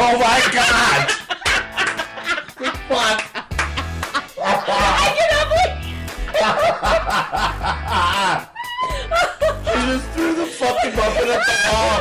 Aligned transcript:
Oh 0.00 0.16
my 0.16 0.40
god! 0.52 1.10
Fuck! 2.86 3.18
I 4.38 5.12
get 5.18 5.30
up. 5.32 5.48
I 9.66 9.86
just 9.86 10.06
threw 10.10 10.32
the 10.36 10.46
fucking 10.46 10.94
muffin 10.94 11.28
at 11.30 11.42
the 11.46 11.54
wall. 11.72 11.98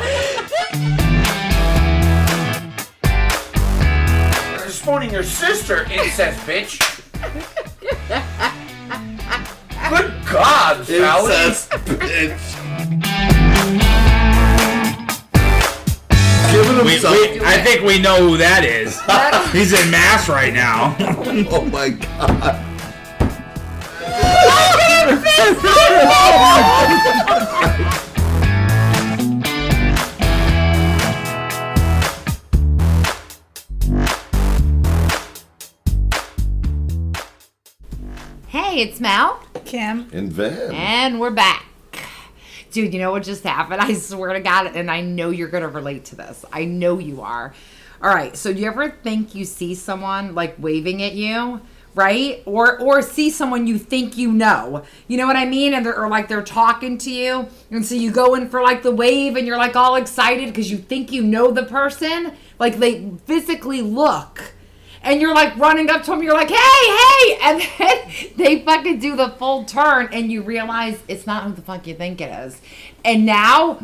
You're 4.53 4.69
your 5.11 5.23
sister, 5.23 5.87
incest 5.91 6.39
bitch. 6.45 6.79
Good 9.89 10.13
God, 10.31 10.85
Sally. 10.85 11.33
Incest 11.33 11.71
bitch. 11.71 12.56
Giving 16.67 16.85
We, 16.85 16.91
himself. 16.93 17.15
we, 17.15 17.39
I 17.41 17.61
think 17.63 17.81
we 17.83 17.99
know 17.99 18.27
who 18.29 18.37
that 18.37 18.63
is. 18.63 18.99
He's 19.53 19.73
in 19.73 19.89
mass 19.91 20.27
right 20.29 20.53
now. 20.53 20.95
oh 21.49 21.65
my 21.65 21.89
god. 21.89 22.63
Hey, 38.47 38.81
it's 38.81 38.99
Mel, 38.99 39.41
Kim. 39.65 40.07
And 40.13 40.31
Vin. 40.31 40.71
and 40.73 41.19
we're 41.19 41.31
back. 41.31 41.65
Dude, 42.77 42.93
you 42.93 42.99
know 42.99 43.09
what 43.09 43.23
just 43.23 43.43
happened? 43.43 43.81
I 43.81 43.95
swear 43.95 44.33
to 44.33 44.39
God, 44.39 44.75
and 44.75 44.91
I 44.91 45.01
know 45.01 45.31
you're 45.31 45.47
gonna 45.47 45.67
relate 45.67 46.05
to 46.05 46.15
this. 46.15 46.45
I 46.53 46.65
know 46.65 46.99
you 46.99 47.21
are. 47.21 47.51
All 48.03 48.13
right, 48.13 48.37
so 48.37 48.53
do 48.53 48.59
you 48.59 48.67
ever 48.67 48.91
think 48.91 49.33
you 49.33 49.45
see 49.45 49.73
someone 49.73 50.35
like 50.35 50.53
waving 50.59 51.01
at 51.01 51.13
you, 51.13 51.59
right? 51.95 52.43
Or 52.45 52.79
or 52.79 53.01
see 53.01 53.31
someone 53.31 53.65
you 53.65 53.79
think 53.79 54.15
you 54.15 54.31
know. 54.31 54.83
You 55.07 55.17
know 55.17 55.25
what 55.25 55.35
I 55.35 55.45
mean? 55.45 55.73
And 55.73 55.83
they're 55.83 55.99
or 55.99 56.07
like 56.07 56.27
they're 56.27 56.43
talking 56.43 56.99
to 56.99 57.09
you, 57.09 57.47
and 57.71 57.83
so 57.83 57.95
you 57.95 58.11
go 58.11 58.35
in 58.35 58.47
for 58.47 58.61
like 58.61 58.83
the 58.83 58.91
wave, 58.91 59.35
and 59.37 59.47
you're 59.47 59.57
like 59.57 59.75
all 59.75 59.95
excited 59.95 60.45
because 60.45 60.69
you 60.69 60.77
think 60.77 61.11
you 61.11 61.23
know 61.23 61.49
the 61.49 61.63
person. 61.63 62.33
Like 62.59 62.77
they 62.77 63.09
physically 63.25 63.81
look 63.81 64.53
and 65.07 65.21
you're 65.21 65.33
like 65.33 65.55
running 65.57 65.89
up 65.89 66.03
to 66.03 66.11
them, 66.11 66.21
you're 66.21 66.33
like, 66.33 66.49
hey, 66.49 66.55
hey, 66.57 67.37
and 67.41 67.61
then 67.77 68.11
they 68.35 68.61
fucking 68.61 68.99
do 68.99 69.15
the 69.15 69.29
full 69.29 69.63
turn, 69.63 70.09
and 70.11 70.31
you 70.31 70.41
realize 70.41 70.99
it's 71.07 71.25
not 71.25 71.43
who 71.43 71.53
the 71.53 71.61
fuck 71.61 71.87
you 71.87 71.95
think 71.95 72.19
it 72.19 72.29
is. 72.29 72.59
And 73.05 73.25
now 73.25 73.79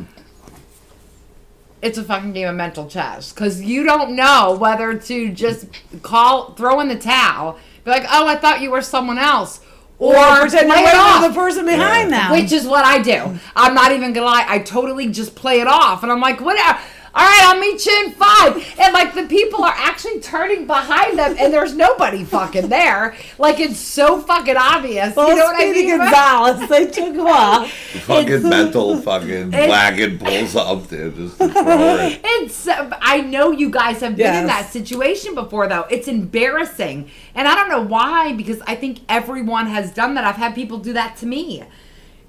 it's 1.81 1.97
a 1.97 2.03
fucking 2.03 2.33
game 2.33 2.47
of 2.49 2.55
mental 2.55 2.87
chess 2.87 3.31
because 3.31 3.61
you 3.61 3.83
don't 3.83 4.15
know 4.15 4.57
whether 4.59 4.97
to 4.97 5.31
just 5.31 5.67
call, 6.01 6.53
throw 6.53 6.79
in 6.81 6.89
the 6.89 6.97
towel, 6.97 7.57
be 7.85 7.91
like, 7.91 8.05
oh, 8.09 8.27
I 8.27 8.35
thought 8.35 8.61
you 8.61 8.71
were 8.71 8.81
someone 8.81 9.17
else. 9.17 9.61
Or, 9.99 10.15
Or 10.15 10.47
play 10.49 10.59
it 10.59 10.95
off. 10.95 11.25
the 11.25 11.33
person 11.33 11.65
behind 11.65 12.11
them. 12.11 12.31
Which 12.31 12.51
is 12.51 12.67
what 12.67 12.83
I 12.83 13.01
do. 13.01 13.39
I'm 13.55 13.73
not 13.73 13.93
even 13.93 14.11
gonna 14.11 14.25
lie. 14.25 14.45
I 14.45 14.59
totally 14.59 15.07
just 15.07 15.35
play 15.35 15.61
it 15.61 15.67
off, 15.67 16.03
and 16.03 16.11
I'm 16.11 16.19
like, 16.19 16.41
whatever. 16.41 16.79
All 17.15 17.23
right, 17.23 17.41
I'll 17.43 17.59
meet 17.59 17.85
you 17.85 18.05
in 18.05 18.11
five. 18.13 18.79
And 18.79 18.91
like 18.91 19.13
the 19.13 19.27
people 19.27 19.63
are 19.63 19.73
actually 19.75 20.19
turning 20.19 20.65
behind 20.65 21.19
them, 21.19 21.35
and 21.39 21.53
there's 21.53 21.75
nobody 21.75 22.23
fucking 22.23 22.69
there. 22.69 23.15
Like 23.37 23.59
it's 23.59 23.77
so 23.77 24.19
fucking 24.19 24.57
obvious. 24.57 25.15
well, 25.15 25.29
you 25.29 25.35
know 25.35 25.43
what 25.45 25.55
I 25.61 25.71
mean? 25.71 25.97
Gonzalez, 25.97 26.69
they 26.69 26.87
took 26.87 27.13
him 27.13 27.27
off. 27.27 27.71
fucking 27.71 28.49
mental 28.49 28.97
fucking 28.99 29.51
wagon 29.51 30.17
pulls 30.17 30.55
up 30.55 30.87
there 30.87 31.09
just 31.11 31.37
to 31.37 31.49
throw 31.49 31.97
it. 31.97 32.19
It's. 32.23 32.67
Uh, 32.67 32.89
I 32.99 33.21
know 33.21 33.51
you 33.51 33.69
guys 33.69 33.99
have 34.01 34.15
been 34.15 34.35
in 34.35 34.47
that 34.47 34.71
situation 34.71 35.35
before, 35.35 35.67
though. 35.67 35.85
It's 35.91 36.07
embarrassing, 36.07 37.11
and 37.35 37.47
I 37.47 37.53
don't 37.53 37.69
know 37.69 37.83
why. 37.83 38.33
Because 38.33 38.59
I 38.65 38.73
think 38.75 39.01
everyone 39.07 39.67
has 39.67 39.93
done 39.93 40.15
that. 40.15 40.23
I've 40.23 40.37
had 40.37 40.55
people 40.55 40.79
do 40.79 40.93
that 40.93 41.15
to 41.17 41.27
me. 41.27 41.63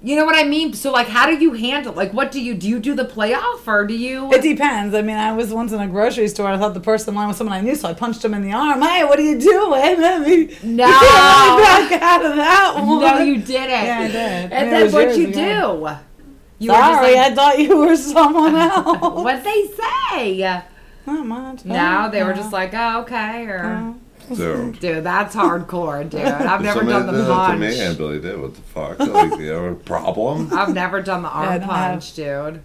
You 0.05 0.15
know 0.15 0.23
what 0.23 0.35
I 0.35 0.43
mean? 0.47 0.73
So, 0.73 0.91
like, 0.91 1.07
how 1.07 1.25
do 1.25 1.35
you 1.35 1.53
handle? 1.53 1.91
Like, 1.91 2.13
what 2.13 2.31
do 2.31 2.39
you 2.39 2.53
do? 2.53 2.67
You 2.69 2.79
do 2.79 2.93
the 2.93 3.05
playoff, 3.05 3.65
or 3.67 3.87
do 3.87 3.97
you? 3.97 4.31
It 4.31 4.43
depends. 4.43 4.93
I 4.93 5.01
mean, 5.01 5.17
I 5.17 5.31
was 5.31 5.51
once 5.51 5.71
in 5.71 5.79
a 5.81 5.87
grocery 5.87 6.27
store. 6.27 6.47
I 6.47 6.57
thought 6.59 6.75
the 6.75 6.79
person 6.79 7.09
in 7.09 7.15
line 7.15 7.27
was 7.27 7.37
someone 7.37 7.57
I 7.57 7.61
knew, 7.61 7.73
so 7.73 7.89
I 7.89 7.95
punched 7.95 8.23
him 8.23 8.35
in 8.35 8.43
the 8.43 8.51
arm. 8.53 8.83
Hey, 8.83 9.03
what 9.03 9.17
are 9.17 9.23
you 9.23 9.39
doing? 9.39 10.03
I 10.03 10.19
mean, 10.19 10.55
No. 10.63 10.85
you 10.85 10.93
can't 10.93 11.57
let 11.59 11.89
me 11.89 11.89
back 11.97 12.01
out 12.03 12.23
of 12.25 12.35
that 12.35 12.73
one. 12.75 12.99
No, 13.01 13.17
you 13.17 13.37
didn't. 13.41 13.69
Yeah, 13.71 13.97
I 13.99 14.07
did. 14.07 14.51
And 14.53 14.71
then 14.71 14.91
what'd 14.91 15.17
you 15.17 15.29
ago. 15.29 15.97
do? 15.97 16.63
You 16.65 16.69
Sorry, 16.69 17.15
like, 17.15 17.31
I 17.31 17.35
thought 17.35 17.57
you 17.59 17.75
were 17.75 17.95
someone 17.97 18.55
else. 18.55 19.23
what'd 19.23 19.43
they 19.43 19.71
say? 20.13 20.61
Not 21.07 21.25
much. 21.25 21.65
No, 21.65 22.09
they 22.11 22.23
were 22.23 22.31
Oh, 22.33 22.35
just 22.35 22.53
like, 22.53 22.75
oh, 22.75 23.01
okay. 23.01 23.45
Or, 23.47 23.95
Dude. 24.33 24.79
dude, 24.79 25.03
that's 25.03 25.35
hardcore, 25.35 26.09
dude. 26.09 26.21
I've 26.21 26.61
never 26.61 26.79
Somebody 26.79 27.05
done 27.05 27.13
did 27.13 27.21
the 27.21 27.27
that 27.27 27.51
to 27.51 27.57
me, 27.57 27.67
punch. 27.67 27.79
and 27.79 27.97
Billy 27.97 28.19
did. 28.19 28.39
What 28.39 28.55
the 28.55 28.61
fuck? 28.61 28.99
Like, 28.99 29.39
you 29.39 29.49
have 29.51 29.71
a 29.71 29.75
problem? 29.75 30.49
I've 30.53 30.73
never 30.73 31.01
done 31.01 31.23
the 31.23 31.29
arm 31.29 31.49
I 31.49 31.57
don't 31.57 31.67
punch, 31.67 32.13
dude. 32.13 32.61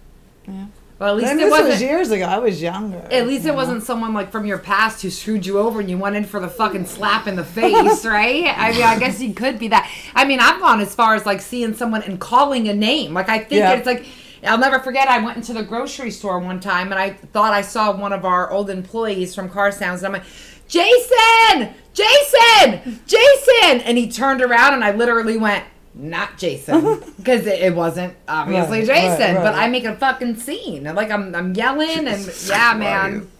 Yeah. 0.47 0.65
Well, 0.99 1.09
at 1.09 1.15
least 1.17 1.31
And 1.31 1.39
it 1.39 1.43
this 1.45 1.49
wasn't. 1.51 1.69
was 1.69 1.81
years 1.81 2.11
ago. 2.11 2.25
I 2.25 2.37
was 2.37 2.61
younger. 2.61 2.99
At 3.09 3.25
least 3.25 3.47
it 3.47 3.55
wasn't 3.55 3.81
someone 3.81 4.13
like 4.13 4.31
from 4.31 4.45
your 4.45 4.59
past 4.59 5.01
who 5.01 5.09
screwed 5.09 5.47
you 5.47 5.57
over 5.57 5.79
and 5.79 5.89
you 5.89 5.97
went 5.97 6.15
in 6.15 6.25
for 6.25 6.39
the 6.39 6.47
fucking 6.47 6.85
slap 6.85 7.25
in 7.25 7.35
the 7.35 7.43
face, 7.43 8.05
right? 8.05 8.45
I 8.55 8.71
mean, 8.71 8.83
I 8.83 8.99
guess 8.99 9.19
you 9.19 9.33
could 9.33 9.57
be 9.57 9.69
that. 9.69 9.89
I 10.13 10.25
mean, 10.25 10.39
I've 10.39 10.59
gone 10.59 10.79
as 10.79 10.93
far 10.93 11.15
as 11.15 11.25
like 11.25 11.41
seeing 11.41 11.73
someone 11.73 12.03
and 12.03 12.19
calling 12.19 12.67
a 12.69 12.73
name. 12.75 13.15
Like 13.15 13.29
I 13.29 13.39
think 13.39 13.51
Yeah. 13.53 13.73
it's 13.73 13.87
like 13.87 14.05
I'll 14.43 14.59
never 14.59 14.77
forget. 14.79 15.07
I 15.07 15.17
went 15.23 15.37
into 15.37 15.53
the 15.53 15.63
grocery 15.63 16.11
store 16.11 16.37
one 16.39 16.59
time 16.59 16.91
and 16.91 16.99
I 17.01 17.11
thought 17.11 17.53
I 17.53 17.61
saw 17.61 17.95
one 17.95 18.13
of 18.13 18.23
our 18.23 18.51
old 18.51 18.69
employees 18.69 19.33
from 19.33 19.49
Car 19.49 19.71
Sounds, 19.71 20.03
and 20.03 20.07
I'm 20.07 20.21
like, 20.21 20.29
Jason, 20.71 21.73
Jason, 21.93 23.01
Jason, 23.05 23.81
and 23.81 23.97
he 23.97 24.09
turned 24.09 24.41
around 24.41 24.73
and 24.73 24.83
I 24.83 24.91
literally 24.95 25.37
went. 25.37 25.65
Not 25.93 26.37
Jason, 26.37 27.01
because 27.17 27.45
it, 27.45 27.59
it 27.59 27.75
wasn't 27.75 28.15
obviously 28.25 28.79
Right, 28.79 28.87
right, 28.87 29.17
Jason. 29.19 29.35
But. 29.35 29.55
I 29.55 29.67
make 29.67 29.83
a 29.83 29.93
fucking 29.97 30.37
scene. 30.37 30.85
Like 30.85 31.11
I'm, 31.11 31.35
I'm 31.35 31.53
yelling 31.53 32.07
and 32.07 32.17
Jesus 32.17 32.47
yeah, 32.49 32.73
man. 32.73 33.11
Christ. 33.19 33.31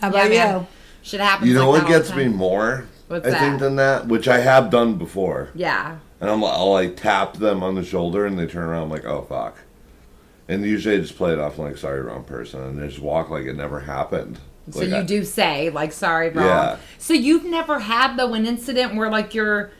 How 0.00 0.06
Yeah, 0.06 0.12
about 0.22 0.30
man. 0.30 0.60
you? 0.60 0.66
Shit 1.02 1.20
happens. 1.20 1.48
You 1.48 1.54
know 1.56 1.68
like 1.68 1.82
what 1.82 1.90
that 1.90 1.98
gets 2.04 2.14
me 2.14 2.28
more? 2.28 2.86
What's 3.08 3.26
I 3.26 3.30
that? 3.30 3.40
think 3.40 3.58
than 3.58 3.74
that, 3.76 4.06
which 4.06 4.28
I 4.28 4.38
have 4.38 4.70
done 4.70 4.94
before. 4.98 5.48
Yeah. 5.52 5.98
And 6.20 6.30
I'm, 6.30 6.44
I'll 6.44 6.70
like 6.70 6.94
tap 6.96 7.34
them 7.38 7.64
on 7.64 7.74
the 7.74 7.84
shoulder, 7.84 8.24
and 8.24 8.38
they 8.38 8.46
turn 8.46 8.62
around 8.68 8.84
I'm 8.84 8.90
like, 8.90 9.04
"Oh 9.04 9.22
fuck," 9.22 9.56
and 10.46 10.64
usually 10.64 10.94
I 10.94 11.00
just 11.00 11.16
play 11.16 11.32
it 11.32 11.40
off 11.40 11.58
like, 11.58 11.76
"Sorry, 11.76 12.00
wrong 12.02 12.22
person," 12.22 12.62
and 12.62 12.78
they 12.80 12.86
just 12.86 13.00
walk 13.00 13.30
like 13.30 13.46
it 13.46 13.56
never 13.56 13.80
happened. 13.80 14.38
So 14.70 14.80
Like, 14.80 14.88
you 14.88 14.96
I- 14.96 15.02
do 15.02 15.24
say 15.24 15.70
like 15.70 15.92
sorry, 15.92 16.30
wrong. 16.30 16.46
Yeah. 16.46 16.76
So 16.98 17.12
you've 17.14 17.44
never 17.44 17.80
had 17.80 18.16
though 18.16 18.34
an 18.34 18.46
incident 18.46 18.94
where 18.94 19.10
like 19.10 19.34
you're 19.34 19.70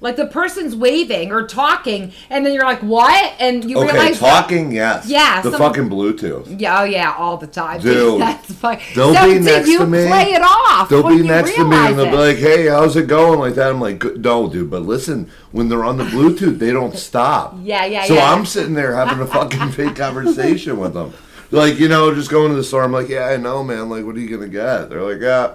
like 0.00 0.14
the 0.14 0.26
person's 0.26 0.76
waving 0.76 1.32
or 1.32 1.44
talking 1.44 2.12
and 2.30 2.46
then 2.46 2.52
you're 2.52 2.64
like 2.64 2.80
what 2.84 3.32
and 3.40 3.68
you 3.68 3.76
Okay, 3.78 3.90
realize 3.92 4.18
talking, 4.20 4.70
yes. 4.70 5.06
Yeah, 5.08 5.40
The 5.40 5.50
some- 5.50 5.58
fucking 5.60 5.88
Bluetooth. 5.90 6.60
yeah, 6.60 6.82
oh 6.82 6.84
yeah, 6.84 7.14
all 7.18 7.36
the 7.36 7.48
time. 7.48 7.80
Dude, 7.82 8.20
That's 8.20 8.52
fine. 8.54 8.78
they'll 8.94 9.12
so 9.14 9.24
be 9.32 9.40
next 9.40 9.68
you 9.68 9.78
to 9.78 9.86
me. 9.86 10.06
play 10.06 10.32
it 10.34 10.42
off? 10.42 10.88
They'll 10.88 11.08
be 11.08 11.22
next 11.22 11.54
to 11.56 11.64
me 11.64 11.76
and 11.76 11.98
they'll 11.98 12.10
be 12.12 12.16
like, 12.16 12.36
"Hey, 12.36 12.66
how's 12.68 12.94
it 12.96 13.08
going?" 13.08 13.40
Like 13.40 13.54
that. 13.56 13.70
I'm 13.70 13.80
like, 13.80 13.98
"Good- 13.98 14.22
"No, 14.22 14.48
dude." 14.48 14.70
But 14.70 14.82
listen, 14.82 15.30
when 15.50 15.68
they're 15.68 15.84
on 15.84 15.96
the 15.96 16.04
Bluetooth, 16.04 16.58
they 16.60 16.70
don't 16.70 16.96
stop. 16.96 17.56
Yeah, 17.64 17.84
yeah, 17.86 18.04
So 18.04 18.14
yeah. 18.14 18.32
I'm 18.32 18.46
sitting 18.46 18.74
there 18.74 18.94
having 18.94 19.20
a 19.20 19.26
fucking 19.26 19.70
fake 19.72 19.96
conversation 19.96 20.78
with 20.78 20.94
them, 20.94 21.12
like 21.50 21.78
you 21.78 21.88
know, 21.88 22.14
just 22.14 22.30
going 22.30 22.50
to 22.50 22.56
the 22.56 22.64
store. 22.64 22.82
I'm 22.84 22.92
like, 22.92 23.08
"Yeah, 23.08 23.26
I 23.26 23.36
know, 23.36 23.62
man. 23.64 23.88
Like, 23.88 24.04
what 24.04 24.16
are 24.16 24.20
you 24.20 24.28
gonna 24.28 24.48
get?" 24.48 24.90
They're 24.90 25.02
like, 25.02 25.20
"Yeah, 25.20 25.52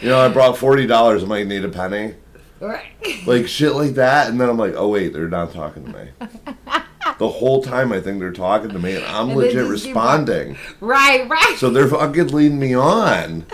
you 0.00 0.08
know, 0.08 0.18
I 0.20 0.28
brought 0.28 0.56
forty 0.58 0.86
dollars. 0.86 1.22
I 1.24 1.26
might 1.26 1.46
need 1.46 1.64
a 1.64 1.68
penny." 1.68 2.14
Right. 2.60 2.84
Like 3.26 3.48
shit 3.48 3.72
like 3.72 3.94
that, 3.94 4.28
and 4.28 4.40
then 4.40 4.48
I'm 4.48 4.56
like, 4.58 4.74
"Oh 4.76 4.88
wait, 4.88 5.12
they're 5.12 5.28
not 5.28 5.52
talking 5.52 5.84
to 5.84 5.92
me." 5.92 6.10
the 7.18 7.28
whole 7.28 7.62
time 7.62 7.92
I 7.92 8.00
think 8.00 8.20
they're 8.20 8.32
talking 8.32 8.70
to 8.70 8.78
me, 8.78 8.94
and 8.96 9.04
I'm 9.04 9.30
And 9.30 9.38
legit 9.38 9.66
responding. 9.68 10.56
right, 10.80 11.28
right. 11.28 11.54
So 11.58 11.70
they're 11.70 11.88
fucking 11.88 12.28
leading 12.28 12.58
me 12.60 12.74
on. 12.74 13.46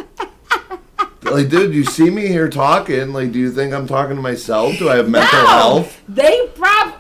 like, 1.23 1.49
dude, 1.49 1.75
you 1.75 1.85
see 1.85 2.11
me 2.11 2.27
here 2.29 2.49
talking. 2.49 3.13
Like, 3.13 3.33
do 3.33 3.39
you 3.39 3.51
think 3.51 3.73
I'm 3.73 3.87
talking 3.87 4.17
to 4.17 4.23
myself? 4.23 4.77
Do 4.79 4.89
I 4.91 4.97
have 4.97 5.09
mental 5.09 5.39
No, 5.41 5.47
health? 5.47 6.03
They 6.09 6.47
prob 6.55 6.95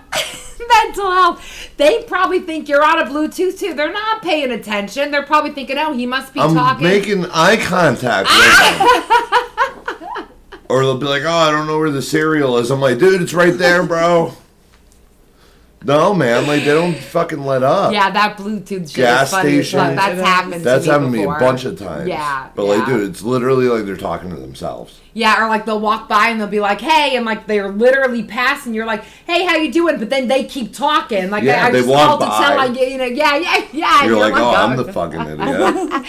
mental 0.84 1.10
health. 1.10 1.70
They 1.76 2.02
probably 2.04 2.40
think 2.40 2.68
you're 2.68 2.84
on 2.84 2.98
a 2.98 3.04
Bluetooth 3.04 3.58
too. 3.58 3.74
They're 3.74 3.92
not 3.92 4.22
paying 4.22 4.50
attention. 4.50 5.10
They're 5.10 5.22
probably 5.22 5.50
thinking, 5.52 5.78
"Oh, 5.78 5.92
he 5.92 6.06
must 6.06 6.32
be 6.34 6.40
I'm 6.40 6.54
talking." 6.54 6.86
making 6.86 7.26
eye 7.26 7.56
contact 7.56 8.28
with 8.28 8.38
ah! 8.38 10.16
them. 10.18 10.28
or 10.68 10.82
they'll 10.84 10.96
be 10.98 11.06
like, 11.06 11.22
oh, 11.24 11.30
I 11.30 11.50
don't 11.50 11.66
know 11.66 11.78
where 11.78 11.90
the 11.90 12.02
cereal 12.02 12.56
is. 12.58 12.70
I'm 12.70 12.80
like, 12.80 12.98
dude, 12.98 13.20
it's 13.20 13.34
right 13.34 13.56
there, 13.56 13.82
bro. 13.82 14.32
No, 15.84 16.14
man, 16.14 16.46
like 16.46 16.60
they 16.60 16.72
don't 16.72 16.96
fucking 16.96 17.44
let 17.44 17.62
up. 17.62 17.92
Yeah, 17.92 18.10
that 18.10 18.38
Bluetooth 18.38 18.88
shit 18.88 18.94
Gas 18.94 19.28
is 19.28 19.30
funny. 19.32 19.58
as 19.58 19.70
fuck. 19.70 19.80
station. 19.80 19.96
That's 19.96 20.20
happened. 20.20 20.64
That's 20.64 20.84
to 20.84 20.90
me 20.90 20.92
happened 20.92 21.12
to 21.12 21.18
me 21.18 21.24
a 21.24 21.38
bunch 21.38 21.64
of 21.64 21.78
times. 21.78 22.08
Yeah, 22.08 22.50
But 22.54 22.64
like, 22.66 22.86
dude, 22.86 23.10
it's 23.10 23.22
literally 23.22 23.66
like 23.66 23.84
they're 23.84 23.96
talking 23.96 24.30
to 24.30 24.36
themselves. 24.36 25.00
Yeah, 25.14 25.44
or 25.44 25.48
like 25.48 25.66
they'll 25.66 25.78
walk 25.80 26.08
by 26.08 26.28
and 26.28 26.40
they'll 26.40 26.46
be 26.48 26.60
like, 26.60 26.80
"Hey," 26.80 27.16
and 27.16 27.26
like 27.26 27.46
they're 27.46 27.68
literally 27.68 28.22
passing. 28.22 28.72
You're 28.72 28.86
like, 28.86 29.04
"Hey, 29.26 29.44
how 29.44 29.56
you 29.56 29.70
doing?" 29.70 29.98
But 29.98 30.08
then 30.08 30.26
they 30.28 30.44
keep 30.44 30.72
talking. 30.72 31.28
Like 31.28 31.44
Yeah, 31.44 31.64
I, 31.64 31.68
I 31.68 31.70
they 31.70 31.78
just 31.80 31.90
walk 31.90 32.18
called 32.18 32.20
to 32.20 32.26
tell 32.26 32.56
by. 32.56 32.66
like 32.66 32.80
you 32.90 32.96
know, 32.96 33.04
yeah, 33.04 33.36
yeah, 33.36 33.66
yeah. 33.72 34.04
You're 34.06 34.18
like, 34.18 34.32
oh, 34.34 34.50
I'm 34.54 34.78
"Oh." 34.78 34.82
the 34.82 34.92
fucking 34.92 35.20
idiot. 35.20 36.06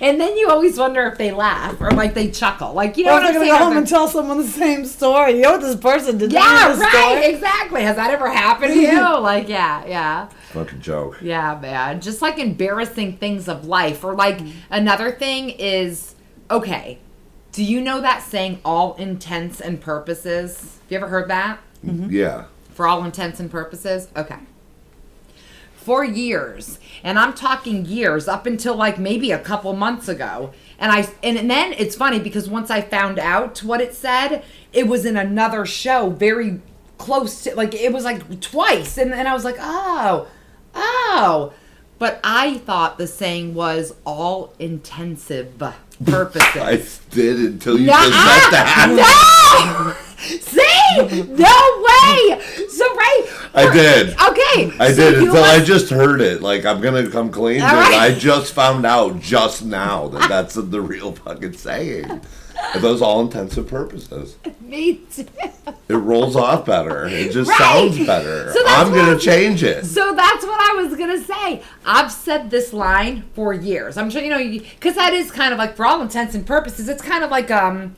And 0.00 0.20
then 0.20 0.36
you 0.36 0.48
always 0.50 0.78
wonder 0.78 1.04
if 1.06 1.18
they 1.18 1.32
laugh 1.32 1.80
or 1.80 1.90
like 1.90 2.14
they 2.14 2.30
chuckle. 2.30 2.72
Like 2.74 2.96
you 2.96 3.06
know 3.06 3.12
Or 3.12 3.14
what 3.14 3.22
if 3.24 3.28
I'm 3.28 3.34
they're 3.34 3.42
saying? 3.42 3.52
gonna 3.52 3.58
go 3.60 3.68
home 3.70 3.76
and 3.78 3.88
tell 3.88 4.08
someone 4.08 4.38
the 4.38 4.46
same 4.46 4.84
story. 4.84 5.32
You 5.36 5.42
know 5.42 5.52
what 5.52 5.60
this 5.60 5.76
person 5.76 6.18
did? 6.18 6.32
yeah, 6.32 6.78
right, 6.78 7.18
story? 7.18 7.34
exactly. 7.34 7.82
Has 7.82 7.96
that 7.96 8.10
ever 8.10 8.30
happened 8.30 8.74
to 8.74 8.78
you? 8.80 9.00
like, 9.20 9.48
yeah, 9.48 9.84
yeah. 9.86 10.28
fucking 10.52 10.80
joke. 10.80 11.18
Yeah, 11.20 11.58
man. 11.60 12.00
Just 12.00 12.22
like 12.22 12.38
embarrassing 12.38 13.16
things 13.16 13.48
of 13.48 13.66
life. 13.66 14.04
Or 14.04 14.14
like 14.14 14.38
mm. 14.38 14.52
another 14.70 15.10
thing 15.10 15.50
is 15.50 16.14
okay. 16.50 16.98
Do 17.54 17.62
you 17.62 17.80
know 17.80 18.00
that 18.00 18.24
saying 18.24 18.58
all 18.64 18.94
intents 18.96 19.60
and 19.60 19.80
purposes? 19.80 20.80
Have 20.82 20.90
you 20.90 20.96
ever 20.96 21.06
heard 21.06 21.30
that? 21.30 21.60
Mm-hmm. 21.86 22.10
Yeah. 22.10 22.46
For 22.72 22.88
all 22.88 23.04
intents 23.04 23.38
and 23.38 23.48
purposes? 23.48 24.08
Okay. 24.16 24.38
For 25.76 26.02
years, 26.02 26.80
and 27.04 27.16
I'm 27.16 27.32
talking 27.32 27.84
years 27.84 28.26
up 28.26 28.46
until 28.46 28.74
like 28.74 28.98
maybe 28.98 29.30
a 29.30 29.38
couple 29.38 29.72
months 29.72 30.08
ago. 30.08 30.52
And 30.80 30.90
I 30.90 31.06
and 31.22 31.48
then 31.48 31.74
it's 31.74 31.94
funny 31.94 32.18
because 32.18 32.48
once 32.48 32.72
I 32.72 32.80
found 32.80 33.20
out 33.20 33.62
what 33.62 33.80
it 33.80 33.94
said, 33.94 34.42
it 34.72 34.88
was 34.88 35.06
in 35.06 35.16
another 35.16 35.64
show 35.64 36.10
very 36.10 36.60
close 36.98 37.44
to 37.44 37.54
like 37.54 37.72
it 37.72 37.92
was 37.92 38.02
like 38.02 38.40
twice 38.40 38.98
and, 38.98 39.14
and 39.14 39.28
I 39.28 39.32
was 39.32 39.44
like, 39.44 39.56
"Oh. 39.60 40.26
Oh." 40.74 41.52
But 41.98 42.20
I 42.24 42.58
thought 42.58 42.98
the 42.98 43.06
saying 43.06 43.54
was 43.54 43.94
all 44.04 44.52
intensive 44.58 45.58
purposes. 46.04 46.42
I 46.56 46.82
did 47.10 47.38
until 47.38 47.78
you 47.78 47.86
just 47.86 48.12
said 48.12 48.50
that. 48.50 49.94
No! 49.94 49.94
See? 50.24 51.22
No 51.22 51.83
So, 52.68 52.84
right. 52.94 53.26
I 53.54 53.72
did. 53.72 54.08
Okay. 54.10 54.76
I 54.80 54.92
so 54.92 55.10
did 55.10 55.18
until 55.22 55.42
I 55.44 55.60
just 55.62 55.88
heard 55.90 56.20
it. 56.20 56.42
Like 56.42 56.64
I'm 56.64 56.80
gonna 56.80 57.08
come 57.08 57.30
clean. 57.30 57.60
Right. 57.62 57.94
I 57.94 58.14
just 58.14 58.52
found 58.52 58.84
out 58.84 59.20
just 59.20 59.64
now 59.64 60.08
that 60.08 60.28
that's 60.28 60.54
the 60.54 60.80
real 60.80 61.12
fucking 61.12 61.52
saying. 61.54 62.20
For 62.72 62.78
those 62.78 63.02
all 63.02 63.20
intensive 63.20 63.68
purposes, 63.68 64.36
Me 64.60 64.96
too. 65.12 65.26
it 65.88 65.94
rolls 65.94 66.34
off 66.34 66.64
better. 66.66 67.06
It 67.06 67.30
just 67.32 67.48
Right. 67.50 67.58
sounds 67.58 67.98
better. 68.06 68.52
So 68.52 68.62
that's 68.64 68.80
I'm 68.88 68.92
gonna 68.94 69.10
I'm- 69.12 69.18
change 69.20 69.62
it. 69.62 69.84
So 69.86 70.14
that's 70.14 70.44
what 70.44 70.58
I 70.60 70.82
was 70.82 70.96
gonna 70.96 71.22
say. 71.22 71.62
I've 71.84 72.10
said 72.10 72.50
this 72.50 72.72
line 72.72 73.24
for 73.34 73.52
years. 73.52 73.96
I'm 73.96 74.10
sure 74.10 74.22
you 74.22 74.30
know 74.30 74.38
because 74.60 74.94
that 74.96 75.12
is 75.12 75.30
kind 75.30 75.52
of 75.52 75.58
like 75.58 75.76
for 75.76 75.84
all 75.86 76.00
intents 76.02 76.34
and 76.34 76.44
purposes, 76.46 76.88
it's 76.88 77.02
kind 77.02 77.22
of 77.22 77.30
like 77.30 77.50
um, 77.50 77.94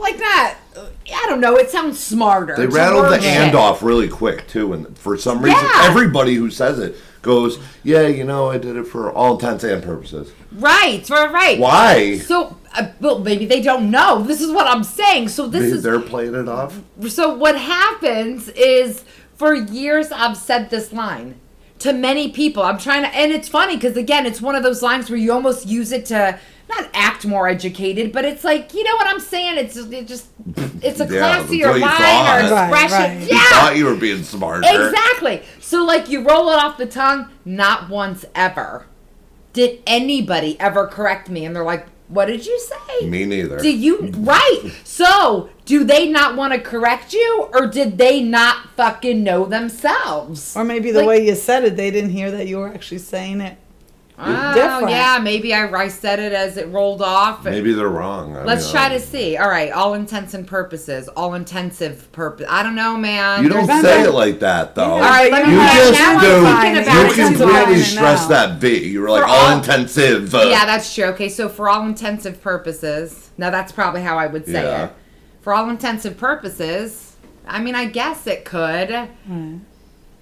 like 0.00 0.18
that. 0.18 0.58
I 0.76 1.26
don't 1.28 1.40
know. 1.40 1.56
It 1.56 1.70
sounds 1.70 1.98
smarter. 1.98 2.54
They 2.56 2.66
rattled 2.66 3.06
the 3.06 3.10
word 3.10 3.24
and 3.24 3.54
off 3.54 3.82
really 3.82 4.08
quick 4.08 4.46
too, 4.48 4.72
and 4.72 4.96
for 4.98 5.16
some 5.16 5.42
reason, 5.42 5.58
Yeah. 5.62 5.82
everybody 5.84 6.34
who 6.34 6.50
says 6.50 6.78
it 6.78 6.96
goes, 7.22 7.58
"Yeah, 7.82 8.06
you 8.06 8.24
know, 8.24 8.50
I 8.50 8.58
did 8.58 8.76
it 8.76 8.86
for 8.86 9.10
all 9.12 9.34
intents 9.34 9.64
and 9.64 9.82
purposes." 9.82 10.30
Right, 10.52 11.08
right, 11.10 11.32
right. 11.32 11.58
Why? 11.58 12.18
So, 12.18 12.56
uh, 12.76 12.88
well, 13.00 13.18
maybe 13.18 13.44
they 13.46 13.60
don't 13.60 13.90
know. 13.90 14.22
This 14.22 14.40
is 14.40 14.50
what 14.50 14.66
I'm 14.66 14.84
saying. 14.84 15.28
So 15.28 15.46
this 15.46 15.62
They, 15.62 15.76
is 15.78 15.82
they're 15.82 16.00
playing 16.00 16.34
it 16.34 16.48
off. 16.48 16.80
so 17.08 17.34
what 17.34 17.56
happens 17.58 18.48
is 18.50 19.04
for 19.36 19.54
years 19.54 20.10
I've 20.12 20.36
said 20.36 20.70
this 20.70 20.92
line 20.92 21.34
to 21.80 21.92
many 21.92 22.30
people. 22.30 22.62
I'm 22.62 22.78
trying 22.78 23.02
to 23.02 23.08
and 23.14 23.30
it's 23.32 23.48
funny 23.48 23.76
because 23.76 23.96
again, 23.96 24.26
it's 24.26 24.40
one 24.40 24.54
of 24.54 24.62
those 24.62 24.82
lines 24.82 25.10
where 25.10 25.18
you 25.18 25.32
almost 25.32 25.66
use 25.66 25.92
it 25.92 26.06
to 26.06 26.38
not 26.68 26.88
act 26.94 27.24
more 27.26 27.48
educated, 27.48 28.12
but 28.12 28.24
it's 28.24 28.44
like, 28.44 28.74
you 28.74 28.84
know 28.84 28.94
what 28.96 29.06
I'm 29.06 29.20
saying? 29.20 29.58
It's 29.58 29.76
it 29.76 30.06
just 30.06 30.26
it's 30.82 31.00
a 31.00 31.04
Yeah, 31.04 31.42
classier 31.42 31.70
what 31.70 31.80
line 31.80 32.44
or 32.44 32.48
thought. 32.48 32.70
Right, 32.70 32.84
expression. 32.84 33.18
right. 33.18 33.30
You 33.30 33.36
Yeah. 33.36 33.50
thought 33.50 33.76
you 33.76 33.84
were 33.86 33.94
being 33.96 34.22
smarter. 34.22 34.62
Exactly. 34.68 35.42
So 35.60 35.84
like 35.84 36.08
you 36.08 36.22
roll 36.22 36.50
it 36.50 36.56
off 36.56 36.76
the 36.78 36.86
tongue, 36.86 37.28
not 37.44 37.88
once 37.88 38.24
ever. 38.34 38.86
Did 39.52 39.80
anybody 39.86 40.58
ever 40.60 40.86
correct 40.86 41.28
me? 41.28 41.44
And 41.44 41.56
they're 41.56 41.64
like, 41.64 41.86
"What 42.08 42.26
did 42.26 42.46
you 42.46 42.60
say?" 42.60 43.06
Me 43.06 43.24
neither. 43.24 43.58
Do 43.58 43.70
you 43.70 44.12
right? 44.18 44.70
So, 44.84 45.48
do 45.64 45.82
they 45.84 46.06
not 46.08 46.36
want 46.36 46.52
to 46.52 46.60
correct 46.60 47.12
you, 47.12 47.48
or 47.52 47.66
did 47.66 47.98
they 47.98 48.20
not 48.20 48.68
fucking 48.76 49.24
know 49.24 49.46
themselves? 49.46 50.54
Or 50.56 50.64
maybe 50.64 50.92
the 50.92 51.00
Like- 51.00 51.08
way 51.08 51.26
you 51.26 51.34
said 51.34 51.64
it, 51.64 51.76
they 51.76 51.90
didn't 51.90 52.10
hear 52.10 52.30
that 52.30 52.46
you 52.46 52.58
were 52.58 52.68
actually 52.68 52.98
saying 52.98 53.40
it. 53.40 53.56
Oh, 54.20 54.54
different. 54.54 54.90
yeah, 54.90 55.20
maybe 55.22 55.54
I, 55.54 55.70
I 55.70 55.86
said 55.88 56.18
it 56.18 56.32
as 56.32 56.56
it 56.56 56.66
rolled 56.68 57.02
off. 57.02 57.44
Maybe 57.44 57.72
they're 57.72 57.88
wrong. 57.88 58.36
I 58.36 58.42
Let's 58.44 58.64
mean, 58.64 58.72
try 58.72 58.88
to 58.88 58.98
see. 58.98 59.36
All 59.36 59.48
right, 59.48 59.70
all 59.70 59.94
intents 59.94 60.34
and 60.34 60.46
purposes, 60.46 61.06
all 61.08 61.34
intensive 61.34 62.10
purpose. 62.10 62.46
I 62.50 62.62
don't 62.64 62.74
know, 62.74 62.96
man. 62.96 63.44
You 63.44 63.48
don't 63.48 63.66
There's- 63.66 63.82
say 63.82 64.02
it 64.02 64.10
like 64.12 64.40
that 64.40 64.74
though. 64.74 64.84
All 64.94 65.00
right, 65.00 65.30
let 65.30 65.46
me 65.46 65.52
You 65.52 65.58
now 65.58 65.72
just 65.74 66.20
do. 66.20 66.26
You 66.26 66.80
it. 66.80 66.84
That's 66.84 67.14
completely 67.14 67.74
fine 67.76 67.78
stress 67.84 68.26
that 68.26 68.60
B. 68.60 68.88
You 68.88 69.02
were 69.02 69.10
like 69.10 69.22
all, 69.22 69.30
all- 69.52 69.56
intensive. 69.58 70.34
Uh, 70.34 70.38
Yeah, 70.48 70.64
that's 70.66 70.92
true. 70.94 71.04
Okay, 71.06 71.28
so 71.28 71.48
for 71.48 71.68
all 71.68 71.86
intensive 71.86 72.42
purposes, 72.42 73.30
now 73.38 73.50
that's 73.50 73.70
probably 73.70 74.02
how 74.02 74.18
I 74.18 74.26
would 74.26 74.46
say 74.46 74.52
Yeah. 74.64 74.84
it. 74.86 74.92
For 75.42 75.54
all 75.54 75.70
intensive 75.70 76.16
purposes, 76.18 77.16
I 77.46 77.60
mean, 77.60 77.74
I 77.76 77.84
guess 77.86 78.26
it 78.26 78.44
could. 78.44 79.08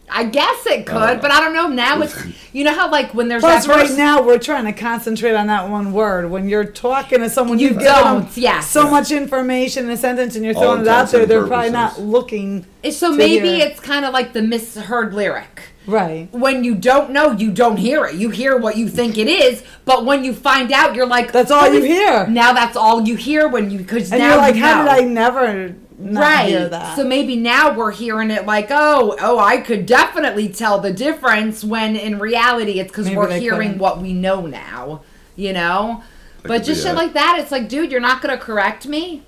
I 0.08 0.24
guess 0.24 0.64
it 0.66 0.86
could, 0.86 0.94
don't 0.96 1.20
but 1.20 1.30
I 1.30 1.40
don't 1.40 1.52
know. 1.52 1.68
Now 1.68 2.00
it's 2.00 2.16
you 2.52 2.64
know 2.64 2.72
how 2.72 2.90
like 2.90 3.12
when 3.12 3.28
there's 3.28 3.42
Plus, 3.42 3.66
that 3.66 3.72
right 3.74 3.88
verse- 3.88 3.96
now 3.96 4.22
we're 4.22 4.38
trying 4.38 4.64
to 4.66 4.72
concentrate 4.72 5.34
on 5.34 5.48
that 5.48 5.68
one 5.68 5.92
word. 5.92 6.30
When 6.30 6.48
you're 6.48 6.64
talking 6.64 7.18
to 7.20 7.28
someone, 7.28 7.58
You 7.58 7.68
you've 7.68 7.78
them 7.80 8.20
don't, 8.22 8.36
yes. 8.36 8.68
so 8.70 8.88
much 8.88 9.10
information 9.10 9.84
in 9.86 9.90
a 9.90 9.96
sentence, 9.96 10.36
and 10.36 10.44
you're 10.44 10.54
All 10.56 10.62
throwing 10.62 10.80
it 10.82 10.88
out 10.88 11.10
there. 11.10 11.26
They're 11.26 11.46
probably 11.46 11.70
not 11.70 12.00
looking 12.00 12.66
so 12.90 13.10
to 13.10 13.16
maybe 13.16 13.48
hear. 13.56 13.66
it's 13.66 13.80
kind 13.80 14.04
of 14.04 14.12
like 14.12 14.32
the 14.32 14.42
misheard 14.42 15.12
lyric. 15.12 15.62
right. 15.88 16.28
When 16.32 16.62
you 16.62 16.76
don't 16.76 17.10
know, 17.10 17.32
you 17.32 17.50
don't 17.50 17.76
hear 17.76 18.04
it. 18.06 18.14
You 18.14 18.30
hear 18.30 18.56
what 18.56 18.76
you 18.76 18.88
think 18.88 19.18
it 19.18 19.26
is, 19.28 19.64
but 19.84 20.04
when 20.04 20.22
you 20.24 20.32
find 20.34 20.72
out, 20.72 20.94
you're 20.94 21.06
like, 21.06 21.32
That's 21.32 21.50
all 21.50 21.64
oh, 21.64 21.72
you 21.72 21.82
hear. 21.82 22.26
Now 22.28 22.52
that's 22.52 22.76
all 22.76 23.02
you 23.06 23.16
hear 23.16 23.48
when 23.48 23.70
you 23.70 23.78
because 23.78 24.10
now 24.10 24.28
you're 24.28 24.36
like, 24.38 24.54
you 24.54 24.60
how 24.62 24.84
know. 24.84 24.94
did 24.94 25.04
I 25.04 25.08
never 25.08 25.68
not 25.68 25.74
right. 25.98 26.48
hear 26.48 26.68
that? 26.68 26.96
So 26.96 27.04
maybe 27.04 27.36
now 27.36 27.76
we're 27.76 27.92
hearing 27.92 28.30
it 28.30 28.46
like, 28.46 28.68
oh, 28.70 29.16
oh, 29.20 29.38
I 29.38 29.58
could 29.58 29.86
definitely 29.86 30.48
tell 30.48 30.80
the 30.80 30.92
difference 30.92 31.64
when 31.64 31.96
in 31.96 32.18
reality 32.18 32.80
it's 32.80 32.90
because 32.90 33.10
we're 33.10 33.38
hearing 33.38 33.68
couldn't. 33.68 33.78
what 33.78 34.00
we 34.00 34.12
know 34.12 34.46
now, 34.46 35.02
you 35.36 35.52
know? 35.52 36.02
but 36.42 36.62
just 36.62 36.82
shit 36.82 36.92
it. 36.92 36.96
like 36.96 37.12
that, 37.14 37.38
it's 37.40 37.50
like, 37.50 37.68
dude, 37.68 37.90
you're 37.90 38.00
not 38.00 38.22
gonna 38.22 38.38
correct 38.38 38.86
me. 38.86 39.22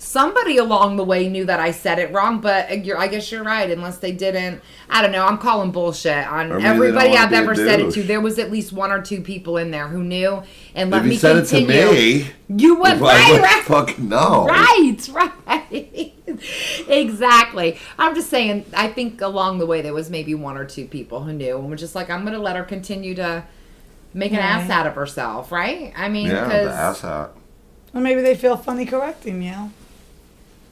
Somebody 0.00 0.58
along 0.58 0.96
the 0.96 1.02
way 1.04 1.28
knew 1.28 1.44
that 1.46 1.58
I 1.58 1.72
said 1.72 1.98
it 1.98 2.12
wrong, 2.12 2.40
but 2.40 2.84
you're, 2.84 2.96
I 2.96 3.08
guess 3.08 3.32
you're 3.32 3.42
right. 3.42 3.68
Unless 3.68 3.98
they 3.98 4.12
didn't, 4.12 4.62
I 4.88 5.02
don't 5.02 5.10
know. 5.10 5.26
I'm 5.26 5.38
calling 5.38 5.72
bullshit 5.72 6.24
on 6.28 6.52
Or 6.52 6.56
maybe 6.60 6.66
everybody 6.68 7.16
I've 7.16 7.30
be 7.30 7.34
a 7.34 7.38
ever 7.40 7.56
said 7.56 7.80
it 7.80 7.90
to. 7.94 8.04
There 8.04 8.20
was 8.20 8.38
at 8.38 8.48
least 8.52 8.72
one 8.72 8.92
or 8.92 9.02
two 9.02 9.20
people 9.22 9.56
in 9.56 9.72
there 9.72 9.88
who 9.88 10.04
knew 10.04 10.40
and 10.76 10.90
let 10.92 10.98
If 11.00 11.06
me 11.08 11.14
you 11.14 11.18
said 11.18 11.36
it 11.38 11.46
to 11.46 11.58
continue. 11.66 11.90
me, 12.20 12.30
You 12.48 12.78
went 12.78 13.02
I 13.02 13.04
right, 13.06 13.32
would 13.32 13.42
right. 13.42 13.64
fucking 13.64 14.08
know. 14.08 14.46
Right, 14.46 15.08
right. 15.10 16.12
exactly. 16.88 17.78
I'm 17.98 18.14
just 18.14 18.30
saying, 18.30 18.66
I 18.74 18.88
think 18.88 19.20
along 19.20 19.58
the 19.58 19.66
way 19.66 19.82
there 19.82 19.94
was 19.94 20.10
maybe 20.10 20.32
one 20.34 20.56
or 20.56 20.64
two 20.64 20.86
people 20.86 21.24
who 21.24 21.32
knew 21.32 21.58
and 21.58 21.68
were 21.70 21.76
just 21.76 21.96
like, 21.96 22.08
I'm 22.08 22.22
going 22.22 22.34
to 22.34 22.40
let 22.40 22.54
her 22.54 22.62
continue 22.64 23.14
to 23.16 23.44
make 24.14 24.30
an 24.32 24.38
ass 24.38 24.70
out 24.70 24.86
of 24.86 24.94
herself, 24.94 25.50
right? 25.50 25.92
I 25.96 26.08
mean, 26.08 26.28
Yeah, 26.28 26.46
the 26.46 26.70
ass 26.70 27.00
hat. 27.00 27.30
or 27.92 28.00
maybe 28.00 28.22
they 28.22 28.36
feel 28.36 28.56
funny 28.56 28.86
correcting 28.86 29.42
you. 29.42 29.72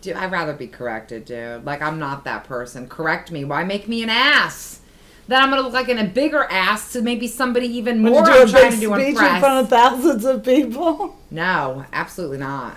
Dude, 0.07 0.17
I'd 0.17 0.31
rather 0.31 0.53
be 0.53 0.69
corrected, 0.69 1.25
dude. 1.25 1.65
Like, 1.65 1.83
I'm 1.83 1.99
not 1.99 2.25
that 2.25 2.45
person. 2.45 2.89
Correct 2.89 3.31
me. 3.33 3.45
Why 3.45 3.65
make 3.65 3.89
me 3.89 4.03
an 4.05 4.09
ass? 4.09 4.81
Then 5.29 5.43
I'm 5.43 5.51
going 5.51 5.59
to 5.61 5.65
look 5.65 5.75
like 5.75 5.89
in 5.89 5.99
a 5.99 6.05
bigger 6.05 6.45
ass 6.45 6.93
to 6.93 7.03
maybe 7.03 7.27
somebody 7.27 7.67
even 7.67 8.03
When 8.05 8.13
more 8.13 8.21
you 8.21 8.27
do 8.27 8.33
a 8.39 8.43
I'm 8.43 8.49
trying 8.49 8.71
big 8.71 8.81
to 8.81 8.87
do 8.87 8.95
speech 8.95 9.09
impress. 9.09 9.35
in 9.35 9.41
front 9.41 9.65
of 9.65 9.69
thousands 9.69 10.25
of 10.25 10.45
people. 10.45 11.17
no, 11.33 11.85
absolutely 11.93 12.39
not. 12.39 12.77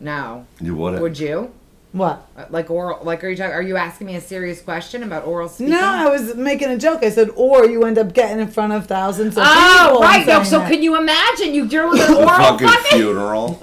No. 0.00 0.46
You 0.60 0.76
wouldn't. 0.76 1.00
Would 1.02 1.18
you? 1.18 1.50
What? 1.92 2.28
Like 2.50 2.70
oral? 2.70 3.02
Like, 3.02 3.24
are 3.24 3.28
you 3.30 3.36
talking? 3.36 3.52
Are 3.54 3.62
you 3.62 3.78
asking 3.78 4.08
me 4.08 4.16
a 4.16 4.20
serious 4.20 4.60
question 4.60 5.02
about 5.02 5.24
oral 5.24 5.48
speaking? 5.48 5.72
No, 5.72 5.80
I 5.80 6.06
was 6.10 6.34
making 6.34 6.68
a 6.68 6.76
joke. 6.76 7.02
I 7.02 7.08
said, 7.08 7.30
or 7.34 7.64
you 7.64 7.84
end 7.84 7.96
up 7.96 8.12
getting 8.12 8.40
in 8.40 8.48
front 8.48 8.74
of 8.74 8.86
thousands 8.86 9.38
of 9.38 9.44
Oh, 9.46 9.86
people. 9.88 10.02
right. 10.02 10.26
No, 10.26 10.42
so 10.42 10.58
that. 10.58 10.70
can 10.70 10.82
you 10.82 10.98
imagine 10.98 11.54
you 11.54 11.66
doing 11.66 11.98
an 11.98 12.06
the 12.12 12.16
oral 12.18 12.28
fucking 12.28 12.68
fucking 12.68 12.98
funeral. 12.98 13.58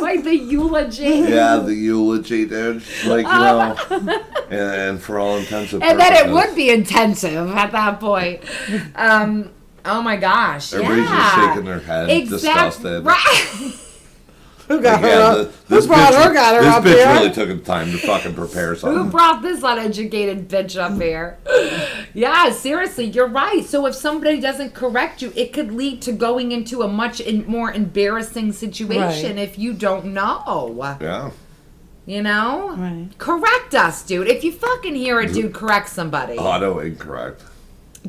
like 0.00 0.22
the 0.22 0.36
eulogy? 0.36 1.02
yeah, 1.02 1.56
the 1.56 1.74
eulogy, 1.74 2.46
dude. 2.46 2.84
Like 3.04 3.26
you 3.26 3.32
know, 3.32 3.76
and, 4.50 4.50
and 4.50 5.02
for 5.02 5.18
all 5.18 5.36
intents 5.36 5.72
and 5.72 5.82
Oh. 5.82 5.86
And 5.88 5.98
then 5.98 6.12
it 6.14 6.32
would 6.32 6.54
be 6.54 6.70
intensive 6.70 7.50
at 7.50 7.72
that 7.72 7.98
point. 7.98 8.42
Um. 8.94 9.50
Oh 9.84 10.00
my 10.00 10.16
gosh. 10.16 10.72
Everybody's 10.72 11.04
yeah. 11.04 11.18
just 11.18 11.34
shaking 11.34 11.64
their 11.66 11.80
head, 11.80 12.08
Exact- 12.10 12.30
disgusted. 12.80 13.04
Right. 13.04 13.74
Who 14.68 14.80
got 14.80 15.02
Like, 15.02 15.02
her 15.02 15.08
yeah, 15.18 15.24
up? 15.26 15.52
the- 15.68 15.80
Who 15.80 15.86
brought 15.86 16.12
bitch- 16.14 16.24
her 16.24 16.32
got 16.34 16.54
her 16.56 16.62
This 16.62 16.74
up 16.74 16.84
bitch 16.84 16.94
here? 16.94 17.12
really 17.12 17.30
took 17.32 17.48
the 17.48 17.56
time 17.58 17.90
to 17.92 17.98
fucking 17.98 18.34
prepare 18.34 18.74
something. 18.74 19.04
Who 19.04 19.10
brought 19.10 19.42
this 19.42 19.62
uneducated 19.62 20.48
bitch 20.48 20.78
up 20.80 21.00
here? 21.00 21.36
yeah, 22.14 22.50
seriously, 22.50 23.04
you're 23.06 23.26
right. 23.28 23.64
So 23.64 23.84
if 23.86 23.94
somebody 23.94 24.40
doesn't 24.40 24.72
correct 24.74 25.20
you, 25.20 25.32
it 25.36 25.52
could 25.52 25.72
lead 25.72 26.00
to 26.02 26.12
going 26.12 26.52
into 26.52 26.82
a 26.82 26.88
much 26.88 27.20
in, 27.20 27.44
more 27.46 27.72
embarrassing 27.72 28.52
situation 28.52 29.36
Right. 29.36 29.42
if 29.48 29.58
you 29.58 29.74
don't 29.74 30.06
know. 30.06 30.96
Yeah. 31.00 31.30
You 32.06 32.22
know? 32.22 32.70
Right. 32.76 33.08
Correct 33.18 33.74
us, 33.74 34.02
dude. 34.02 34.28
If 34.28 34.44
you 34.44 34.52
fucking 34.52 34.94
hear 34.94 35.20
a 35.20 35.30
dude 35.30 35.52
correct 35.54 35.88
somebody, 35.90 36.36
Auto 36.38 36.78
incorrect. 36.78 37.42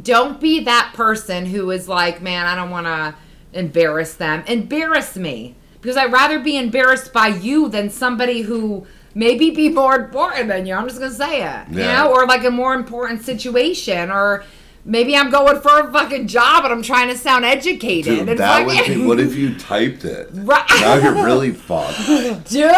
don't 0.02 0.40
be 0.40 0.62
that 0.66 0.92
person 0.94 1.46
who 1.48 1.72
is 1.72 1.88
like, 1.90 2.22
man, 2.22 2.46
I 2.46 2.56
don't 2.56 2.70
want 2.72 2.88
to 2.88 3.16
embarrass 3.58 4.14
them. 4.16 4.44
Embarrass 4.48 5.16
me. 5.18 5.56
Because 5.86 5.98
I'd 5.98 6.12
rather 6.12 6.40
be 6.40 6.58
embarrassed 6.58 7.14
by 7.14 7.28
you 7.28 7.70
than 7.70 7.92
somebody 7.92 8.42
who 8.42 8.88
maybe 9.14 9.52
be 9.52 9.70
more 9.70 9.96
important 9.96 10.48
than 10.48 10.66
you. 10.66 10.74
I'm 10.74 10.88
just 10.88 10.98
going 10.98 11.12
to 11.12 11.16
say 11.16 11.44
it. 11.44 11.70
You 11.70 11.82
Yeah. 11.82 12.04
know? 12.06 12.12
Or 12.12 12.26
like 12.26 12.44
a 12.44 12.50
more 12.50 12.74
important 12.74 13.24
situation. 13.24 14.10
Or 14.10 14.44
maybe 14.84 15.16
I'm 15.16 15.30
going 15.30 15.62
for 15.62 15.82
a 15.82 15.94
fucking 15.94 16.26
job 16.26 16.64
and 16.66 16.74
I'm 16.74 16.82
trying 16.82 17.10
to 17.10 17.16
sound 17.16 17.46
educated. 17.46 18.18
Dude, 18.18 18.30
and 18.30 18.40
that 18.40 18.66
would 18.66 18.88
be, 18.88 19.06
what 19.06 19.20
if 19.20 19.36
you 19.36 19.54
typed 19.60 20.06
it? 20.06 20.30
Right. 20.34 20.66
Now 20.80 20.96
you're 20.96 21.24
really 21.24 21.52
fucked. 21.52 22.00
Dude! 22.08 22.50
You, 22.50 22.72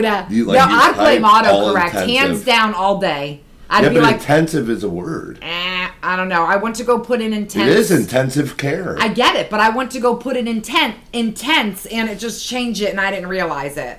like, 0.00 0.08
no, 0.28 0.66
you 0.66 0.80
I 0.80 0.92
play 0.96 1.20
autocorrect. 1.20 2.08
Hands 2.08 2.44
down 2.44 2.74
all 2.74 2.98
day. 2.98 3.42
I'd 3.74 3.84
yeah, 3.84 3.88
be 3.88 3.94
but 3.96 4.02
like, 4.02 4.14
intensive 4.16 4.68
is 4.68 4.84
a 4.84 4.88
word. 4.88 5.38
eh, 5.40 5.88
I 6.02 6.16
don't 6.16 6.28
know. 6.28 6.44
I 6.44 6.56
want 6.56 6.76
to 6.76 6.84
go 6.84 6.98
put 6.98 7.22
in 7.22 7.32
intense. 7.32 7.70
It 7.70 7.76
is 7.78 7.90
intensive 7.90 8.58
care. 8.58 8.96
I 9.00 9.08
get 9.08 9.34
it, 9.34 9.48
but 9.48 9.60
I 9.60 9.70
want 9.70 9.90
to 9.92 10.00
go 10.00 10.14
put 10.14 10.36
it 10.36 10.46
intent 10.46 10.96
intense 11.14 11.86
and 11.86 12.10
it 12.10 12.18
just 12.18 12.46
changed 12.46 12.82
it 12.82 12.90
and 12.90 13.00
I 13.00 13.10
didn't 13.10 13.28
realize 13.30 13.78
it. 13.78 13.98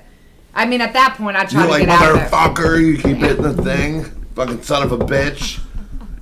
I 0.54 0.64
mean, 0.66 0.80
at 0.80 0.92
that 0.92 1.16
point, 1.16 1.36
I 1.36 1.44
tried 1.44 1.52
You're 1.52 1.62
to 1.64 1.68
like, 1.70 1.86
get 1.86 1.88
out 2.00 2.14
of 2.14 2.22
it. 2.22 2.30
motherfucker, 2.30 2.80
you 2.86 2.98
keep 3.02 3.16
hitting 3.16 3.42
the 3.42 3.60
thing. 3.62 4.04
Fucking 4.36 4.62
son 4.62 4.84
of 4.84 4.92
a 4.92 4.98
bitch. 4.98 5.58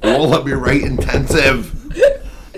You 0.03 0.11
won't 0.11 0.31
let 0.31 0.47
me 0.47 0.53
write 0.53 0.81
intensive. 0.83 1.71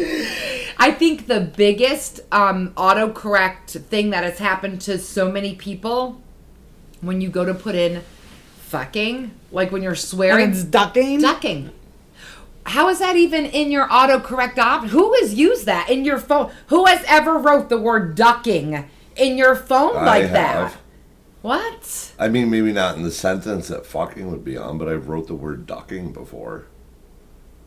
I 0.79 0.91
think 0.93 1.27
the 1.27 1.41
biggest 1.41 2.21
um, 2.31 2.73
autocorrect 2.77 3.81
thing 3.87 4.11
that 4.11 4.23
has 4.25 4.39
happened 4.39 4.81
to 4.83 4.99
so 4.99 5.31
many 5.31 5.55
people 5.55 6.21
when 7.01 7.21
you 7.21 7.29
go 7.31 7.45
to 7.45 7.55
put 7.55 7.75
in 7.75 8.03
fucking, 8.79 9.31
like 9.53 9.71
when 9.71 9.83
you're 9.83 9.93
And 9.93 9.99
swearing, 10.01 10.51
it's 10.51 10.65
ducking. 10.65 11.21
ducking. 11.21 11.71
How 12.67 12.89
is 12.89 12.99
that 12.99 13.15
even 13.17 13.45
in 13.47 13.71
your 13.71 13.87
autocorrect 13.89 14.59
option? 14.59 14.89
Who 14.89 15.15
has 15.21 15.35
used 15.35 15.67
that 15.67 15.91
in 15.91 16.05
your 16.05 16.19
phone? 16.19 16.51
Who 16.69 16.87
has 16.87 17.05
ever 17.07 17.39
wrote 17.39 17.69
the 17.69 17.79
word 17.79 18.15
ducking 18.17 18.89
in 19.17 19.37
your 19.39 19.55
phone 19.55 19.97
I 19.97 20.05
like 20.05 20.33
that? 20.33 20.75
What? 21.43 22.13
I 22.19 22.29
mean, 22.29 22.51
maybe 22.51 22.73
not 22.73 22.97
in 22.97 23.03
the 23.05 23.13
sentence 23.13 23.69
that 23.69 23.87
fucking 23.87 24.31
would 24.31 24.45
be 24.45 24.57
on, 24.57 24.79
but 24.79 24.89
I've 24.89 25.09
wrote 25.09 25.27
the 25.29 25.35
word 25.35 25.67
ducking 25.67 26.13
before. 26.13 26.65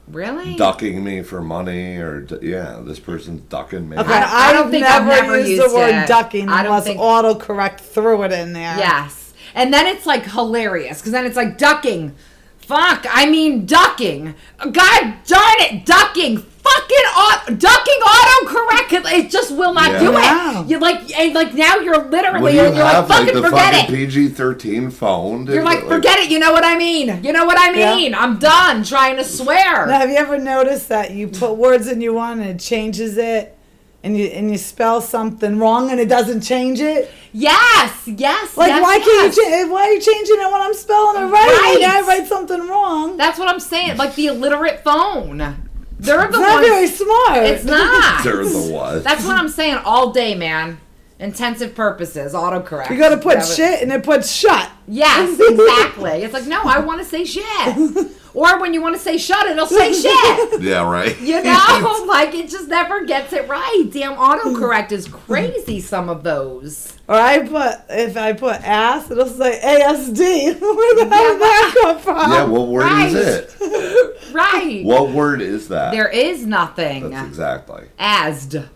Really? 0.09 0.55
Ducking 0.55 1.03
me 1.03 1.21
for 1.21 1.41
money, 1.41 1.97
or 1.97 2.25
yeah, 2.41 2.81
this 2.83 2.99
person's 2.99 3.41
ducking 3.41 3.87
me. 3.87 3.97
Okay, 3.97 4.11
I- 4.13 4.49
I 4.49 4.53
don't 4.53 4.65
I've 4.65 4.71
think 4.71 4.85
I've 4.85 5.05
never, 5.05 5.21
never 5.21 5.37
used, 5.39 5.49
used 5.51 5.69
the 5.69 5.75
word 5.75 5.89
it. 6.03 6.07
ducking 6.07 6.49
I 6.49 6.63
don't 6.63 6.71
unless 6.71 6.85
think- 6.85 6.99
autocorrect 6.99 7.79
threw 7.81 8.23
it 8.23 8.31
in 8.31 8.51
there. 8.53 8.77
Yes. 8.77 9.26
And 9.57 9.73
then 9.73 9.87
it's 9.87 10.05
like 10.05 10.23
hilarious 10.23 10.99
because 10.99 11.11
then 11.11 11.25
it's 11.25 11.35
like 11.35 11.57
ducking. 11.57 12.13
Fuck, 12.59 13.05
I 13.09 13.25
mean 13.29 13.65
ducking. 13.65 14.35
God 14.59 15.13
darn 15.25 15.57
it, 15.61 15.85
ducking. 15.85 16.37
Fucking 16.37 17.05
au- 17.15 17.43
ducking 17.57 17.99
autocorrect. 18.03 19.11
It 19.13 19.31
just 19.31 19.51
will 19.55 19.73
not 19.73 19.91
Yeah. 19.93 19.99
do 19.99 20.11
Wow. 20.11 20.61
it. 20.65 20.69
You 20.69 20.79
like 20.79 21.17
and 21.17 21.33
like 21.33 21.53
now 21.53 21.77
you're 21.77 21.97
literally 22.09 22.41
What 22.41 22.51
do 22.51 22.57
you 22.57 22.63
you're 22.63 22.71
like 22.71 22.93
have, 22.93 23.09
like, 23.09 23.19
fucking 23.19 23.35
the 23.41 23.41
forget 23.49 23.73
fucking 23.73 23.95
it. 23.95 23.97
PG 23.97 24.27
thirteen 24.29 24.91
phone? 24.91 25.47
You're 25.47 25.63
like 25.63 25.87
forget 25.87 26.19
it. 26.19 26.29
You 26.29 26.39
know 26.39 26.51
what 26.51 26.65
I 26.65 26.77
mean. 26.77 27.23
You 27.23 27.31
know 27.33 27.45
what 27.45 27.57
I 27.57 27.71
Yeah. 27.73 27.95
mean. 27.95 28.13
I'm 28.13 28.37
done 28.37 28.83
trying 28.83 29.15
to 29.15 29.23
swear. 29.23 29.87
Now, 29.87 29.99
have 29.99 30.09
you 30.09 30.17
ever 30.17 30.37
noticed 30.37 30.89
that 30.89 31.11
you 31.11 31.29
put 31.29 31.55
words 31.55 31.87
in 31.87 32.01
you 32.01 32.13
want 32.13 32.41
and 32.41 32.49
it 32.49 32.59
changes 32.59 33.17
it, 33.17 33.56
and 34.04 34.18
you 34.18 34.25
and 34.27 34.51
you 34.51 34.58
spell 34.58 35.01
something 35.01 35.60
wrong 35.60 35.92
and 35.92 36.00
it 36.00 36.08
doesn't 36.08 36.42
change 36.42 36.80
it? 36.80 37.12
Yes, 37.34 38.08
yes. 38.08 38.58
Like, 38.58 38.70
yes, 38.70 38.82
why 38.82 38.96
yes. 38.96 39.06
can't 39.06 39.36
you? 39.36 39.44
Cha- 39.44 39.50
eh, 39.50 39.66
why 39.66 39.82
are 39.82 39.92
you 39.94 40.01
changing 40.01 40.38
it 40.39 40.51
when 40.51 40.62
I'm 40.62 40.74
spelling 40.74 41.24
it 41.24 41.25
right? 41.25 41.48
Right. 41.48 41.77
Like, 41.82 41.94
I 41.94 42.01
write 42.08 42.27
something 42.27 42.68
wrong. 42.68 43.18
That's 43.18 43.38
what 43.38 43.48
I'm 43.50 43.60
saying. 43.60 43.98
Like 43.98 44.16
the 44.16 44.27
illiterate 44.27 44.84
phone. 44.84 45.38
They're 46.00 46.20
the 46.20 46.27
It's 46.27 46.38
not 46.38 46.63
very 46.63 46.86
ones. 46.86 46.96
smart. 46.96 47.44
It's 47.44 47.63
not. 47.66 48.24
There's 48.24 48.54
the 48.54 48.74
what? 48.74 49.04
That's 49.04 49.25
what 49.25 49.36
I'm 49.38 49.50
saying 49.50 49.77
all 49.84 50.12
day, 50.12 50.36
man. 50.36 50.80
Intensive 51.20 51.74
purposes, 51.74 52.34
autocorrect. 52.34 52.92
You 52.92 52.98
gotta 52.98 53.18
put 53.18 53.39
That 53.39 53.48
shit 53.48 53.82
and 53.82 53.92
it 53.92 54.04
puts 54.04 54.32
shut. 54.32 54.70
Yes, 54.88 55.39
exactly. 55.39 56.22
It's 56.24 56.34
like, 56.34 56.46
no, 56.46 56.62
I 56.63 56.80
want 56.80 57.00
to 57.00 57.06
say 57.06 57.25
shit. 57.25 57.44
or 58.38 58.60
when 58.62 58.72
you 58.72 58.82
want 58.84 58.94
to 58.96 59.01
say 59.01 59.17
shut, 59.17 59.48
it'll 59.48 59.65
say 59.65 59.91
shit. 59.94 60.62
yeah, 60.62 60.88
right. 60.88 61.20
You 61.20 61.41
know, 61.44 62.06
like 62.08 62.36
it 62.36 62.50
just 62.50 62.67
never 62.67 63.03
gets 63.03 63.34
it 63.34 63.48
right. 63.50 63.89
Damn, 63.91 64.13
autocorrect 64.15 64.91
is 64.91 65.08
crazy. 65.08 65.79
Some 65.79 66.08
of 66.08 66.22
those. 66.24 66.94
Or 67.08 67.15
I 67.15 67.39
put 67.39 67.79
if 67.89 68.15
I 68.15 68.34
put 68.34 68.62
ass, 68.62 69.10
it'll 69.10 69.25
say 69.25 69.60
ASD. 69.63 70.20
Where 70.62 70.96
the 71.06 71.15
hell 71.15 71.32
did 71.34 71.41
that 71.41 71.75
come 71.82 72.00
from? 72.00 72.32
yeah, 72.32 72.44
what 72.44 72.67
word 72.67 72.84
Right. 72.84 73.12
is 73.12 73.15
it? 73.60 74.34
Right. 74.34 74.84
What 74.86 75.10
word 75.12 75.41
is 75.41 75.70
that? 75.70 75.91
There 75.91 76.08
is 76.10 76.46
nothing. 76.46 77.10
That's 77.10 77.27
exactly. 77.27 77.88
Asd. 78.00 78.67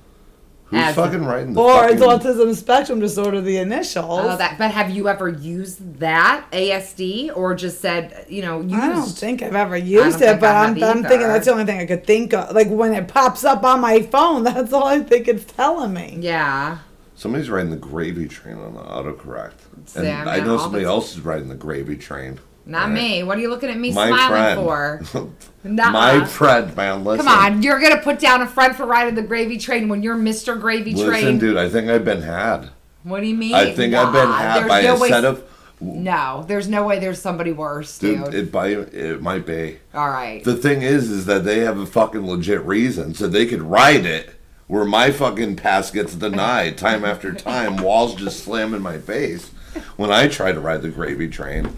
Who's 0.71 0.79
As- 0.79 0.95
fucking 0.95 1.25
writing 1.25 1.53
the 1.53 1.59
Or 1.61 1.73
fucking... 1.81 1.97
it's 1.97 2.03
autism 2.05 2.55
spectrum 2.55 3.01
disorder, 3.01 3.41
the 3.41 3.57
initials. 3.57 4.21
Oh, 4.23 4.37
that. 4.37 4.57
But 4.57 4.71
have 4.71 4.89
you 4.89 5.09
ever 5.09 5.27
used 5.27 5.99
that 5.99 6.45
ASD 6.51 7.35
or 7.35 7.53
just 7.55 7.81
said, 7.81 8.25
you 8.29 8.41
know, 8.41 8.61
used? 8.61 8.75
I 8.75 8.87
don't 8.89 9.05
think 9.05 9.43
I've 9.43 9.53
ever 9.53 9.75
used 9.75 10.21
it, 10.21 10.39
but 10.39 10.55
I 10.55 10.63
I'm, 10.63 10.81
I'm 10.81 11.03
thinking 11.03 11.27
that's 11.27 11.45
the 11.45 11.51
only 11.51 11.65
thing 11.65 11.79
I 11.79 11.85
could 11.85 12.07
think 12.07 12.33
of. 12.33 12.55
Like 12.55 12.69
when 12.69 12.93
it 12.93 13.09
pops 13.09 13.43
up 13.43 13.63
on 13.65 13.81
my 13.81 14.01
phone, 14.01 14.43
that's 14.45 14.71
all 14.71 14.85
I 14.87 15.01
think 15.01 15.27
it's 15.27 15.43
telling 15.43 15.93
me. 15.93 16.17
Yeah. 16.21 16.77
Somebody's 17.15 17.49
riding 17.49 17.69
the 17.69 17.75
gravy 17.77 18.27
train 18.29 18.55
on 18.57 18.73
the 18.73 18.79
autocorrect. 18.81 19.53
And 19.75 19.89
Sam, 19.89 20.27
I 20.27 20.39
know 20.39 20.57
somebody 20.57 20.85
the- 20.85 20.89
else 20.89 21.11
is 21.13 21.19
riding 21.19 21.49
the 21.49 21.55
gravy 21.55 21.97
train. 21.97 22.39
Not 22.65 22.85
Right. 22.89 22.93
me. 22.93 23.23
What 23.23 23.37
are 23.37 23.41
you 23.41 23.49
looking 23.49 23.69
at 23.69 23.77
me 23.77 23.91
My 23.91 24.07
smiling 24.07 24.55
friend. 24.57 25.07
for? 25.07 25.29
My 25.63 26.25
friend, 26.25 26.75
man, 26.75 27.03
listen. 27.03 27.25
Come 27.25 27.35
on, 27.35 27.61
you're 27.63 27.79
gonna 27.79 28.01
put 28.01 28.19
down 28.19 28.41
a 28.41 28.47
friend 28.47 28.75
for 28.75 28.85
riding 28.85 29.15
the 29.15 29.21
gravy 29.21 29.57
train 29.57 29.89
when 29.89 30.01
you're 30.03 30.15
Mr. 30.15 30.59
Gravy 30.59 30.93
Listen, 30.93 31.07
Train. 31.09 31.37
dude, 31.39 31.57
I 31.57 31.69
think 31.69 31.89
I've 31.89 32.05
been 32.05 32.21
had. 32.23 32.69
What 33.03 33.21
do 33.21 33.27
you 33.27 33.35
mean? 33.35 33.53
I 33.55 33.71
think 33.73 33.93
I've 33.93 34.13
been 34.13 34.27
had 34.27 34.67
by 34.67 34.81
no 34.81 34.95
a 34.95 34.99
way- 34.99 35.09
set 35.09 35.25
of... 35.25 35.43
No, 35.83 36.45
there's 36.47 36.67
no 36.67 36.85
way 36.85 36.99
there's 36.99 37.19
somebody 37.19 37.51
worse, 37.51 37.97
dude. 37.97 38.25
Dude, 38.25 38.33
it, 38.35 38.51
by, 38.51 38.67
it 38.67 39.19
might 39.23 39.47
be. 39.47 39.79
All 39.95 40.09
right. 40.09 40.43
The 40.43 40.55
thing 40.55 40.83
is, 40.83 41.09
is 41.09 41.25
that 41.25 41.43
they 41.43 41.59
have 41.61 41.79
a 41.79 41.87
fucking 41.87 42.25
legit 42.27 42.63
reason, 42.63 43.15
so 43.15 43.27
they 43.27 43.47
could 43.47 43.63
ride 43.63 44.05
it. 44.05 44.35
Where 44.67 44.85
my 44.85 45.09
fucking 45.09 45.55
pass 45.55 45.89
gets 45.89 46.13
denied 46.15 46.77
time 46.77 47.03
after 47.03 47.33
time, 47.33 47.77
walls 47.83 48.13
just 48.15 48.43
slam 48.43 48.75
in 48.75 48.81
my 48.83 48.99
face 48.99 49.49
when 49.97 50.11
I 50.11 50.27
try 50.27 50.51
to 50.51 50.59
ride 50.59 50.83
the 50.83 50.89
gravy 50.89 51.27
train, 51.27 51.71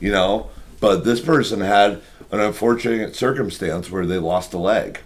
you 0.00 0.10
know. 0.12 0.50
But 0.80 1.04
this 1.04 1.20
person 1.20 1.60
had 1.60 2.00
an 2.30 2.40
unfortunate 2.40 3.16
circumstance 3.16 3.90
where 3.90 4.06
they 4.06 4.18
lost 4.18 4.54
a 4.54 4.58
leg, 4.58 5.00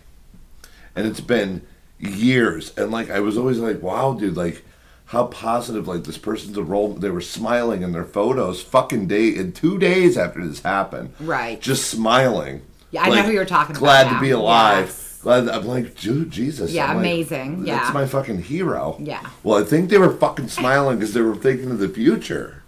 and 0.95 1.07
it's 1.07 1.21
been 1.21 1.63
years. 1.99 2.77
And 2.77 2.91
like 2.91 3.11
I 3.11 3.21
was 3.21 3.39
always 3.39 3.59
like, 3.59 3.83
wow, 3.83 4.15
dude, 4.15 4.37
like 4.37 4.65
how 5.07 5.27
positive 5.27 5.87
like 5.87 6.05
this 6.05 6.19
person's 6.19 6.57
a 6.57 6.63
role. 6.63 6.95
They 6.95 7.11
were 7.11 7.21
smiling 7.21 7.83
in 7.83 7.93
their 7.93 8.05
photos, 8.05 8.63
fucking 8.63 9.07
day 9.09 9.29
in 9.29 9.53
two 9.53 9.79
days 9.79 10.17
after 10.17 10.47
this 10.47 10.61
happened, 10.61 11.13
Right. 11.21 11.61
Just 11.61 11.91
smiling. 11.91 12.63
Yeah, 12.91 13.03
I 13.03 13.09
know 13.11 13.23
who 13.23 13.33
you're 13.33 13.45
talking 13.47 13.77
about 13.77 13.81
Glad 13.81 14.13
to 14.15 14.21
be 14.21 14.31
alive. 14.31 14.87
Yes. 14.87 15.19
Glad 15.23 15.49
I'm 15.49 15.67
like, 15.67 15.99
dude, 15.99 16.31
Jesus. 16.31 16.73
Yeah, 16.73 16.87
I'm 16.87 16.97
like, 16.97 17.05
amazing. 17.07 17.65
That's 17.65 17.89
Yeah. 17.89 17.93
my 17.93 18.07
fucking 18.07 18.43
hero. 18.43 18.97
Yeah. 19.01 19.21
Well, 19.43 19.63
I 19.63 19.65
think 19.65 19.89
they 19.89 19.99
were 19.99 20.13
fucking 20.13 20.49
smiling 20.49 20.99
because 20.99 21.15
they 21.15 21.21
were 21.21 21.37
thinking 21.37 21.71
of 21.71 21.79
the 21.79 21.89
future. 21.89 22.62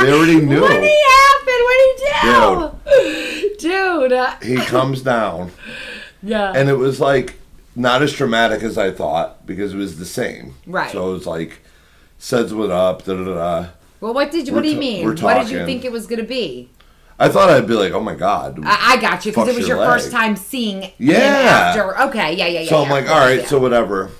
They 0.00 0.12
already 0.12 0.40
knew. 0.40 0.60
What 0.60 0.70
did 0.72 0.82
he 0.84 1.02
happen? 1.06 1.54
What 1.64 1.96
did 1.96 2.78
he 3.48 3.48
do? 3.48 3.56
Dude. 3.58 4.12
uh, 4.12 4.36
He 4.42 4.56
comes 4.56 5.02
down, 5.02 5.52
yeah. 6.22 6.52
and 6.54 6.68
it 6.68 6.76
was 6.76 7.00
like 7.00 7.34
not 7.76 8.02
as 8.02 8.12
traumatic 8.12 8.62
as 8.62 8.76
I 8.78 8.90
thought 8.90 9.46
because 9.46 9.74
it 9.74 9.76
was 9.78 9.98
the 9.98 10.04
same. 10.06 10.54
Right. 10.66 10.90
So 10.92 11.10
it 11.10 11.12
was 11.12 11.26
like, 11.26 11.60
says 12.18 12.52
what 12.54 12.70
up, 12.70 13.04
da 13.04 13.14
da 13.14 13.24
da. 13.24 13.68
well, 14.00 14.14
what 14.14 14.30
did 14.30 14.46
you? 14.46 14.52
we're 14.52 14.58
What 14.58 14.62
do 14.64 14.70
you 14.70 14.78
mean? 14.78 15.04
we're 15.06 15.14
What 15.16 15.42
did 15.42 15.50
you 15.50 15.64
think 15.64 15.84
it 15.84 15.92
was 15.92 16.06
gonna 16.06 16.22
be? 16.24 16.70
I 17.18 17.28
thought 17.28 17.48
I'd 17.48 17.68
be 17.68 17.74
like, 17.74 17.92
oh 17.92 18.00
my 18.00 18.14
god. 18.16 18.58
I, 18.64 18.94
I 18.94 19.00
got 19.00 19.24
you 19.24 19.30
because 19.32 19.48
it 19.48 19.54
was 19.56 19.68
your 19.68 19.76
your 19.78 19.86
first 19.86 20.10
time 20.10 20.34
seeing 20.36 20.90
Yeah. 20.98 21.16
after. 21.16 21.96
Okay, 22.08 22.34
yeah, 22.34 22.46
yeah, 22.48 22.60
yeah. 22.60 22.68
So 22.68 22.82
I'm 22.82 22.90
like, 22.90 23.04
of 23.04 23.12
all 23.12 23.18
right, 23.20 23.40
yeah. 23.40 23.46
so 23.46 23.58
whatever. 23.60 24.10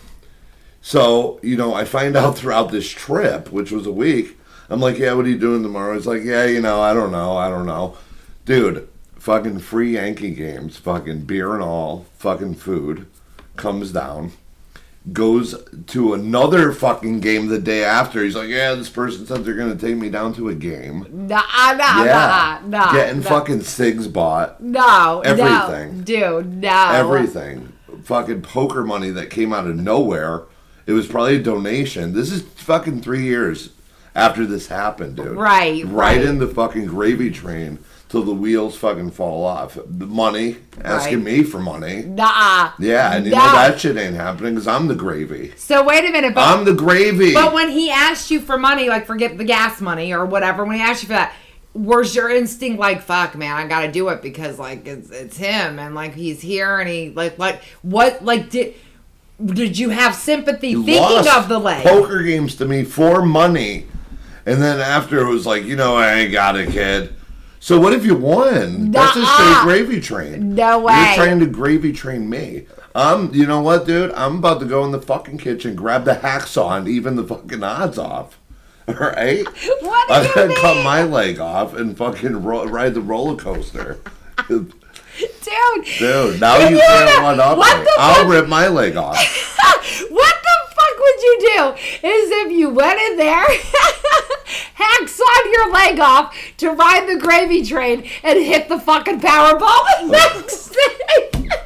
So, 0.80 1.40
you 1.42 1.56
know, 1.56 1.74
I 1.74 1.84
find 1.84 2.16
out 2.20 2.36
throughout 2.38 2.70
this 2.70 2.88
trip, 2.88 3.50
which 3.50 3.72
was 3.72 3.86
a 3.86 3.92
week, 3.92 4.38
I'm 4.70 4.80
like, 4.80 4.98
yeah, 4.98 5.12
what 5.14 5.26
are 5.26 5.28
you 5.30 5.38
doing 5.38 5.62
tomorrow? 5.62 5.94
He's 5.94 6.06
like, 6.06 6.22
yeah, 6.24 6.44
you 6.46 6.60
know, 6.60 6.80
I 6.80 6.94
don't 6.94 7.12
know, 7.12 7.36
I 7.36 7.48
don't 7.48 7.66
know. 7.66 7.96
Dude, 8.44 8.88
fucking 9.18 9.58
free 9.60 9.94
Yankee 9.94 10.34
games, 10.34 10.76
fucking 10.76 11.22
beer 11.22 11.54
and 11.54 11.62
all, 11.62 12.06
fucking 12.18 12.54
food 12.56 13.06
comes 13.56 13.92
down. 13.92 14.32
goes 15.12 15.54
to 15.86 16.14
another 16.14 16.72
fucking 16.72 17.20
game 17.20 17.48
the 17.48 17.58
day 17.58 17.84
after. 17.84 18.24
He's 18.24 18.34
like, 18.34 18.48
yeah, 18.48 18.74
this 18.74 18.88
person 18.88 19.26
said 19.26 19.44
they're 19.44 19.54
gonna 19.54 19.76
take 19.76 19.96
me 19.96 20.08
down 20.08 20.32
to 20.34 20.48
a 20.48 20.54
game. 20.54 21.06
Nah, 21.10 21.42
nah, 21.74 22.04
Yeah, 22.04 22.60
nah, 22.64 22.68
nah. 22.86 22.92
getting 22.92 23.20
nah. 23.22 23.28
fucking 23.28 23.60
cigs 23.62 24.08
bought, 24.08 24.62
No, 24.62 25.20
Everything. 25.24 25.98
No, 25.98 26.04
dude, 26.04 26.56
no. 26.62 26.88
everything, 26.92 27.70
fucking 28.04 28.40
poker 28.42 28.82
money 28.82 29.10
that 29.10 29.28
came 29.30 29.52
out 29.52 29.66
of 29.66 29.76
nowhere. 29.76 30.44
It 30.86 30.92
was 30.92 31.06
probably 31.06 31.36
a 31.36 31.42
donation. 31.42 32.14
This 32.14 32.32
is 32.32 32.42
fucking 32.42 33.02
three 33.02 33.24
years 33.24 33.70
after 34.14 34.46
this 34.46 34.68
happened, 34.68 35.16
dude. 35.16 35.28
Right, 35.36 35.84
right, 35.84 35.92
right. 35.92 36.22
in 36.22 36.38
the 36.38 36.46
fucking 36.46 36.86
gravy 36.86 37.30
train 37.30 37.78
till 38.08 38.22
the 38.22 38.32
wheels 38.34 38.76
fucking 38.76 39.10
fall 39.10 39.44
off. 39.44 39.76
The 39.86 40.06
money, 40.06 40.56
asking 40.84 41.24
Right. 41.24 41.38
me 41.38 41.42
for 41.42 41.58
money. 41.58 42.02
Nah. 42.06 42.70
Yeah, 42.78 43.12
and 43.14 43.24
you 43.26 43.32
No. 43.32 43.38
know 43.38 43.52
that 43.52 43.80
shit 43.80 43.96
ain't 43.96 44.14
happening 44.14 44.54
because 44.54 44.68
I'm 44.68 44.86
the 44.86 44.94
gravy. 44.94 45.52
So 45.56 45.82
wait 45.82 46.08
a 46.08 46.12
minute, 46.12 46.34
but 46.34 46.46
I'm 46.46 46.64
the 46.64 46.74
gravy. 46.74 47.34
But 47.34 47.52
when 47.52 47.70
he 47.70 47.90
asked 47.90 48.30
you 48.30 48.40
for 48.40 48.56
money, 48.56 48.88
like 48.88 49.06
forget 49.06 49.36
the 49.36 49.44
gas 49.44 49.80
money 49.80 50.12
or 50.12 50.24
whatever, 50.24 50.64
when 50.64 50.76
he 50.76 50.82
asked 50.82 51.02
you 51.02 51.08
for 51.08 51.14
that, 51.14 51.32
was 51.72 52.14
your 52.14 52.30
instinct 52.30 52.78
like, 52.78 53.02
"Fuck, 53.02 53.34
man, 53.34 53.56
I 53.56 53.66
gotta 53.66 53.90
do 53.90 54.08
it 54.10 54.22
because 54.22 54.60
like 54.60 54.86
it's 54.86 55.10
it's 55.10 55.36
him 55.36 55.80
and 55.80 55.92
like 55.96 56.14
he's 56.14 56.40
here 56.40 56.78
and 56.78 56.88
he 56.88 57.10
like 57.16 57.36
like 57.36 57.62
what 57.82 58.24
like 58.24 58.48
did 58.50 58.74
did 59.44 59.76
you 59.76 59.90
have 59.90 60.14
sympathy 60.14 60.68
You 60.68 60.84
thinking 60.84 61.26
of 61.34 61.48
the 61.48 61.58
leg? 61.58 61.82
Poker 61.84 62.22
games 62.22 62.54
to 62.56 62.64
me 62.64 62.84
for 62.84 63.24
money. 63.26 63.86
And 64.46 64.60
then 64.62 64.80
after 64.80 65.18
it 65.20 65.28
was 65.30 65.46
like, 65.46 65.64
you 65.64 65.76
know, 65.76 65.96
I 65.96 66.14
ain't 66.14 66.32
got 66.32 66.56
a 66.56 66.66
kid. 66.66 67.14
So 67.60 67.80
what 67.80 67.94
if 67.94 68.04
you 68.04 68.14
won? 68.14 68.90
That's 68.90 69.16
a 69.16 69.24
straight 69.24 69.58
gravy 69.62 70.00
train. 70.00 70.54
No 70.54 70.80
way. 70.80 70.94
You're 70.94 71.24
trying 71.24 71.40
to 71.40 71.46
gravy 71.46 71.92
train 71.92 72.28
me. 72.28 72.66
Um, 72.94 73.30
you 73.32 73.46
know 73.46 73.60
what, 73.60 73.86
dude? 73.86 74.12
I'm 74.12 74.36
about 74.36 74.60
to 74.60 74.66
go 74.66 74.84
in 74.84 74.92
the 74.92 75.00
fucking 75.00 75.38
kitchen, 75.38 75.74
grab 75.74 76.04
the 76.04 76.14
hacksaw, 76.14 76.76
and 76.78 76.86
even 76.86 77.16
the 77.16 77.24
fucking 77.24 77.62
odds 77.62 77.98
off. 77.98 78.38
All 78.86 78.94
right? 79.00 79.44
What 79.46 80.08
do 80.08 80.14
I'm 80.14 80.24
you 80.26 80.34
gonna 80.34 80.54
cut 80.60 80.84
my 80.84 81.02
leg 81.04 81.40
off 81.40 81.74
and 81.74 81.96
fucking 81.96 82.42
ro- 82.42 82.66
ride 82.66 82.94
the 82.94 83.00
roller 83.00 83.36
coaster. 83.36 83.98
Dude, 84.48 84.72
Dude, 85.98 86.40
now 86.40 86.68
you 86.68 86.76
can't 86.78 87.22
one 87.22 87.40
up 87.40 87.56
what 87.56 87.84
the 87.84 87.90
I'll 87.98 88.28
rip 88.28 88.48
my 88.48 88.66
leg 88.68 88.96
off. 88.96 89.16
what 90.10 90.34
fuck 90.94 91.02
would 91.02 91.22
you 91.22 91.38
do? 91.40 92.08
Is 92.08 92.30
if 92.30 92.52
you 92.52 92.70
went 92.70 93.00
in 93.00 93.16
there, 93.16 93.46
hacksawed 94.74 95.52
your 95.52 95.72
leg 95.72 96.00
off 96.00 96.36
to 96.58 96.70
ride 96.70 97.08
the 97.08 97.18
gravy 97.18 97.64
train 97.64 98.08
and 98.22 98.38
hit 98.38 98.68
the 98.68 98.78
fucking 98.78 99.20
Powerball 99.20 99.84
the 100.00 100.06
next 100.10 100.70
day. 100.70 101.60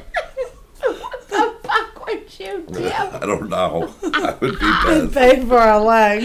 What 2.09 2.27
the 2.27 2.31
fuck 2.31 2.67
would 2.69 2.75
you 2.75 2.81
do? 2.81 2.87
I 2.89 3.25
don't 3.25 3.49
know. 3.49 3.93
I 4.03 4.37
would 4.39 4.59
be 4.59 4.71
pissed. 4.85 5.13
Paid 5.13 5.47
for 5.47 5.59
a 5.59 5.79
leg. 5.79 6.21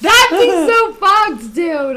That'd 0.00 0.38
be 0.38 0.50
so 0.72 0.92
fucked, 0.94 1.54
dude. 1.54 1.96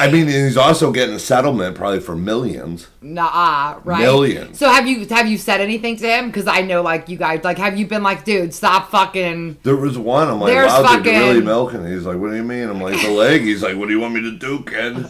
I 0.00 0.10
mean, 0.10 0.22
and 0.22 0.44
he's 0.46 0.56
also 0.56 0.92
getting 0.92 1.14
a 1.14 1.18
settlement 1.18 1.76
probably 1.76 2.00
for 2.00 2.16
millions. 2.16 2.88
Nah, 3.02 3.80
right? 3.84 4.00
Millions. 4.00 4.58
So 4.58 4.68
have 4.68 4.86
you 4.86 5.06
have 5.06 5.26
you 5.26 5.38
said 5.38 5.60
anything 5.60 5.96
to 5.96 6.08
him? 6.08 6.26
Because 6.26 6.46
I 6.46 6.62
know, 6.62 6.82
like 6.82 7.08
you 7.08 7.16
guys, 7.16 7.44
like 7.44 7.58
have 7.58 7.78
you 7.78 7.86
been 7.86 8.02
like, 8.02 8.24
dude, 8.24 8.54
stop 8.54 8.90
fucking. 8.90 9.58
There 9.62 9.76
was 9.76 9.98
one. 9.98 10.28
I'm 10.28 10.40
like, 10.40 10.52
There's 10.52 10.70
wow, 10.70 10.96
dude, 10.96 11.06
you're 11.06 11.14
really 11.20 11.40
milking. 11.40 11.86
He's 11.86 12.04
like, 12.04 12.18
what 12.18 12.30
do 12.30 12.36
you 12.36 12.44
mean? 12.44 12.68
I'm 12.68 12.80
like, 12.80 13.00
the 13.00 13.10
leg. 13.10 13.42
He's 13.42 13.62
like, 13.62 13.76
what 13.76 13.88
do 13.88 13.94
you 13.94 14.00
want 14.00 14.14
me 14.14 14.22
to 14.22 14.36
do, 14.36 14.62
kid? 14.64 15.06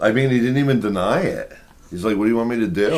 I 0.00 0.12
mean, 0.12 0.30
he 0.30 0.38
didn't 0.38 0.58
even 0.58 0.78
deny 0.78 1.22
it. 1.22 1.52
He's 1.90 2.04
like, 2.04 2.16
what 2.16 2.24
do 2.24 2.30
you 2.30 2.36
want 2.36 2.50
me 2.50 2.56
to 2.60 2.66
do? 2.68 2.90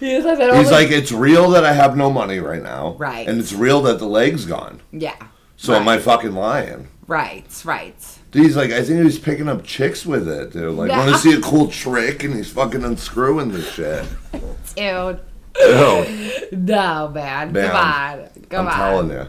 He's 0.00 0.24
like, 0.24 0.38
He's 0.54 0.70
like, 0.70 0.90
it's 0.90 1.12
real 1.12 1.50
that 1.50 1.64
I 1.64 1.72
have 1.72 1.96
no 1.96 2.10
money 2.10 2.38
right 2.40 2.62
now. 2.62 2.94
Right. 2.98 3.26
And 3.28 3.38
it's 3.40 3.52
real 3.52 3.80
that 3.82 3.98
the 3.98 4.06
leg's 4.06 4.44
gone. 4.46 4.80
yeah, 4.92 5.14
So 5.56 5.74
am 5.74 5.88
I 5.88 5.98
fucking 5.98 6.32
lying? 6.34 6.88
right, 7.06 7.62
right. 7.64 8.18
Dude, 8.30 8.44
he's 8.44 8.56
like, 8.56 8.70
I 8.70 8.82
think 8.82 9.02
he's 9.04 9.18
picking 9.18 9.48
up 9.48 9.62
chicks 9.64 10.04
with 10.06 10.26
it, 10.28 10.52
dude. 10.52 10.74
Like, 10.76 10.88
No. 10.90 10.98
want 10.98 11.10
to 11.10 11.18
see 11.18 11.32
a 11.34 11.40
cool 11.40 11.68
trick, 11.68 12.24
and 12.24 12.34
he's 12.34 12.50
fucking 12.50 12.82
unscrewing 12.82 13.52
this 13.52 13.70
shit. 13.72 14.04
Dude. 14.74 15.20
Dude, 15.54 16.48
No, 16.68 17.08
man. 17.14 17.52
Man, 17.52 17.68
Come 17.70 17.76
on. 17.76 18.28
Come 18.48 18.66
I'm 18.68 18.72
on. 18.72 18.78
telling 18.78 19.10
you. 19.10 19.26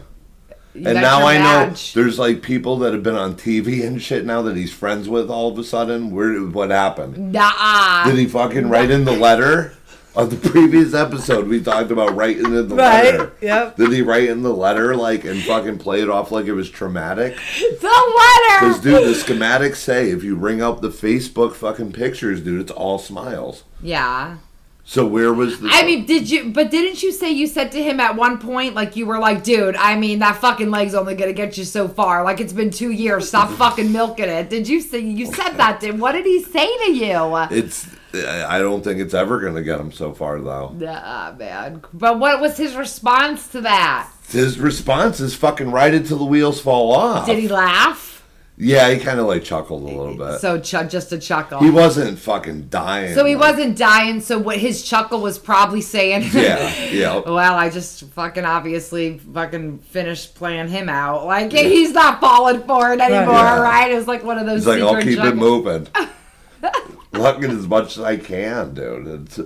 You 0.74 0.88
And 0.88 1.00
now 1.00 1.24
I 1.26 1.38
know 1.38 1.72
there's 1.94 2.18
like 2.18 2.42
people 2.42 2.78
that 2.78 2.92
have 2.92 3.02
been 3.02 3.14
on 3.14 3.34
TV 3.36 3.86
and 3.86 4.02
shit 4.02 4.24
now 4.26 4.42
that 4.42 4.56
he's 4.56 4.72
friends 4.72 5.08
with 5.08 5.30
all 5.30 5.50
of 5.50 5.58
a 5.58 5.64
sudden. 5.64 6.10
Where 6.10 6.34
what 6.40 6.70
happened? 6.70 7.32
Nah. 7.32 8.04
Did 8.04 8.18
he 8.18 8.26
fucking 8.26 8.68
write 8.68 8.90
in 8.90 9.04
the 9.04 9.12
letter? 9.12 9.74
On 10.16 10.28
the 10.28 10.36
previous 10.36 10.94
episode, 10.94 11.48
we 11.48 11.60
talked 11.60 11.90
about 11.90 12.14
writing 12.14 12.44
in 12.44 12.68
the 12.68 12.74
Right. 12.76 13.04
letter. 13.04 13.32
Yep. 13.40 13.76
Did 13.76 13.92
he 13.92 14.00
write 14.02 14.28
in 14.28 14.42
the 14.42 14.54
letter 14.54 14.94
like 14.94 15.24
and 15.24 15.42
fucking 15.42 15.78
play 15.78 16.02
it 16.02 16.08
off 16.08 16.30
like 16.30 16.46
it 16.46 16.52
was 16.52 16.70
traumatic? 16.70 17.36
The 17.80 17.86
letter. 17.88 18.60
Because 18.60 18.80
dude, 18.80 19.04
the 19.08 19.18
schematics 19.20 19.76
say 19.76 20.10
if 20.10 20.22
you 20.22 20.36
ring 20.36 20.62
up 20.62 20.80
the 20.82 20.88
Facebook 20.88 21.54
fucking 21.54 21.92
pictures, 21.92 22.40
dude, 22.40 22.60
it's 22.60 22.70
all 22.70 22.98
smiles. 22.98 23.64
Yeah. 23.82 24.36
So 24.86 25.06
where 25.06 25.32
was 25.32 25.60
the? 25.60 25.68
I 25.70 25.84
mean, 25.86 26.04
did 26.04 26.30
you? 26.30 26.50
But 26.50 26.70
didn't 26.70 27.02
you 27.02 27.10
say 27.10 27.30
you 27.30 27.46
said 27.46 27.72
to 27.72 27.82
him 27.82 28.00
at 28.00 28.16
one 28.16 28.38
point, 28.38 28.74
like 28.74 28.96
you 28.96 29.06
were 29.06 29.18
like, 29.18 29.42
dude, 29.42 29.76
I 29.76 29.96
mean, 29.96 30.18
that 30.18 30.36
fucking 30.36 30.70
leg's 30.70 30.94
only 30.94 31.14
gonna 31.14 31.32
get 31.32 31.56
you 31.56 31.64
so 31.64 31.88
far. 31.88 32.22
Like 32.22 32.38
it's 32.40 32.52
been 32.52 32.70
two 32.70 32.90
years. 32.90 33.26
Stop 33.26 33.50
fucking 33.58 33.90
milking 33.92 34.28
it. 34.28 34.50
Did 34.50 34.68
you 34.68 34.82
say 34.82 34.98
you 34.98 35.26
said 35.26 35.52
that? 35.52 35.80
Did 35.80 35.98
what 35.98 36.12
did 36.12 36.26
he 36.26 36.42
say 36.42 36.66
to 36.86 36.92
you? 36.92 37.36
it's. 37.50 37.88
I 38.14 38.58
don't 38.60 38.84
think 38.84 39.00
it's 39.00 39.14
ever 39.14 39.40
gonna 39.40 39.62
get 39.62 39.80
him 39.80 39.90
so 39.90 40.12
far 40.12 40.40
though. 40.40 40.68
Nah, 40.68 41.32
man. 41.32 41.82
But 41.92 42.20
what 42.20 42.40
was 42.40 42.56
his 42.56 42.76
response 42.76 43.48
to 43.48 43.62
that? 43.62 44.08
His 44.28 44.58
response 44.58 45.18
is 45.18 45.34
fucking 45.34 45.72
it 45.74 46.06
till 46.06 46.18
the 46.18 46.24
wheels 46.24 46.60
fall 46.60 46.92
off. 46.92 47.26
Did 47.26 47.38
he 47.38 47.48
laugh? 47.48 48.13
Yeah, 48.56 48.88
he 48.90 49.00
kind 49.00 49.18
of 49.18 49.26
like 49.26 49.42
chuckled 49.42 49.82
a 49.82 49.86
little 49.86 50.16
bit. 50.16 50.40
So 50.40 50.60
ch- 50.60 50.88
just 50.88 51.12
a 51.12 51.18
chuckle. 51.18 51.58
he 51.58 51.70
wasn't 51.70 52.18
fucking 52.20 52.68
dying. 52.68 53.12
So 53.14 53.24
he 53.24 53.34
like- 53.34 53.50
wasn't 53.56 53.76
dying. 53.76 54.20
So 54.20 54.38
what 54.38 54.58
his 54.58 54.82
chuckle 54.84 55.20
was 55.20 55.40
probably 55.40 55.80
saying. 55.80 56.30
Yeah, 56.32 56.72
yeah. 56.90 57.18
Well, 57.26 57.54
I 57.54 57.68
just 57.68 58.04
fucking 58.12 58.44
obviously 58.44 59.18
fucking 59.18 59.78
finished 59.80 60.36
playing 60.36 60.68
him 60.68 60.88
out. 60.88 61.26
Like 61.26 61.50
he's 61.52 61.90
not 61.92 62.20
falling 62.20 62.62
for 62.62 62.92
it 62.92 63.00
anymore, 63.00 63.34
Yeah. 63.34 63.60
right? 63.60 63.90
It 63.90 63.96
was 63.96 64.06
like 64.06 64.22
one 64.22 64.38
of 64.38 64.46
those. 64.46 64.60
He's 64.64 64.66
like, 64.68 64.82
I'll 64.82 65.02
keep 65.02 65.18
it 65.18 65.34
moving. 65.36 65.88
Looking 67.12 67.50
as 67.52 67.66
much 67.68 67.96
as 67.96 68.02
I 68.04 68.16
can, 68.16 68.74
dude. 68.74 69.06
It's, 69.06 69.38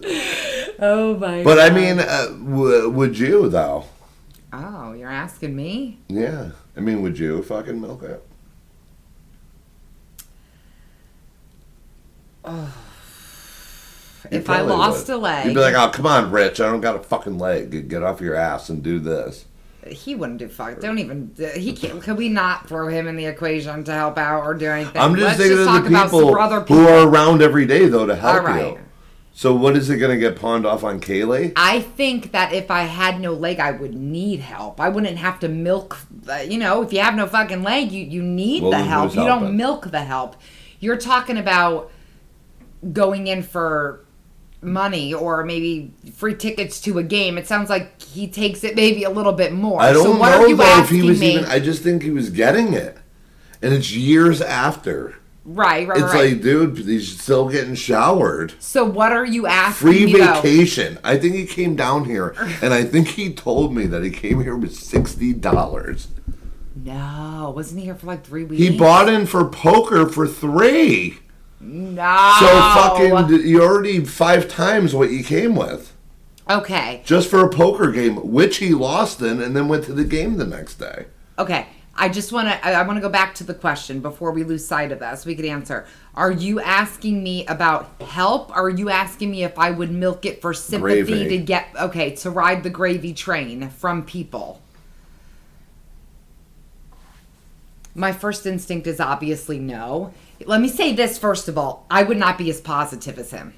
Oh 0.79 1.16
my. 1.18 1.42
God. 1.42 1.44
But 1.44 1.59
I 1.59 1.71
mean, 1.71 1.99
uh, 1.99 2.27
w- 2.29 2.88
would 2.90 3.18
you 3.18 3.49
though? 3.49 3.85
Oh, 4.53 4.92
you're 4.92 5.11
asking 5.11 5.55
me? 5.57 5.99
Yeah. 6.09 6.51
I 6.77 6.81
mean, 6.81 7.03
would 7.03 7.18
you 7.18 7.42
fucking 7.42 7.81
milk 7.81 8.03
it? 8.05 8.23
You 12.49 14.39
If 14.39 14.51
I 14.51 14.61
lost 14.63 15.09
would. 15.09 15.15
a 15.15 15.19
leg, 15.19 15.47
you'd 15.47 15.55
be 15.55 15.61
like, 15.61 15.75
"Oh, 15.75 15.91
come 15.91 16.07
on, 16.07 16.31
Rich! 16.31 16.61
I 16.61 16.67
don't 16.71 16.81
got 16.81 16.97
a 16.97 17.01
fucking 17.01 17.39
leg. 17.39 17.89
Get- 17.89 18.03
off 18.03 18.21
your 18.21 18.35
ass 18.35 18.69
and 18.69 18.83
do 18.83 18.99
this." 18.99 19.45
he 19.87 20.15
wouldn't 20.15 20.39
do 20.39 20.49
fuck. 20.49 20.81
Don't 20.81 20.99
even. 20.99 21.31
He 21.57 21.73
can't. 21.73 22.03
Could 22.03 22.19
we 22.19 22.29
not 22.29 22.69
throw 22.69 22.89
him 22.89 23.07
in 23.09 23.17
the 23.17 23.25
equation 23.25 23.85
to 23.85 23.93
help 23.93 24.19
out 24.19 24.43
or 24.43 24.53
do 24.53 24.67
anything? 24.67 25.01
I'm 25.01 25.15
just 25.15 25.25
Let's 25.25 25.39
thinking 25.39 25.57
just 25.57 25.69
of 25.69 25.75
talk 25.75 25.83
the 25.85 25.89
about 25.91 26.05
people 26.11 26.29
some 26.33 26.39
other 26.39 26.61
people. 26.61 26.77
who 26.77 26.89
are 26.89 27.09
around 27.09 27.41
every 27.41 27.65
day, 27.65 27.87
though, 27.87 28.05
to 28.05 28.15
help 28.17 28.35
All 28.35 28.43
right. 28.43 28.73
you. 28.75 28.79
So, 29.33 29.55
what 29.55 29.77
is 29.77 29.89
it 29.89 29.97
going 29.99 30.11
to 30.11 30.19
get 30.21 30.39
pawned 30.39 30.67
off 30.67 30.85
on 30.85 31.01
Kaylee? 31.01 31.53
I 31.57 31.81
think 31.81 32.33
that 32.33 32.53
if 32.53 32.71
I 32.73 32.83
had 32.83 33.21
no 33.21 33.33
leg, 33.33 33.61
I 33.61 33.71
would 33.71 33.95
need 33.95 34.41
help. 34.41 34.79
I 34.81 34.89
wouldn't 34.91 35.17
have 35.17 35.39
to 35.41 35.49
milk. 35.49 35.97
Uh, 36.29 36.35
you 36.47 36.59
know, 36.59 36.83
if 36.83 36.93
you 36.93 36.99
have 37.01 37.15
no 37.15 37.27
fucking 37.27 37.63
leg, 37.63 37.91
you 37.93 38.05
you 38.05 38.21
need 38.21 38.63
Well, 38.65 38.73
the 38.73 38.79
help. 38.83 39.15
You 39.15 39.25
don't 39.25 39.57
milk 39.57 39.91
the 39.91 40.01
help. 40.03 40.37
You're 40.81 40.97
talking 40.99 41.39
about 41.39 41.91
going 42.93 43.27
in 43.27 43.43
for 43.43 44.05
money 44.61 45.14
or 45.14 45.45
maybe 45.45 45.93
free 46.14 46.35
tickets 46.35 46.81
to 46.81 46.99
a 46.99 47.03
game. 47.03 47.38
It 47.38 47.47
sounds 47.47 47.71
like 47.71 48.03
he 48.03 48.27
takes 48.29 48.64
it 48.64 48.75
maybe 48.75 49.05
a 49.05 49.11
little 49.11 49.33
bit 49.33 49.53
more. 49.53 49.81
I 49.81 49.93
don't 49.93 50.03
so 50.05 50.17
what 50.19 50.31
know 50.31 50.43
are 50.45 50.49
you 50.49 50.57
though 50.57 50.81
if 50.83 50.91
he 50.91 51.03
was 51.03 51.21
me? 51.21 51.35
even. 51.35 51.45
I 51.47 51.61
just 51.61 51.83
think 51.83 52.03
he 52.03 52.11
was 52.11 52.31
getting 52.31 52.73
it, 52.75 52.97
and 53.62 53.73
it's 53.73 53.93
years 53.93 54.41
after. 54.41 55.14
right, 55.45 55.87
right, 55.87 55.99
It's 56.03 56.12
right. 56.12 56.33
like, 56.33 56.43
dude, 56.43 56.77
he's 56.79 57.21
still 57.21 57.49
getting 57.49 57.75
showered. 57.77 58.55
so 58.59 58.85
what 58.85 59.12
are 59.12 59.25
you 59.25 59.47
asking 59.47 59.88
Free 59.88 60.07
me? 60.07 60.19
though? 60.19 60.41
vacation. 60.41 60.99
I 61.05 61.17
think 61.19 61.35
he 61.37 61.47
came 61.47 61.77
down 61.77 62.05
here, 62.07 62.35
and 62.61 62.75
I 62.75 62.83
think 62.85 63.09
he 63.09 63.33
told 63.33 63.73
me 63.75 63.87
that 63.87 64.03
he 64.03 64.11
came 64.11 64.43
here 64.43 64.57
with 64.57 64.75
sixty 64.75 65.33
dollars. 65.33 66.09
No, 66.75 67.53
wasn't 67.57 67.81
he 67.81 67.87
here 67.87 67.95
for 67.95 68.07
like 68.07 68.25
three 68.25 68.45
weeks? 68.45 68.62
He 68.62 68.77
bought 68.77 69.09
in 69.09 69.27
for 69.27 69.45
poker 69.45 70.09
for 70.09 70.27
three. 70.29 71.19
No. 71.61 72.35
So 72.40 72.47
fucking, 72.47 73.47
you 73.47 73.62
already 73.62 74.05
five 74.05 74.49
times 74.49 74.94
what 74.94 75.11
you 75.11 75.25
came 75.25 75.57
with. 75.57 75.94
Okay. 76.51 77.03
just 77.05 77.29
for 77.29 77.44
a 77.44 77.51
poker 77.51 77.90
game, 77.90 78.16
which 78.33 78.57
he 78.57 78.73
lost 78.73 79.21
in, 79.21 79.42
and 79.42 79.55
then 79.55 79.68
went 79.68 79.85
to 79.85 79.92
the 79.92 80.05
game 80.05 80.38
the 80.38 80.47
next 80.47 80.77
day. 80.77 81.07
Okay. 81.38 81.66
I 82.01 82.09
just 82.09 82.31
want 82.31 82.49
to. 82.49 82.66
I, 82.66 82.73
I 82.75 82.83
want 82.87 82.97
to 82.97 83.01
go 83.01 83.09
back 83.09 83.35
to 83.37 83.44
the 83.44 83.55
question 83.55 84.01
before 84.01 84.31
we 84.31 84.44
lose 84.44 84.64
sight 84.64 84.92
of 84.92 85.01
this. 85.01 85.27
We 85.27 85.35
could 85.35 85.44
answer. 85.44 85.85
Are 86.14 86.31
you 86.31 86.61
asking 86.61 87.23
me 87.25 87.44
about 87.47 88.01
help? 88.01 88.51
Or 88.51 88.66
are 88.66 88.71
you 88.71 88.88
asking 88.88 89.33
me 89.33 89.42
if 89.42 89.59
I 89.59 89.73
would 89.73 89.90
milk 89.90 90.25
it 90.25 90.40
for 90.40 90.55
sympathy 90.55 91.03
Gravy. 91.03 91.29
to 91.29 91.38
get 91.38 91.68
okay 91.79 92.14
to 92.16 92.31
ride 92.31 92.62
the 92.62 92.71
gravy 92.71 93.12
train 93.12 93.68
from 93.71 94.05
people? 94.05 94.62
My 97.97 98.12
first 98.12 98.47
instinct 98.47 98.87
is 98.87 99.01
obviously 99.01 99.59
no. 99.59 100.14
Let 100.46 100.61
me 100.61 100.68
say 100.68 100.92
this 100.92 101.18
first 101.18 101.48
of 101.48 101.59
all. 101.59 101.87
I 101.90 102.03
would 102.03 102.16
not 102.18 102.38
be 102.38 102.48
as 102.51 102.61
positive 102.61 103.18
as 103.18 103.31
him. 103.31 103.55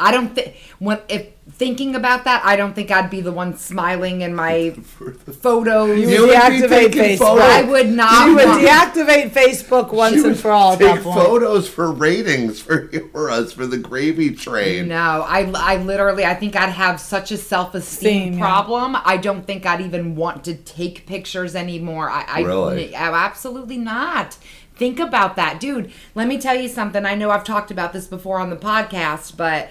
I 0.00 0.12
don't 0.12 0.32
think 0.32 0.54
when 0.78 1.00
if 1.08 1.26
thinking 1.50 1.96
about 1.96 2.22
that, 2.22 2.44
I 2.44 2.54
don't 2.54 2.72
think 2.72 2.92
I'd 2.92 3.10
be 3.10 3.20
the 3.20 3.32
one 3.32 3.56
smiling 3.56 4.20
in 4.20 4.32
my 4.32 4.70
photos. 5.42 5.98
You 5.98 6.08
You 6.08 6.20
would 6.28 6.30
deactivate 6.36 6.90
Facebook. 6.92 7.18
photos. 7.18 7.42
I 7.44 7.62
would 7.62 7.88
not. 7.90 8.28
You 8.28 8.36
would 8.36 8.46
want- 8.46 8.62
deactivate 8.62 9.30
Facebook 9.30 9.92
once 9.92 10.14
She 10.22 10.24
and 10.28 10.38
for 10.38 10.52
all 10.52 10.76
take 10.76 11.00
photos 11.00 11.68
for 11.68 11.90
ratings 11.90 12.60
for, 12.60 12.88
for 13.10 13.28
us 13.28 13.52
for 13.52 13.66
the 13.66 13.76
gravy 13.78 14.30
train. 14.36 14.86
No, 14.86 15.24
I, 15.26 15.50
I 15.56 15.78
literally, 15.78 16.24
I 16.24 16.34
think 16.34 16.54
I'd 16.54 16.70
have 16.70 17.00
such 17.00 17.32
a 17.32 17.36
self 17.36 17.74
esteem 17.74 18.08
Same, 18.08 18.32
yeah. 18.34 18.38
problem. 18.38 18.96
I 19.04 19.16
don't 19.16 19.44
think 19.44 19.66
I'd 19.66 19.80
even 19.80 20.14
want 20.14 20.44
to 20.44 20.54
take 20.54 21.06
pictures 21.06 21.56
anymore. 21.56 22.08
I, 22.08 22.22
I 22.22 22.40
Really? 22.42 22.94
I- 22.94 23.10
oh, 23.10 23.14
absolutely 23.16 23.78
not. 23.78 24.36
Think 24.78 25.00
about 25.00 25.34
that, 25.34 25.58
dude. 25.58 25.92
Let 26.14 26.28
me 26.28 26.38
tell 26.38 26.54
you 26.54 26.68
something. 26.68 27.04
I 27.04 27.16
know 27.16 27.30
I've 27.30 27.42
talked 27.42 27.72
about 27.72 27.92
this 27.92 28.06
before 28.06 28.38
on 28.38 28.48
the 28.48 28.56
podcast, 28.56 29.36
but 29.36 29.70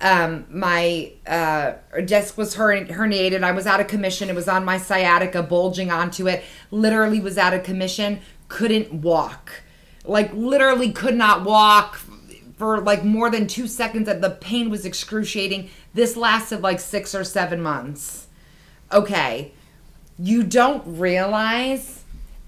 um, 0.00 0.46
my 0.50 1.12
uh, 1.28 1.74
disc 2.04 2.36
was 2.36 2.56
herniated. 2.56 3.44
I 3.44 3.52
was 3.52 3.68
out 3.68 3.78
of 3.80 3.86
commission. 3.86 4.28
It 4.28 4.34
was 4.34 4.48
on 4.48 4.64
my 4.64 4.78
sciatica, 4.78 5.44
bulging 5.44 5.92
onto 5.92 6.26
it. 6.26 6.42
Literally 6.72 7.20
was 7.20 7.38
out 7.38 7.54
of 7.54 7.62
commission. 7.62 8.20
Couldn't 8.48 8.92
walk. 8.92 9.62
Like 10.04 10.32
literally 10.34 10.90
could 10.90 11.14
not 11.14 11.44
walk 11.44 12.00
for 12.56 12.80
like 12.80 13.04
more 13.04 13.30
than 13.30 13.46
two 13.46 13.68
seconds. 13.68 14.06
That 14.06 14.22
the 14.22 14.30
pain 14.30 14.70
was 14.70 14.84
excruciating. 14.84 15.70
This 15.94 16.16
lasted 16.16 16.62
like 16.62 16.80
six 16.80 17.14
or 17.14 17.22
seven 17.22 17.62
months. 17.62 18.26
Okay, 18.92 19.52
you 20.18 20.42
don't 20.42 20.82
realize 20.84 22.01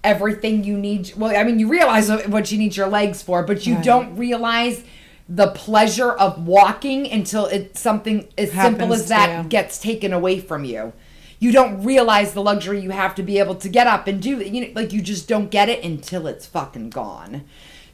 everything 0.04 0.62
you 0.62 0.76
need. 0.78 1.12
Well, 1.16 1.34
I 1.34 1.42
mean, 1.42 1.58
you 1.58 1.68
realize 1.68 2.08
what 2.26 2.52
you 2.52 2.58
need 2.58 2.76
your 2.76 2.86
legs 2.86 3.22
for, 3.22 3.42
but 3.42 3.66
you 3.66 3.74
Right. 3.76 3.84
don't 3.84 4.16
realize 4.16 4.84
the 5.28 5.48
pleasure 5.48 6.12
of 6.12 6.46
walking 6.46 7.10
until 7.10 7.46
it's 7.46 7.80
something 7.80 8.28
as 8.36 8.52
simple 8.52 8.92
as 8.92 9.08
that 9.08 9.48
gets 9.48 9.78
taken 9.78 10.12
away 10.12 10.38
from 10.38 10.64
you. 10.64 10.92
You 11.40 11.50
don't 11.50 11.82
realize 11.82 12.32
the 12.34 12.42
luxury 12.42 12.80
you 12.80 12.90
have 12.90 13.14
to 13.16 13.22
be 13.22 13.38
able 13.38 13.54
to 13.56 13.68
get 13.68 13.86
up 13.86 14.06
and 14.06 14.20
do 14.20 14.40
it. 14.40 14.48
You 14.48 14.60
know, 14.60 14.68
like 14.74 14.92
you 14.92 15.00
just 15.02 15.26
don't 15.26 15.50
get 15.50 15.68
it 15.68 15.82
until 15.82 16.26
it's 16.26 16.46
fucking 16.46 16.90
gone. 16.90 17.44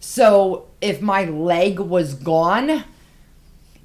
So 0.01 0.66
if 0.81 1.01
my 1.01 1.25
leg 1.25 1.79
was 1.79 2.14
gone, 2.14 2.85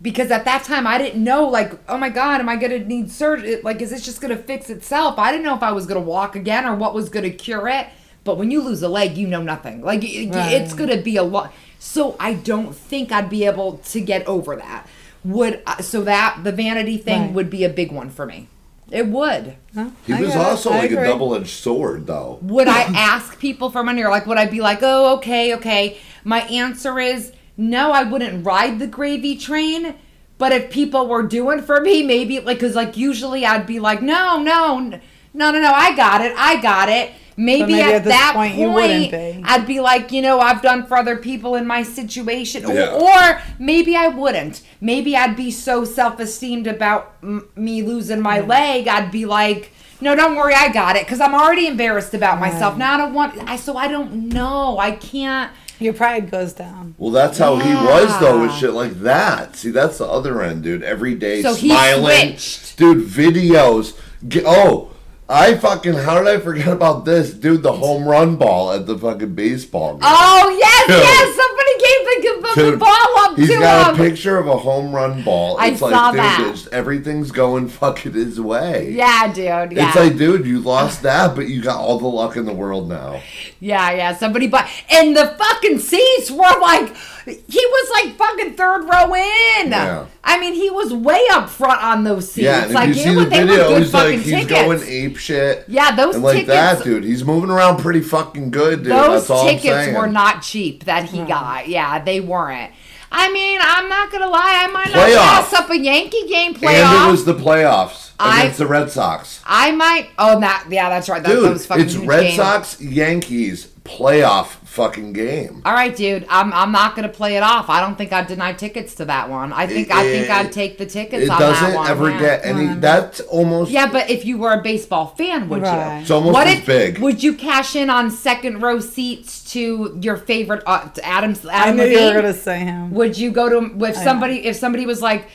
because 0.01 0.29
at 0.31 0.45
that 0.45 0.63
time 0.63 0.85
I 0.85 0.97
didn't 0.97 1.23
know 1.23 1.47
like 1.47 1.71
oh 1.89 1.97
my 1.97 2.09
god 2.09 2.41
am 2.41 2.49
I 2.49 2.57
gonna 2.57 2.79
need 2.79 3.09
surgery 3.11 3.61
like 3.61 3.81
is 3.81 3.89
this 3.91 4.03
just 4.03 4.21
gonna 4.21 4.37
fix 4.37 4.69
itself 4.69 5.17
I 5.17 5.31
didn't 5.31 5.45
know 5.45 5.55
if 5.55 5.63
I 5.63 5.71
was 5.71 5.85
gonna 5.85 6.01
walk 6.01 6.35
again 6.35 6.65
or 6.65 6.75
what 6.75 6.93
was 6.93 7.09
gonna 7.09 7.29
cure 7.29 7.67
it 7.69 7.87
but 8.25 8.37
when 8.37 8.51
you 8.51 8.61
lose 8.61 8.81
a 8.83 8.89
leg 8.89 9.15
you 9.17 9.25
know 9.27 9.41
nothing 9.41 9.81
like 9.81 10.01
y- 10.01 10.29
y- 10.31 10.49
it's 10.51 10.73
gonna 10.73 10.97
be 10.97 11.15
a 11.15 11.23
lot 11.23 11.53
so 11.79 12.15
I 12.19 12.33
don't 12.33 12.75
think 12.75 13.11
I'd 13.13 13.29
be 13.29 13.45
able 13.45 13.77
to 13.77 14.01
get 14.01 14.27
over 14.27 14.55
that 14.57 14.85
would 15.23 15.61
uh, 15.65 15.81
so 15.81 16.01
that 16.03 16.41
the 16.43 16.51
vanity 16.51 16.97
thing 16.97 17.21
Right. 17.27 17.31
would 17.33 17.49
be 17.49 17.63
a 17.63 17.69
big 17.69 17.91
one 17.91 18.09
for 18.09 18.25
me 18.25 18.47
it 18.91 19.07
would 19.07 19.55
Huh? 19.73 19.89
He 20.05 20.13
I 20.13 20.19
was 20.21 20.29
get 20.33 20.37
it. 20.41 20.45
also 20.45 20.69
like 20.71 20.91
a 20.91 20.95
double-edged 21.03 21.47
sword, 21.49 22.05
though. 22.07 22.37
would 22.41 22.67
I 22.67 22.81
ask 22.95 23.39
people 23.39 23.69
for 23.71 23.83
money 23.83 24.03
or 24.03 24.09
like 24.09 24.25
would 24.27 24.37
I 24.37 24.45
be 24.45 24.61
like, 24.61 24.79
oh, 24.83 25.15
okay, 25.17 25.55
okay? 25.55 25.97
My 26.23 26.41
answer 26.41 26.99
is 26.99 27.31
no, 27.57 27.91
I 27.91 28.03
wouldn't 28.03 28.45
ride 28.45 28.79
the 28.79 28.87
gravy 28.87 29.35
train. 29.37 29.95
But 30.37 30.51
if 30.51 30.69
people 30.69 31.07
were 31.07 31.23
doing 31.23 31.61
for 31.61 31.79
me, 31.81 32.03
maybe 32.03 32.39
like, 32.41 32.59
cause 32.59 32.75
like 32.75 32.95
usually 32.97 33.45
I'd 33.45 33.65
be 33.65 33.79
like, 33.79 34.01
no, 34.01 34.41
no, 34.41 34.79
no, 34.79 34.99
no, 35.33 35.51
no, 35.51 35.71
I 35.73 35.95
got 35.95 36.19
it, 36.21 36.33
I 36.37 36.61
got 36.61 36.87
it. 36.89 37.11
Maybe, 37.37 37.73
maybe 37.73 37.81
at, 37.81 37.93
at 37.95 38.03
that 38.05 38.33
point 38.33 38.53
point, 38.53 38.61
you 38.61 38.71
wouldn't 38.71 39.11
be. 39.11 39.41
I'd 39.43 39.67
be 39.67 39.81
like, 39.81 40.11
you 40.11 40.21
know, 40.21 40.39
I've 40.39 40.61
done 40.61 40.85
for 40.85 40.95
other 40.97 41.17
people 41.17 41.55
in 41.55 41.67
my 41.67 41.83
situation, 41.83 42.65
Or- 42.65 42.73
Yeah. 42.73 42.93
or, 42.93 43.41
maybe 43.59 43.95
I 43.95 44.07
wouldn't. 44.07 44.61
Maybe 44.79 45.17
I'd 45.17 45.35
be 45.35 45.51
so 45.51 45.83
self-esteemed 45.83 46.67
about 46.67 47.13
m- 47.21 47.47
me 47.55 47.81
losing 47.83 48.21
my 48.21 48.39
mm. 48.39 48.47
leg, 48.47 48.87
I'd 48.87 49.11
be 49.11 49.25
like, 49.25 49.71
no, 50.01 50.15
don't 50.15 50.35
worry, 50.35 50.53
I 50.53 50.71
got 50.71 50.95
it, 50.95 51.05
because 51.05 51.19
I'm 51.19 51.33
already 51.33 51.67
embarrassed 51.67 52.13
about 52.13 52.39
myself. 52.39 52.77
Now 52.77 52.93
I 52.93 52.97
don't 52.97 53.13
want. 53.13 53.37
I 53.49 53.55
so 53.55 53.77
I 53.77 53.87
don't 53.87 54.29
know. 54.29 54.77
I 54.77 54.91
can't. 54.91 55.51
Your 55.79 55.93
pride 55.93 56.31
goes 56.31 56.53
down. 56.53 56.95
Well, 56.97 57.11
that's 57.11 57.37
how 57.37 57.57
he 57.57 57.73
was 57.73 58.17
though 58.19 58.41
with 58.41 58.53
shit 58.53 58.71
like 58.71 58.93
that. 59.01 59.55
See, 59.57 59.71
that's 59.71 59.97
the 59.97 60.05
other 60.05 60.41
end, 60.41 60.63
dude. 60.63 60.83
Every 60.83 61.15
day 61.15 61.41
So 61.41 61.53
he 61.53 61.69
smiling, 61.69 62.37
switched. 62.37 62.77
dude. 62.77 63.07
Videos. 63.07 63.97
Ge- 64.27 64.43
oh, 64.45 64.91
I 65.27 65.55
fucking 65.55 65.93
how 65.95 66.19
did 66.23 66.27
I 66.27 66.39
forget 66.39 66.67
about 66.67 67.03
this, 67.05 67.33
dude? 67.33 67.63
The 67.63 67.71
home 67.73 68.07
run 68.07 68.35
ball 68.35 68.71
at 68.71 68.85
the 68.85 68.95
fucking 68.97 69.33
baseball 69.33 69.93
game. 69.93 70.01
Oh 70.03 70.55
yes, 70.59 70.87
Dude. 70.87 70.97
yes. 70.97 71.35
Somebody 71.35 71.71
gave 71.79 72.05
the, 72.05 72.61
the, 72.61 72.71
Dude, 72.71 72.79
ball 72.79 73.17
up 73.19 73.35
He's 73.35 73.49
to 73.49 73.59
got 73.59 73.95
him. 73.95 74.05
a 74.05 74.09
picture 74.09 74.37
of 74.37 74.47
a 74.47 74.55
home 74.57 74.93
run 74.93 75.23
ball. 75.23 75.57
I 75.59 75.67
It's 75.69 75.81
like, 75.81 75.93
saw 75.93 76.11
dude, 76.11 76.19
that. 76.19 76.39
it's- 76.41 76.67
everything's 76.71 77.31
going 77.31 77.67
fucking 77.81 78.13
his 78.13 78.39
way. 78.39 78.91
Yeah, 78.91 79.27
dude. 79.33 79.45
Yeah. 79.75 79.87
It's 79.87 79.95
like, 79.95 80.15
dude, 80.15 80.45
you 80.45 80.59
lost 80.59 81.01
that, 81.01 81.35
but 81.35 81.47
you 81.49 81.61
got 81.61 81.79
all 81.79 81.97
the 81.97 82.07
luck 82.07 82.37
in 82.37 82.45
the 82.45 82.53
world 82.53 82.87
now. 82.87 83.19
yeah, 83.59 83.91
yeah. 83.91 84.15
Somebody 84.15 84.45
but 84.47 84.67
and 84.91 85.17
the 85.17 85.35
fucking 85.39 85.79
seats 85.79 86.29
were 86.29 86.59
like 86.61 86.95
he 87.25 87.65
was 87.65 87.89
like 87.91 88.15
fucking 88.17 88.53
third 88.55 88.83
row 88.83 89.13
in. 89.15 89.71
Yeah. 89.71 90.05
I 90.23 90.39
mean, 90.39 90.53
he 90.53 90.69
was 90.69 90.93
way 90.93 91.21
up 91.31 91.49
front 91.49 91.81
on 91.83 92.03
those 92.03 92.31
seats. 92.31 92.45
Yeah, 92.45 92.65
and 92.65 92.73
like 92.73 92.89
if 92.89 92.95
you 92.97 93.01
it 93.01 93.05
see 93.05 93.15
was- 93.15 93.23
the 93.25 93.29
they 93.29 93.39
were 93.41 93.45
video, 93.47 93.67
good 93.69 93.81
he's 93.83 93.93
like 93.93 94.03
fucking 94.03 94.19
he's 94.21 94.31
tickets. 94.31 94.51
going 94.51 94.83
ape 94.83 95.17
shit. 95.17 95.65
Yeah, 95.67 95.95
those 95.95 96.15
and 96.15 96.23
like 96.23 96.33
tickets- 96.35 96.49
that, 96.49 96.83
dude. 96.83 97.03
He's 97.03 97.23
moving 97.23 97.49
around 97.49 97.77
pretty 97.77 98.01
fucking 98.01 98.51
good, 98.51 98.83
dude. 98.83 98.91
Those 98.91 99.27
That's 99.27 99.29
all 99.29 99.41
I'm 99.47 99.55
tickets 99.55 99.73
saying. 99.73 99.95
were 99.95 100.07
not 100.07 100.41
cheap 100.41 100.85
that 100.85 101.05
he 101.05 101.23
got. 101.23 101.67
Yeah, 101.67 102.03
they 102.03 102.19
weren't. 102.21 102.71
I 103.11 103.31
mean, 103.31 103.59
I'm 103.61 103.87
not 103.87 104.11
gonna 104.11 104.27
lie. 104.29 104.63
I 104.63 104.67
might 104.67 104.87
not 104.93 105.07
Playoff. 105.09 105.15
pass 105.15 105.53
up 105.53 105.69
a 105.69 105.77
Yankee 105.77 106.27
game 106.27 106.53
playoff. 106.53 106.83
And 106.83 107.07
it 107.07 107.11
was 107.11 107.23
the 107.23 107.35
playoffs 107.35 108.11
I- 108.19 108.41
against 108.41 108.57
the 108.59 108.67
Red 108.67 108.91
Sox. 108.91 109.41
I 109.45 109.71
might. 109.71 110.09
Oh, 110.17 110.39
that. 110.41 110.65
Yeah, 110.69 110.89
that's 110.89 111.07
right. 111.07 111.21
That, 111.23 111.29
Dude, 111.29 111.43
those 111.45 111.65
fucking 111.65 111.85
it's 111.85 111.95
Red 111.95 112.21
games. 112.23 112.35
Sox 112.35 112.81
Yankees 112.81 113.67
playoff 113.85 114.55
fucking 114.75 115.13
game. 115.13 115.61
All 115.65 115.73
right, 115.73 115.95
dude. 115.95 116.25
I'm 116.29 116.51
I'm 116.53 116.71
not 116.71 116.95
gonna 116.95 117.09
play 117.09 117.37
it 117.37 117.43
off. 117.43 117.69
I 117.69 117.79
don't 117.79 117.97
think 117.97 118.11
I'd 118.11 118.27
deny 118.27 118.51
tickets 118.53 118.95
to 118.95 119.05
that 119.05 119.29
one. 119.29 119.53
I 119.53 119.65
think 119.67 119.89
I 119.89 120.03
think 120.03 120.25
It- 120.25 120.31
I'd 120.31 120.51
take 120.51 120.77
the 120.77 120.85
tickets 120.85 121.23
It 121.23 121.29
on 121.29 121.39
doesn't 121.39 121.69
that 121.71 121.75
one. 121.75 121.87
ever 121.89 122.09
yeah. 122.11 122.19
get 122.19 122.45
any. 122.45 122.61
Whatever. 122.63 122.79
That's 122.81 123.19
almost. 123.21 123.71
Yeah, 123.71 123.89
but 123.91 124.09
if 124.09 124.25
you 124.25 124.37
were 124.37 124.51
a 124.53 124.61
baseball 124.61 125.07
fan, 125.17 125.47
would 125.49 125.61
Right. 125.61 125.95
you? 125.95 126.01
It's 126.01 126.11
almost 126.11 126.33
what 126.33 126.47
as 126.47 126.59
if, 126.59 126.65
big. 126.65 126.99
Would 126.99 127.23
you 127.23 127.33
cash 127.33 127.75
in 127.75 127.89
on 127.89 128.11
second 128.11 128.61
row 128.61 128.79
seats 128.79 129.51
to 129.53 129.97
your 130.01 130.17
favorite 130.17 130.61
uh, 130.67 130.89
to 130.89 131.05
Adam 131.05 131.35
I 131.49 131.53
Adam 131.53 131.77
knew 131.77 131.83
you 131.85 131.89
Levine? 131.97 132.15
were 132.15 132.21
gonna 132.21 132.33
say 132.33 132.59
him. 132.59 132.91
Would 132.93 133.17
you 133.17 133.31
go 133.31 133.47
to 133.49 133.85
if 133.85 133.95
somebody 133.95 134.45
if 134.45 134.55
somebody 134.57 134.85
was 134.85 135.01
like, 135.01 135.27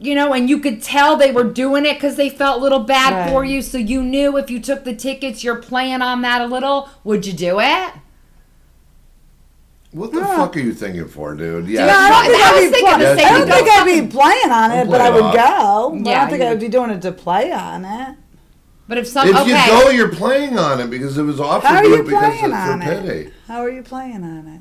you 0.00 0.16
know, 0.16 0.32
and 0.34 0.50
you 0.50 0.58
could 0.58 0.82
tell 0.82 1.16
they 1.16 1.30
were 1.30 1.44
doing 1.44 1.86
it 1.86 1.94
because 1.94 2.16
they 2.16 2.28
felt 2.28 2.58
a 2.58 2.60
little 2.60 2.80
bad 2.80 3.12
Right. 3.14 3.30
for 3.30 3.44
you, 3.44 3.62
so 3.62 3.78
you 3.78 4.02
knew 4.02 4.36
if 4.36 4.50
you 4.50 4.58
took 4.58 4.82
the 4.82 4.94
tickets, 4.96 5.44
you're 5.44 5.54
playing 5.62 6.02
on 6.02 6.22
that 6.22 6.40
a 6.40 6.46
little. 6.46 6.88
Would 7.04 7.24
you 7.24 7.32
do 7.32 7.60
it? 7.60 7.92
What 9.92 10.12
the 10.12 10.20
fuck 10.20 10.56
are 10.56 10.60
you 10.60 10.72
thinking 10.72 11.06
for, 11.06 11.34
dude? 11.34 11.68
Yeah, 11.68 11.86
Yeah. 11.86 11.96
I 11.96 12.06
I 12.06 12.08
don't 12.10 12.32
think 12.32 12.42
I 12.42 12.48
I'd 12.48 12.54
was 12.54 12.64
be 12.64 12.70
thinking 12.72 12.98
the 12.98 13.04
play- 13.04 13.16
same 13.16 13.26
I 13.26 13.38
don't 13.38 13.48
thing. 13.48 13.64
think 13.64 13.68
I'd 13.70 14.00
be 14.02 14.06
playing 14.08 14.50
on 14.50 14.70
it, 14.72 14.74
I'll 14.78 14.86
but 14.86 14.98
play 14.98 15.06
I 15.06 15.10
would 15.10 15.22
off. 15.24 15.34
go. 15.34 15.98
But 16.02 16.10
I 16.10 16.20
don't 16.20 16.30
think 16.30 16.42
I 16.42 16.44
would 16.46 16.50
would. 16.52 16.60
be 16.60 16.68
doing 16.68 16.90
it 16.90 17.02
to 17.02 17.12
play 17.12 17.52
on 17.52 17.84
it. 17.84 18.16
But 18.88 18.98
if 18.98 19.06
some 19.06 19.28
If 19.28 19.36
okay, 19.36 19.48
you 19.48 19.54
go, 19.82 19.90
you're 19.90 20.08
playing 20.08 20.58
on 20.58 20.80
it 20.80 20.88
because 20.90 21.16
it 21.18 21.22
was 21.22 21.40
offered 21.40 21.66
How 21.66 21.76
are 21.76 21.82
to 21.82 21.88
you 21.88 21.96
you 21.96 22.02
because 22.04 22.18
playing 22.20 22.44
it's 22.44 22.54
on 22.54 22.80
for 22.82 22.90
it? 22.92 23.02
pity. 23.04 23.30
How 23.48 23.60
are 23.60 23.70
you 23.70 23.82
playing 23.82 24.24
on 24.24 24.46
it? 24.48 24.60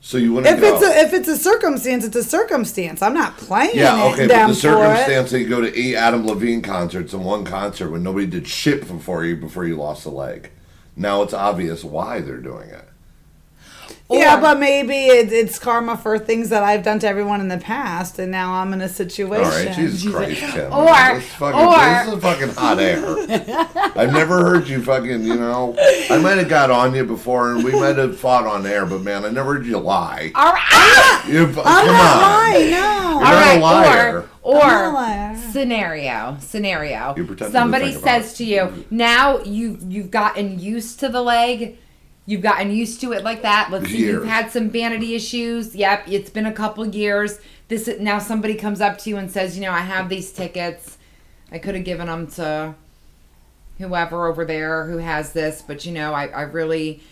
So 0.00 0.16
you 0.16 0.32
wouldn't 0.34 0.54
If 0.54 0.60
go. 0.60 0.74
it's 0.74 0.84
a 0.84 1.00
if 1.06 1.12
it's 1.12 1.28
a 1.28 1.36
circumstance, 1.36 2.04
it's 2.04 2.16
a 2.16 2.22
circumstance. 2.22 3.02
I'm 3.02 3.14
not 3.14 3.36
playing 3.36 3.72
yeah, 3.76 4.06
it 4.06 4.12
okay, 4.12 4.26
but 4.28 4.46
the 4.48 4.54
circumstance 4.54 5.30
that 5.32 5.40
you 5.40 5.48
go 5.48 5.60
to 5.60 5.76
eight 5.78 5.96
Adam 5.96 6.26
Levine 6.26 6.62
concerts 6.62 7.12
in 7.12 7.24
one 7.24 7.44
concert 7.44 7.90
when 7.90 8.02
nobody 8.02 8.26
did 8.26 8.46
shit 8.46 8.86
before 8.86 9.24
you 9.24 9.36
before 9.36 9.64
you 9.66 9.76
lost 9.76 10.06
a 10.06 10.10
leg. 10.10 10.50
Now 10.94 11.22
it's 11.22 11.34
obvious 11.34 11.84
why 11.84 12.20
they're 12.20 12.36
doing 12.38 12.68
it. 12.70 12.87
Yeah, 14.10 14.40
but 14.40 14.58
maybe 14.58 14.94
it, 14.94 15.30
it's 15.32 15.58
karma 15.58 15.96
for 15.96 16.18
things 16.18 16.48
that 16.48 16.62
I've 16.62 16.82
done 16.82 16.98
to 17.00 17.08
everyone 17.08 17.42
in 17.42 17.48
the 17.48 17.58
past, 17.58 18.18
and 18.18 18.32
now 18.32 18.54
I'm 18.54 18.72
in 18.72 18.80
a 18.80 18.88
situation. 18.88 19.44
All 19.44 19.50
right, 19.50 19.74
Jesus 19.74 20.10
Christ, 20.10 20.40
Kim. 20.52 20.72
Or- 20.72 20.84
Let's 20.86 21.26
fucking- 21.26 21.60
or- 21.60 22.04
this 22.06 22.14
is 22.14 22.22
fucking 22.22 22.48
hot 22.54 22.78
air. 22.80 23.04
I've 23.98 24.12
never 24.12 24.40
heard 24.42 24.66
you 24.66 24.82
fucking, 24.82 25.24
you 25.24 25.34
know. 25.34 25.76
I 26.10 26.18
might 26.18 26.38
have 26.38 26.48
got 26.48 26.70
on 26.70 26.94
you 26.94 27.04
before 27.04 27.52
and 27.52 27.62
we 27.62 27.72
might 27.72 27.98
have 27.98 28.18
fought 28.18 28.46
on 28.46 28.66
air, 28.66 28.86
but 28.86 29.02
man, 29.02 29.26
I 29.26 29.30
never 29.30 29.54
heard 29.54 29.66
you 29.66 29.78
lie. 29.78 30.32
All 30.34 30.52
ah! 30.56 31.22
right. 31.24 31.32
You, 31.32 31.44
I'm 31.44 31.58
on. 31.58 31.86
not 31.86 32.22
lying. 32.22 32.70
No. 32.70 32.78
You're 32.78 33.14
All 33.14 33.20
not 33.20 33.32
right. 33.32 33.58
a 33.58 33.60
liar. 33.60 34.28
Or, 34.42 34.54
I'm 34.54 34.68
not 34.68 34.84
a 34.84 34.88
or 34.88 34.92
liar. 34.92 35.32
You 35.34 35.52
scenario, 35.52 36.36
scenario. 36.40 37.12
pretend 37.14 37.38
to 37.38 37.50
Somebody 37.50 37.92
think 37.92 38.04
says 38.04 38.32
it. 38.32 38.36
to 38.36 38.44
you, 38.44 38.60
mm-hmm. 38.62 38.96
now 38.96 39.38
you 39.40 39.78
you've 39.86 40.10
gotten 40.10 40.58
used 40.58 41.00
to 41.00 41.08
the 41.08 41.20
leg. 41.20 41.78
You've 42.28 42.42
gotten 42.42 42.70
used 42.70 43.00
to 43.00 43.14
it 43.14 43.24
like 43.24 43.40
that. 43.40 43.70
Let's 43.70 43.88
see, 43.88 44.00
you've 44.00 44.26
had 44.26 44.50
some 44.50 44.68
vanity 44.68 45.14
issues. 45.14 45.74
Yep, 45.74 46.08
it's 46.08 46.28
been 46.28 46.44
a 46.44 46.52
couple 46.52 46.86
years. 46.86 47.40
This 47.68 47.88
now 48.00 48.18
somebody 48.18 48.54
comes 48.54 48.82
up 48.82 48.98
to 48.98 49.08
you 49.08 49.16
and 49.16 49.30
says, 49.30 49.56
you 49.56 49.62
know, 49.62 49.72
I 49.72 49.80
have 49.80 50.10
these 50.10 50.30
tickets. 50.30 50.98
I 51.50 51.58
could 51.58 51.74
have 51.74 51.84
given 51.84 52.06
them 52.06 52.26
to 52.32 52.74
whoever 53.78 54.26
over 54.26 54.44
there 54.44 54.84
who 54.84 54.98
has 54.98 55.32
this, 55.32 55.62
but 55.66 55.86
you 55.86 55.92
know, 55.92 56.12
I, 56.12 56.26
I 56.26 56.42
really 56.42 57.02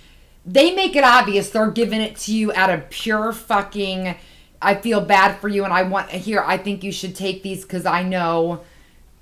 they 0.44 0.74
make 0.74 0.94
it 0.94 1.02
obvious 1.02 1.48
they're 1.48 1.70
giving 1.70 2.02
it 2.02 2.16
to 2.16 2.34
you 2.34 2.52
out 2.52 2.68
of 2.68 2.90
pure 2.90 3.32
fucking 3.32 4.16
I 4.60 4.74
feel 4.74 5.00
bad 5.00 5.38
for 5.38 5.48
you 5.48 5.64
and 5.64 5.72
I 5.72 5.84
want 5.84 6.10
here 6.10 6.44
I 6.46 6.58
think 6.58 6.84
you 6.84 6.92
should 6.92 7.16
take 7.16 7.42
these 7.42 7.64
cuz 7.64 7.86
I 7.86 8.02
know 8.02 8.60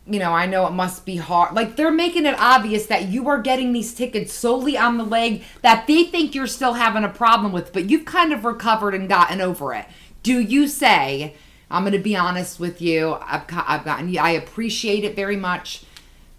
you 0.06 0.18
know, 0.18 0.32
I 0.32 0.46
know 0.46 0.66
it 0.66 0.72
must 0.72 1.06
be 1.06 1.16
hard. 1.16 1.54
Like 1.54 1.76
they're 1.76 1.90
making 1.90 2.26
it 2.26 2.38
obvious 2.38 2.86
that 2.86 3.08
you 3.08 3.28
are 3.28 3.40
getting 3.40 3.72
these 3.72 3.94
tickets 3.94 4.34
solely 4.34 4.76
on 4.76 4.98
the 4.98 5.04
leg 5.04 5.42
that 5.62 5.86
they 5.86 6.04
think 6.04 6.34
you're 6.34 6.46
still 6.46 6.74
having 6.74 7.04
a 7.04 7.08
problem 7.08 7.52
with, 7.52 7.72
but 7.72 7.88
you've 7.88 8.04
kind 8.04 8.32
of 8.32 8.44
recovered 8.44 8.94
and 8.94 9.08
gotten 9.08 9.40
over 9.40 9.72
it. 9.72 9.86
Do 10.22 10.40
you 10.40 10.68
say, 10.68 11.34
I'm 11.70 11.82
going 11.82 11.92
to 11.92 11.98
be 11.98 12.16
honest 12.16 12.60
with 12.60 12.82
you. 12.82 13.16
I've 13.22 13.44
I've 13.50 13.84
gotten 13.84 14.16
I 14.18 14.30
appreciate 14.30 15.04
it 15.04 15.16
very 15.16 15.36
much, 15.36 15.84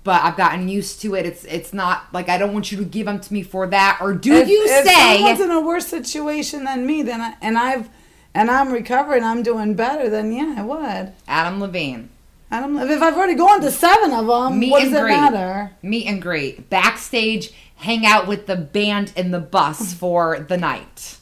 but 0.03 0.23
I've 0.23 0.37
gotten 0.37 0.69
used 0.69 1.01
to 1.01 1.15
it. 1.15 1.25
It's 1.25 1.43
it's 1.45 1.73
not 1.73 2.05
like 2.13 2.29
I 2.29 2.37
don't 2.37 2.53
want 2.53 2.71
you 2.71 2.77
to 2.77 2.85
give 2.85 3.07
them 3.07 3.19
to 3.19 3.33
me 3.33 3.41
for 3.41 3.65
that 3.67 3.97
or 3.99 4.13
do 4.13 4.33
if, 4.33 4.47
you 4.47 4.63
if 4.65 4.85
say 4.85 5.17
someone's 5.17 5.41
in 5.41 5.51
a 5.51 5.61
worse 5.61 5.87
situation 5.87 6.65
than 6.65 6.85
me, 6.85 7.01
then 7.01 7.19
I, 7.19 7.35
and 7.41 7.57
I've 7.57 7.89
and 8.35 8.51
I'm 8.51 8.71
recovering, 8.71 9.23
I'm 9.23 9.41
doing 9.41 9.73
better. 9.73 10.07
Then 10.07 10.31
yeah, 10.31 10.55
I 10.57 10.61
would. 10.61 11.13
Adam 11.27 11.59
Levine 11.59 12.09
I 12.51 12.59
don't. 12.59 12.73
know. 12.75 12.85
If 12.85 13.01
I've 13.01 13.15
already 13.15 13.35
gone 13.35 13.61
to 13.61 13.71
seven 13.71 14.11
of 14.13 14.27
them, 14.27 14.59
Meet 14.59 14.71
what 14.71 14.81
and 14.83 14.91
does 14.91 14.99
it 14.99 15.03
greet. 15.03 15.15
matter? 15.17 15.71
meet 15.81 16.05
and 16.07 16.21
greet, 16.21 16.69
backstage, 16.69 17.51
hang 17.77 18.05
out 18.05 18.27
with 18.27 18.45
the 18.47 18.55
band 18.55 19.11
in 19.15 19.31
the 19.31 19.39
bus 19.39 19.93
for 20.01 20.39
the 20.47 20.57
night. 20.57 21.17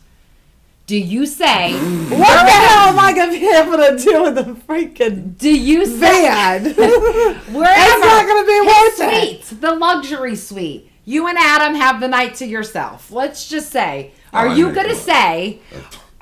Do 0.85 0.97
you 0.97 1.25
say? 1.25 1.73
What 2.13 2.45
the 2.45 2.51
hell 2.51 2.89
am 2.89 2.99
I 2.99 3.13
gonna 3.15 3.31
be 3.31 3.47
able 3.47 3.77
to 3.77 4.03
do 4.03 4.23
with 4.23 4.35
the 4.35 4.43
freaking 4.67 5.37
Do 5.37 5.49
you 5.49 5.85
say? 5.85 6.23
van? 6.23 6.63
Wherever 6.63 6.75
It's 7.55 8.05
not 8.05 8.27
gonna 8.27 8.45
be 8.45 8.53
His 8.53 8.67
worth 8.67 9.13
it. 9.13 9.43
suite, 9.45 9.61
the 9.61 9.71
luxury 9.75 10.35
suite. 10.35 10.91
You 11.05 11.27
and 11.27 11.37
Adam 11.37 11.75
have 11.75 11.99
the 12.01 12.07
night 12.09 12.35
to 12.35 12.45
yourself. 12.45 13.11
Let's 13.11 13.47
just 13.47 13.71
say, 13.71 14.11
are 14.33 14.47
oh, 14.47 14.51
I 14.51 14.55
you 14.55 14.71
gonna 14.73 14.95
say? 14.95 15.59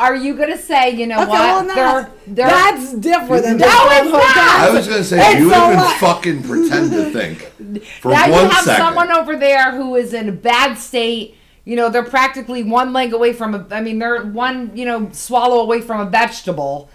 Are 0.01 0.15
you 0.15 0.35
gonna 0.35 0.57
say? 0.57 0.89
You 0.89 1.05
know 1.07 1.21
Okay, 1.21 1.29
what? 1.29 1.39
well, 1.39 1.63
no, 1.63 1.75
They're- 1.75 2.09
they're- 2.27 2.47
that's 2.47 2.93
different 2.93 3.43
than 3.43 3.57
No, 3.57 3.65
just 3.67 4.03
it's 4.03 4.11
not. 4.11 4.37
I 4.37 4.69
was 4.73 4.87
gonna 4.87 5.03
say 5.03 5.31
It's 5.31 5.39
you 5.39 5.45
a 5.53 5.67
would 5.67 5.75
lot. 5.77 5.85
even 5.85 5.97
fucking 5.99 6.43
pretend 6.43 6.91
to 6.91 7.05
think 7.11 7.39
for 8.01 8.11
now 8.11 8.21
one 8.31 8.43
you 8.45 8.49
have 8.49 8.63
second. 8.65 8.83
someone 8.83 9.11
over 9.11 9.35
there 9.35 9.71
who 9.75 9.95
is 9.95 10.13
in 10.13 10.27
a 10.27 10.31
bad 10.31 10.77
state. 10.77 11.35
You 11.65 11.75
know, 11.75 11.89
they're 11.89 12.01
practically 12.03 12.63
one 12.63 12.91
leg 12.93 13.13
away 13.13 13.33
from 13.33 13.53
a. 13.53 13.63
I 13.69 13.81
mean, 13.81 13.99
they're 13.99 14.23
one 14.25 14.71
you 14.73 14.85
know 14.85 15.09
swallow 15.11 15.59
away 15.61 15.81
from 15.81 16.01
a 16.01 16.05
vegetable, 16.09 16.89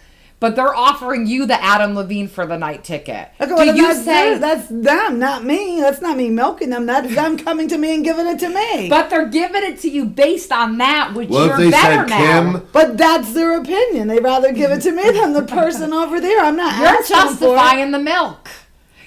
but 0.47 0.55
they're 0.57 0.75
offering 0.77 1.27
you 1.27 1.45
the 1.47 1.61
Adam 1.63 1.95
Levine 1.95 2.29
for 2.29 2.47
the 2.47 2.57
night 2.57 2.85
ticket. 2.85 3.29
Okay, 3.41 3.53
well, 3.53 3.67
Do 3.67 3.75
you 3.81 3.87
that's, 3.89 4.05
say? 4.05 4.31
their- 4.31 4.39
that's 4.39 4.69
them, 4.69 5.19
not 5.19 5.45
me. 5.45 5.81
That's 5.81 6.01
not 6.01 6.17
me 6.17 6.31
milking 6.31 6.71
them. 6.71 6.87
That's 6.87 7.15
them 7.15 7.37
coming 7.37 7.67
to 7.69 7.77
me 7.79 7.95
and 7.97 8.05
giving 8.05 8.27
it 8.27 8.39
to 8.41 8.49
me. 8.49 8.89
but 8.89 9.11
they're 9.11 9.27
giving 9.29 9.65
it 9.65 9.81
to 9.81 9.91
you 9.91 10.05
based 10.05 10.53
on 10.53 10.79
that, 10.79 11.15
which 11.15 11.29
well, 11.29 11.47
you're 11.47 11.55
if 11.55 11.59
they 11.59 11.71
better 11.71 12.09
said 12.09 12.19
now. 12.19 12.53
Kim, 12.53 12.69
But 12.73 12.97
that's 12.97 13.33
their 13.33 13.59
opinion. 13.61 14.09
They'd 14.09 14.23
rather 14.23 14.53
give 14.53 14.71
it 14.71 14.83
to 14.83 14.93
me 14.93 15.11
than 15.11 15.33
the 15.33 15.43
person 15.43 15.93
over 16.03 16.21
there. 16.21 16.41
I'm 16.45 16.57
not 16.57 16.77
You're 16.79 16.87
asking 16.87 17.17
for 17.17 17.23
it. 17.23 17.31
justifying 17.31 17.91
the 17.91 17.99
milk. 17.99 18.49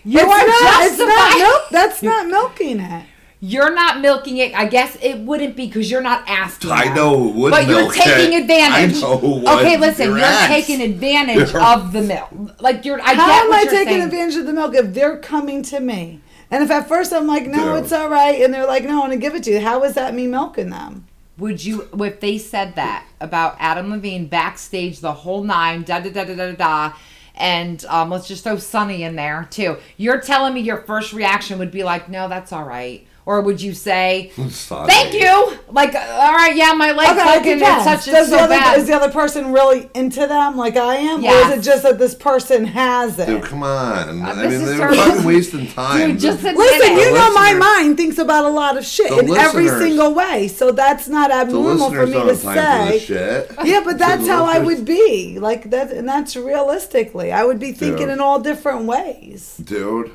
You 0.03 0.19
It's 0.19 0.23
are 0.23 0.47
not, 0.47 0.83
it's 0.85 0.97
justifying. 0.97 1.07
not 1.17 1.37
milk. 1.37 1.61
That's 1.71 2.01
not 2.11 2.27
milking 2.27 2.79
it. 2.79 3.05
You're 3.41 3.73
not 3.73 4.01
milking 4.01 4.37
it. 4.37 4.53
I 4.53 4.65
guess 4.65 4.97
it 5.01 5.19
wouldn't 5.19 5.55
be 5.55 5.67
because 5.67 5.89
you're 5.89 6.01
not 6.01 6.27
asking. 6.27 6.71
I 6.71 6.85
them. 6.85 6.95
know 6.95 7.29
it 7.29 7.35
would 7.35 7.51
but 7.51 7.67
you're 7.67 7.91
taking 7.91 8.33
it. 8.33 8.41
advantage. 8.41 8.97
I 8.97 9.01
know 9.01 9.15
what 9.15 9.59
okay, 9.61 9.77
listen, 9.77 10.09
you're 10.09 10.17
you're, 10.17 10.47
taking 10.47 10.81
advantage 10.81 11.55
of 11.55 11.93
the 11.93 12.01
milk. 12.01 12.61
Like 12.61 12.83
you're. 12.83 12.99
I 12.99 13.13
How 13.13 13.27
get 13.27 13.43
am 13.43 13.49
what 13.49 13.59
I 13.59 13.61
you're 13.61 13.71
taking 13.71 13.93
saying. 13.93 14.01
advantage 14.03 14.35
of 14.35 14.45
the 14.45 14.53
milk 14.53 14.75
if 14.75 14.93
they're 14.93 15.17
coming 15.17 15.63
to 15.63 15.79
me? 15.79 16.19
And 16.51 16.63
if 16.63 16.71
at 16.71 16.87
first 16.87 17.13
I'm 17.13 17.27
like, 17.27 17.45
no, 17.45 17.75
Dude. 17.75 17.83
it's 17.83 17.93
all 17.93 18.09
right, 18.09 18.41
and 18.41 18.53
they're 18.53 18.65
like, 18.65 18.83
no, 18.83 18.97
I 18.97 18.99
want 18.99 19.13
to 19.13 19.19
give 19.19 19.35
it 19.35 19.43
to 19.43 19.51
you, 19.51 19.61
how 19.61 19.83
is 19.83 19.93
that 19.93 20.13
me 20.13 20.27
milking 20.27 20.71
them? 20.71 21.05
Would 21.37 21.63
you, 21.63 21.87
if 21.93 22.19
they 22.19 22.37
said 22.37 22.75
that 22.75 23.05
about 23.21 23.55
Adam 23.59 23.91
Levine 23.91 24.25
backstage 24.27 24.99
the 24.99 25.13
whole 25.13 25.43
nine, 25.43 25.83
da 25.83 25.99
da 25.99 26.09
da 26.09 26.25
da 26.25 26.35
da 26.35 26.51
da, 26.51 26.55
da 26.55 26.93
and 27.35 27.85
um, 27.85 28.09
let's 28.09 28.27
just 28.27 28.43
throw 28.43 28.57
Sunny 28.57 29.03
in 29.03 29.15
there 29.15 29.47
too. 29.49 29.77
You're 29.95 30.19
telling 30.19 30.53
me 30.53 30.61
your 30.61 30.81
first 30.81 31.13
reaction 31.13 31.57
would 31.59 31.71
be 31.71 31.83
like, 31.83 32.09
no, 32.09 32.27
that's 32.27 32.51
all 32.51 32.65
right, 32.65 33.07
or 33.29 33.41
would 33.41 33.61
you 33.61 33.75
say, 33.75 34.31
Sorry. 34.49 34.87
thank 34.87 35.13
you, 35.13 35.55
like, 35.69 35.93
uh, 35.93 35.99
all 35.99 36.33
right, 36.33 36.55
yeah, 36.55 36.73
my 36.73 36.91
leg's 36.93 37.11
Okay, 37.11 37.21
it 37.21 37.23
fucking, 37.35 37.51
it's 37.51 37.61
depends. 37.61 37.83
such 37.83 38.05
Does 38.11 38.27
it's 38.27 38.29
the 38.31 38.37
other, 38.43 38.55
bad. 38.55 38.79
is 38.79 38.87
the 38.87 38.93
other 38.95 39.11
person 39.11 39.53
really 39.53 39.87
into 39.93 40.25
them 40.25 40.57
like 40.57 40.75
I 40.75 40.95
am, 40.95 41.23
or 41.23 41.29
is 41.51 41.59
it 41.59 41.61
just 41.61 41.83
that 41.83 41.99
this 41.99 42.15
person 42.15 42.65
has 42.65 43.19
it? 43.19 43.27
Dude, 43.27 43.43
come 43.43 43.61
on. 43.61 44.23
I 44.23 44.33
mean, 44.47 44.65
they're 44.65 44.77
terrible. 44.77 44.95
fucking 44.97 45.23
wasting 45.25 45.67
time. 45.67 46.09
Dude, 46.13 46.19
just 46.19 46.39
admit 46.39 46.57
Listen, 46.57 46.93
it. 46.97 47.05
you 47.05 47.13
know 47.13 47.31
my 47.35 47.53
mind 47.53 47.97
thinks 47.97 48.17
about 48.17 48.45
a 48.45 48.49
lot 48.49 48.77
of 48.77 48.83
shit 48.83 49.11
in 49.11 49.29
every 49.37 49.67
single 49.67 50.15
way, 50.15 50.47
so 50.47 50.71
that's 50.71 51.07
not 51.07 51.29
abnormal 51.29 51.91
for 51.91 52.07
me 52.07 52.13
to 52.13 52.19
have 52.33 52.41
time 52.41 52.87
for 52.87 52.91
this 52.93 53.01
say. 53.01 53.05
shit. 53.05 53.51
Yeah, 53.63 53.81
but 53.85 53.99
that's 54.05 54.25
The 54.25 54.31
how 54.31 54.45
I 54.45 54.57
would 54.57 54.85
be. 54.85 55.37
Like 55.37 55.69
that, 55.69 55.91
and 55.91 56.09
that's 56.09 56.35
realistically, 56.35 57.31
I 57.31 57.43
would 57.43 57.59
be 57.59 57.73
thinking 57.73 58.07
Dude. 58.07 58.09
in 58.09 58.19
all 58.19 58.39
different 58.39 58.85
ways. 58.85 59.57
Dude, 59.63 60.11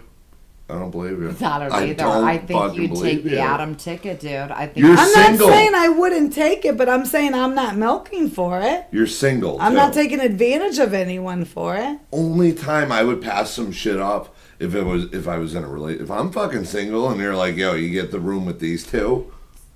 I 0.68 0.78
don't 0.78 0.90
believe 0.90 1.20
you. 1.20 1.28
I 1.28 1.32
don't 1.58 1.72
I 1.72 1.84
either. 1.84 1.94
don't 1.94 2.24
I 2.24 2.38
think 2.38 2.74
you'd 2.76 2.90
believe 2.90 3.22
take 3.22 3.24
the. 3.24 3.38
Adam 3.38 3.74
ticket, 3.74 4.20
dude. 4.20 4.30
I 4.32 4.66
think 4.66 4.78
You're 4.78 4.96
I'm 4.96 5.08
single. 5.08 5.48
not 5.48 5.54
saying 5.54 5.74
I 5.74 5.88
wouldn't 5.88 6.32
take 6.32 6.64
it, 6.64 6.78
but 6.78 6.88
I'm 6.88 7.04
saying 7.04 7.34
I'm 7.34 7.54
not 7.54 7.76
milking 7.76 8.30
for 8.30 8.60
it. 8.62 8.86
You're 8.90 9.06
single. 9.06 9.60
I'm 9.60 9.72
too. 9.72 9.76
not 9.76 9.92
taking 9.92 10.20
advantage 10.20 10.78
of 10.78 10.94
anyone 10.94 11.44
for 11.44 11.76
it. 11.76 11.98
Only 12.12 12.54
time 12.54 12.90
I 12.90 13.02
would 13.04 13.20
pass 13.20 13.50
some 13.50 13.72
shit 13.72 14.00
up 14.00 14.34
if 14.58 14.74
it 14.74 14.84
was 14.84 15.12
if 15.12 15.28
I 15.28 15.36
was 15.36 15.54
in 15.54 15.64
a 15.64 15.68
relate. 15.68 16.00
If 16.00 16.10
I'm 16.10 16.32
fucking 16.32 16.64
single 16.64 17.10
and 17.10 17.20
you're 17.20 17.36
like, 17.36 17.56
yo, 17.56 17.74
you 17.74 17.90
get 17.90 18.10
the 18.10 18.20
room 18.20 18.46
with 18.46 18.58
these 18.60 18.86
two. 18.86 19.30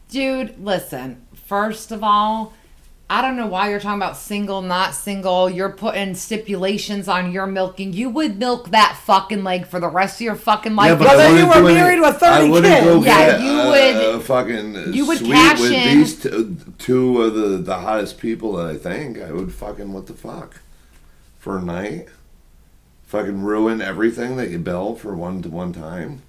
Dude, 0.09 0.59
listen. 0.65 1.27
First 1.47 1.93
of 1.93 2.03
all, 2.03 2.55
I 3.11 3.23
don't 3.23 3.37
know 3.37 3.47
why 3.47 3.71
you're 3.71 3.81
talking 3.81 3.99
about 3.99 4.19
single, 4.19 4.61
not 4.61 4.95
single. 4.95 5.49
You're 5.49 5.71
putting 5.73 6.15
stipulations 6.15 7.09
on 7.09 7.33
your 7.33 7.47
milking. 7.47 7.95
You 7.95 8.11
would 8.11 8.39
milk 8.39 8.69
that 8.71 9.01
fucking 9.05 9.43
leg 9.45 9.67
for 9.67 9.81
the 9.81 9.89
rest 9.89 10.17
of 10.17 10.27
your 10.27 10.35
fucking 10.37 10.77
life. 10.77 11.01
Well, 11.01 11.17
then 11.17 11.39
you 11.39 11.47
were 11.47 11.55
do 11.55 11.67
any- 11.69 11.75
married 11.75 12.01
with 12.01 12.17
30 12.19 12.31
I 12.31 12.61
kids. 12.61 12.85
go 12.85 13.03
Yeah, 13.03 13.27
get 13.39 13.41
you 13.41 13.51
a, 13.61 13.67
would- 13.71 14.15
a 14.17 14.21
fucking 14.21 14.93
you 14.93 15.07
would 15.07 15.19
suite 15.19 15.33
cash 15.33 15.61
with 15.61 15.73
in. 15.73 15.99
these 15.99 16.21
two, 16.21 16.57
uh, 16.61 16.71
two 16.77 17.23
of 17.23 17.35
the 17.35 17.49
the 17.57 17.77
hottest 17.79 18.19
people 18.19 18.53
that 18.57 18.67
I 18.67 18.77
think. 18.77 19.19
I 19.23 19.33
would 19.33 19.55
fucking 19.55 19.91
what 19.95 20.07
the 20.07 20.13
fuck 20.15 20.61
for 21.39 21.57
a 21.57 21.63
night. 21.63 22.09
Fucking 23.07 23.41
ruin 23.43 23.81
everything 23.81 24.37
that 24.37 24.51
you 24.51 24.59
built 24.59 25.01
for 25.01 25.17
one 25.17 25.41
to 25.41 25.49
one 25.49 25.73
time. 25.73 26.21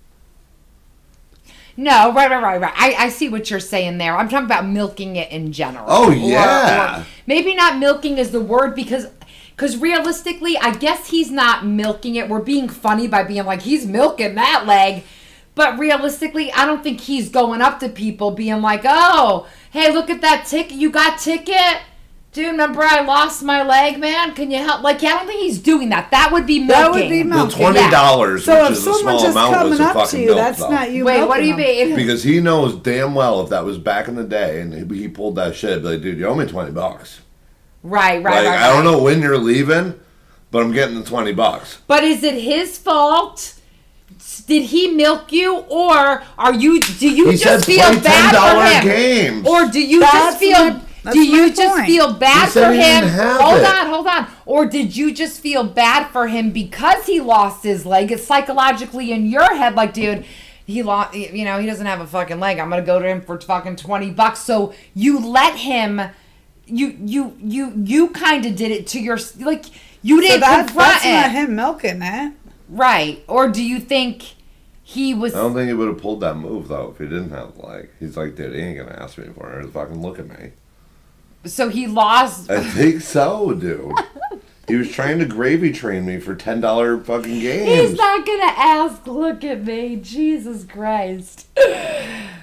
No, 1.79 2.11
right, 2.13 2.29
right, 2.29 2.43
right, 2.43 2.59
right. 2.59 2.73
I, 2.75 3.05
I 3.05 3.09
see 3.09 3.29
what 3.29 3.49
you're 3.49 3.61
saying 3.61 3.99
there. 3.99 4.17
I'm 4.17 4.27
talking 4.27 4.45
about 4.45 4.65
milking 4.65 5.15
it 5.15 5.31
in 5.31 5.53
general. 5.53 5.85
Oh, 5.87 6.09
Or- 6.09 6.13
yeah. 6.13 7.01
or 7.01 7.05
maybe 7.25 7.55
not 7.55 7.77
milking 7.79 8.17
is 8.17 8.31
the 8.31 8.41
word 8.41 8.75
because 8.75 9.07
because 9.55 9.77
realistically, 9.77 10.57
I 10.57 10.75
guess 10.75 11.09
he's 11.09 11.31
not 11.31 11.65
milking 11.65 12.15
it. 12.15 12.27
We're 12.27 12.41
being 12.41 12.67
funny 12.67 13.07
by 13.07 13.23
being 13.23 13.45
like 13.45 13.61
he's 13.61 13.85
milking 13.85 14.35
that 14.35 14.65
leg. 14.67 15.03
But 15.55 15.79
realistically, 15.79 16.51
I 16.51 16.65
don't 16.65 16.83
think 16.83 16.99
he's 17.01 17.29
going 17.29 17.61
up 17.61 17.79
to 17.79 17.89
people 17.89 18.31
being 18.31 18.61
like, 18.61 18.81
"Oh, 18.85 19.47
hey, 19.71 19.91
look 19.93 20.09
at 20.09 20.19
that 20.21 20.45
ticket! 20.47 20.73
You 20.77 20.89
got 20.91 21.17
ticket, 21.19 21.77
dude. 22.33 22.51
Remember 22.51 22.81
I 22.83 23.01
lost 23.01 23.43
my 23.43 23.63
leg, 23.63 23.99
man? 23.99 24.33
Can 24.33 24.51
you 24.51 24.57
help?" 24.59 24.81
Like, 24.83 24.97
I 25.03 25.09
don't 25.09 25.27
think 25.27 25.41
he's 25.41 25.59
doing 25.59 25.89
that. 25.89 26.11
That 26.11 26.31
would 26.31 26.45
be 26.45 26.59
milking. 26.59 26.67
That 26.69 26.91
would 26.91 27.09
be 27.09 27.23
The 27.23 27.29
milking. 27.29 27.57
twenty 27.57 27.89
dollars, 27.91 28.45
So 28.45 28.53
which 28.61 28.71
if 28.71 28.77
is 28.77 28.79
a 28.79 28.81
someone 28.93 29.01
small 29.01 29.19
just 29.19 29.31
amount, 29.31 29.51
was 29.69 29.77
coming 29.77 29.79
a 29.79 29.83
up 29.83 29.93
to 29.93 29.99
fucking 29.99 30.19
you, 30.21 30.25
milk, 30.27 30.37
that's 30.37 30.59
though. 30.59 30.69
not 30.69 30.91
you. 30.91 31.05
Wait, 31.05 31.27
what 31.27 31.37
do 31.39 31.45
you 31.47 31.55
milking 31.55 31.87
mean? 31.89 31.95
Because 31.95 32.23
he 32.23 32.39
knows 32.39 32.75
damn 32.75 33.15
well 33.15 33.41
if 33.41 33.49
that 33.49 33.65
was 33.65 33.77
back 33.77 34.07
in 34.07 34.15
the 34.15 34.23
day 34.23 34.61
and 34.61 34.73
he 34.91 34.97
he 35.01 35.07
pulled 35.07 35.35
that 35.35 35.55
shit, 35.55 35.77
I'd 35.77 35.81
be 35.81 35.87
like, 35.89 36.01
dude, 36.01 36.17
you 36.17 36.27
owe 36.27 36.35
me 36.35 36.45
twenty 36.45 36.71
bucks. 36.71 37.21
Right, 37.83 38.21
right, 38.23 38.43
like 38.43 38.45
right. 38.47 38.59
I 38.61 38.67
don't 38.73 38.85
right. 38.85 38.91
know 38.91 39.01
when 39.01 39.21
you're 39.21 39.37
leaving, 39.37 39.99
but 40.51 40.61
I'm 40.63 40.71
getting 40.73 40.99
the 40.99 41.05
twenty 41.05 41.31
bucks. 41.33 41.77
But 41.87 42.03
is 42.03 42.23
it 42.23 42.35
his 42.35 42.77
fault? 42.77 43.55
Did 44.47 44.63
he 44.63 44.87
milk 44.89 45.31
you, 45.31 45.57
or 45.69 46.23
are 46.37 46.53
you? 46.53 46.81
Do 46.81 47.09
you 47.09 47.29
He 47.29 47.37
just 47.37 47.65
said 47.65 47.65
feel 47.65 47.83
play 47.85 47.93
ten 47.93 48.03
bad 48.03 48.31
dollar 48.33 48.65
for 48.65 48.71
him, 48.71 48.83
games. 49.43 49.47
or 49.47 49.67
do 49.67 49.79
you 49.79 49.99
That's 49.99 50.13
just 50.13 50.39
feel? 50.39 50.57
my- 50.71 50.81
That's 51.09 51.19
do 51.19 51.25
you 51.27 51.47
my 51.47 51.49
just 51.49 51.75
point. 51.75 51.87
feel 51.87 52.13
bad 52.13 52.47
He 52.47 52.51
for 52.51 52.71
him? 52.71 53.09
Hold 53.39 53.59
it. 53.61 53.65
on, 53.65 53.87
hold 53.87 54.07
on. 54.07 54.27
Or 54.45 54.65
did 54.65 54.95
you 54.95 55.13
just 55.13 55.39
feel 55.41 55.63
bad 55.63 56.07
for 56.09 56.27
him 56.27 56.51
because 56.51 57.05
he 57.05 57.19
lost 57.19 57.63
his 57.63 57.85
leg? 57.85 58.11
It's 58.11 58.25
psychologically 58.25 59.11
in 59.11 59.25
your 59.27 59.55
head, 59.55 59.75
like, 59.75 59.93
dude, 59.93 60.25
he 60.65 60.83
lost. 60.83 61.15
You 61.15 61.45
know, 61.45 61.59
he 61.59 61.65
doesn't 61.65 61.85
have 61.85 61.99
a 62.01 62.07
fucking 62.07 62.39
leg. 62.39 62.59
I'm 62.59 62.69
gonna 62.69 62.81
go 62.81 62.99
to 62.99 63.07
him 63.07 63.21
for 63.21 63.39
fucking 63.39 63.77
twenty 63.77 64.11
bucks. 64.11 64.39
So 64.39 64.73
you 64.93 65.19
let 65.19 65.55
him. 65.57 66.01
You 66.65 66.95
you 67.03 67.35
you 67.39 67.73
you 67.83 68.09
kind 68.09 68.45
of 68.45 68.55
did 68.55 68.71
it 68.71 68.85
to 68.87 68.99
your 68.99 69.17
like. 69.39 69.65
You 70.01 70.21
So 70.21 70.27
didn't 70.27 70.41
that, 70.41 70.67
confront 70.67 71.01
that's 71.01 71.05
it, 71.05 71.11
not 71.11 71.31
him 71.31 71.55
milking 71.55 72.01
it. 72.01 72.33
right? 72.69 73.23
Or 73.27 73.49
do 73.49 73.63
you 73.63 73.79
think 73.79 74.35
he 74.83 75.13
was? 75.13 75.33
I 75.33 75.39
don't 75.39 75.53
think 75.53 75.67
he 75.67 75.73
would 75.73 75.87
have 75.89 75.97
pulled 75.97 76.21
that 76.21 76.35
move 76.37 76.67
though 76.67 76.91
if 76.91 76.97
he 76.99 77.05
didn't 77.05 77.31
have 77.31 77.55
the 77.57 77.65
leg. 77.65 77.89
He's 77.99 78.15
like, 78.15 78.35
dude, 78.35 78.53
he 78.55 78.61
ain't 78.61 78.77
gonna 78.77 78.97
ask 79.01 79.17
me 79.17 79.27
for 79.33 79.59
it. 79.59 79.67
Fucking 79.71 80.01
look 80.01 80.19
at 80.19 80.27
me. 80.27 80.51
So 81.45 81.69
he 81.69 81.87
lost. 81.87 82.49
I 82.49 82.63
think 82.63 83.01
so, 83.01 83.53
dude. 83.53 83.93
he 84.67 84.75
was 84.75 84.91
trying 84.91 85.19
to 85.19 85.25
gravy 85.25 85.71
train 85.71 86.05
me 86.05 86.19
for 86.19 86.35
ten 86.35 86.61
dollar 86.61 86.99
fucking 86.99 87.39
games. 87.39 87.89
He's 87.89 87.97
not 87.97 88.25
gonna 88.25 88.53
ask. 88.55 89.07
Look 89.07 89.43
at 89.43 89.63
me, 89.63 89.95
Jesus 89.97 90.63
Christ. 90.65 91.47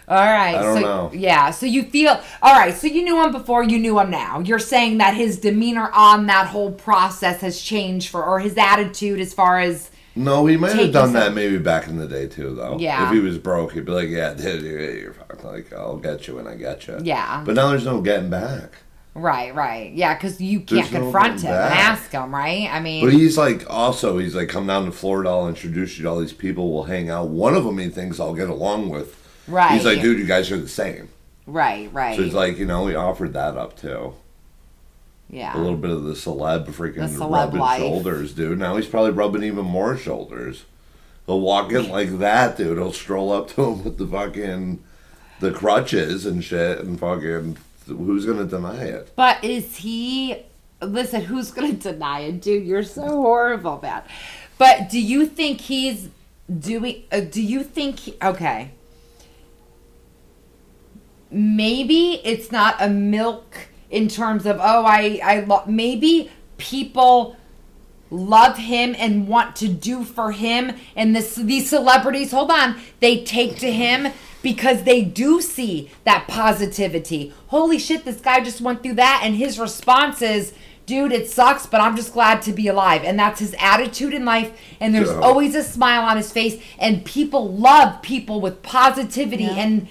All 0.09 0.17
right. 0.17 0.55
I 0.55 0.63
don't 0.63 0.75
so, 0.75 0.81
know. 0.81 1.11
Yeah. 1.13 1.51
So 1.51 1.67
you 1.67 1.83
feel 1.83 2.21
all 2.43 2.55
right. 2.55 2.75
So 2.75 2.87
you 2.87 3.03
knew 3.03 3.23
him 3.23 3.33
before. 3.33 3.63
You 3.65 3.79
knew 3.79 3.99
him 3.99 4.11
now. 4.11 4.41
You're 4.41 4.59
saying 4.59 4.99
that 4.99 5.15
his 5.15 5.39
demeanor 5.39 5.91
on 5.93 6.27
that 6.27 6.47
whole 6.49 6.73
process 6.73 7.41
has 7.41 7.61
changed 7.61 8.09
for, 8.09 8.25
or 8.25 8.41
his 8.41 8.57
attitude 8.57 9.21
as 9.21 9.35
far 9.35 9.59
as. 9.59 9.91
No, 10.19 10.47
he 10.47 10.57
might 10.57 10.75
have 10.77 10.93
done 10.93 11.13
that 11.13 11.35
maybe 11.35 11.59
back 11.59 11.89
in 11.89 11.99
the 11.99 12.09
day 12.09 12.27
too, 12.27 12.55
though. 12.55 12.79
Yeah. 12.79 13.07
If 13.07 13.13
he 13.13 13.21
was 13.21 13.37
broke, 13.37 13.73
he'd 13.73 13.85
be 13.85 13.93
like, 13.93 14.09
"Yeah, 14.09 14.33
dude, 14.33 14.63
you're, 14.63 14.91
you're 14.97 15.13
fucking 15.13 15.45
like, 15.45 15.73
I'll 15.75 15.99
get 15.99 16.27
you 16.27 16.37
when 16.37 16.47
I 16.47 16.55
get 16.55 16.87
you." 16.87 16.99
Yeah. 17.03 17.43
But 17.45 17.55
now 17.55 17.69
there's 17.69 17.85
no 17.85 18.01
getting 18.01 18.31
back. 18.31 18.73
Right. 19.17 19.55
Right. 19.55 19.93
Yeah. 19.93 20.15
Because 20.15 20.41
you 20.41 20.61
can't 20.61 20.91
no 20.93 21.01
confront 21.01 21.43
going 21.43 21.47
him 21.47 21.53
and 21.61 21.71
back. 21.71 21.79
ask 21.79 22.11
him. 22.13 22.35
Right. 22.35 22.69
I 22.71 22.81
mean. 22.81 23.05
But 23.05 23.13
he's 23.15 23.37
like, 23.39 23.69
also, 23.71 24.19
he's 24.19 24.35
like, 24.35 24.49
come 24.49 24.67
down 24.67 24.85
to 24.85 24.93
Florida. 24.93 25.31
I'll 25.31 25.49
introduce 25.49 25.97
you 25.99 26.05
to 26.05 26.11
all 26.11 26.19
these 26.21 26.33
people. 26.33 26.73
We'll 26.73 26.85
hang 26.85 27.09
out. 27.11 27.29
One 27.29 27.55
of 27.55 27.65
them 27.65 27.79
he 27.79 27.89
thinks 27.89 28.21
I'll 28.21 28.35
get 28.35 28.49
along 28.51 28.91
with. 28.91 29.17
right. 29.49 29.73
He's 29.73 29.85
like, 29.85 30.01
dude, 30.01 30.19
you 30.19 30.27
guys 30.27 30.51
are 30.53 30.59
the 30.59 30.69
same. 30.69 31.09
Right. 31.47 31.93
Right. 31.93 32.17
So 32.17 32.23
he's 32.25 32.35
like, 32.35 32.59
you 32.59 32.67
know, 32.67 32.87
he 32.89 32.95
offered 32.95 33.33
that 33.35 33.57
up 33.57 33.77
too. 33.77 34.15
yeah. 35.31 35.57
A 35.57 35.59
little 35.59 35.77
bit 35.77 35.91
of 35.91 36.05
the 36.05 36.13
celeb 36.15 36.67
freaking 36.67 36.97
The 36.97 37.25
celeb 37.25 37.31
rubbing 37.33 37.61
life. 37.61 37.81
shoulders, 37.81 38.35
dude. 38.35 38.59
Now 38.59 38.77
he's 38.77 38.87
probably 38.87 39.13
rubbing 39.13 39.43
even 39.45 39.65
more 39.65 39.97
shoulders. 39.97 40.65
He'll 41.27 41.41
walk 41.41 41.73
in 41.73 41.89
like 41.89 42.19
that, 42.19 42.57
dude. 42.57 42.79
He'll 42.79 42.93
stroll 42.93 43.33
up 43.33 43.49
to 43.55 43.65
him 43.65 43.85
with 43.85 43.99
the 43.99 44.07
fucking 44.07 44.83
the 45.41 45.51
crutches 45.53 46.25
and 46.27 46.43
shit, 46.43 46.79
and 46.81 46.99
fucking 46.99 47.59
who's 47.87 48.27
gonna 48.27 48.45
deny 48.45 48.83
it? 48.85 49.13
But 49.17 49.43
is 49.45 49.77
he? 49.77 50.37
Listen, 50.81 51.23
who's 51.23 51.51
gonna 51.51 51.73
deny 51.91 52.21
it, 52.21 52.41
dude? 52.43 52.67
You're 52.67 52.83
so 52.83 53.03
horrible, 53.03 53.79
man. 53.83 54.03
But 54.59 54.89
do 54.89 55.01
you 55.01 55.27
think 55.27 55.61
he's 55.63 56.09
doing? 56.59 57.05
Uh, 57.13 57.21
do 57.21 57.43
you 57.43 57.63
think? 57.63 57.99
He, 58.01 58.15
okay. 58.23 58.71
Maybe 61.31 62.21
it's 62.25 62.53
not 62.53 62.77
a 62.81 62.89
milk 62.89 63.57
in 63.91 64.09
terms 64.09 64.47
of 64.47 64.59
oh 64.61 64.85
I 64.87 65.21
I 65.23 65.41
lo- 65.41 65.65
maybe 65.67 66.31
people 66.57 67.37
love 68.11 68.57
him 68.59 68.95
and 68.99 69.27
want 69.29 69.57
to 69.57 69.69
do 69.69 70.05
for 70.05 70.33
him. 70.33 70.73
And 70.95 71.15
this 71.15 71.35
these 71.37 71.69
celebrities 71.69 72.31
hold 72.33 72.51
on 72.51 72.81
they 73.01 73.23
take 73.25 73.59
to 73.59 73.73
him 73.73 74.13
because 74.43 74.85
they 74.85 75.03
do 75.03 75.41
see 75.41 75.91
that 76.05 76.29
positivity. 76.29 77.33
Holy 77.49 77.79
shit 77.79 78.05
this 78.05 78.21
guy 78.21 78.41
just 78.41 78.61
went 78.61 78.83
through 78.83 78.95
that 78.95 79.23
and 79.25 79.35
his 79.37 79.59
response 79.59 80.23
is 80.23 80.53
dude 80.87 81.11
it 81.11 81.29
sucks 81.29 81.67
but 81.67 81.81
i'm 81.81 81.97
just 81.97 82.13
glad 82.13 82.41
to 82.43 82.53
be 82.53 82.69
alive. 82.69 83.03
And 83.05 83.19
that's 83.19 83.41
his 83.41 83.55
attitude 83.59 84.15
in 84.15 84.25
life. 84.25 84.53
And 84.81 84.95
there's 84.95 85.11
Yeah. 85.11 85.19
always 85.21 85.55
a 85.57 85.65
smile 85.65 86.03
on 86.03 86.17
his 86.17 86.31
face. 86.31 86.61
And 86.79 87.05
people 87.05 87.53
love 87.53 88.03
people 88.03 88.41
with 88.41 88.63
positivity 88.63 89.45
Yeah. 89.45 89.57
and 89.57 89.89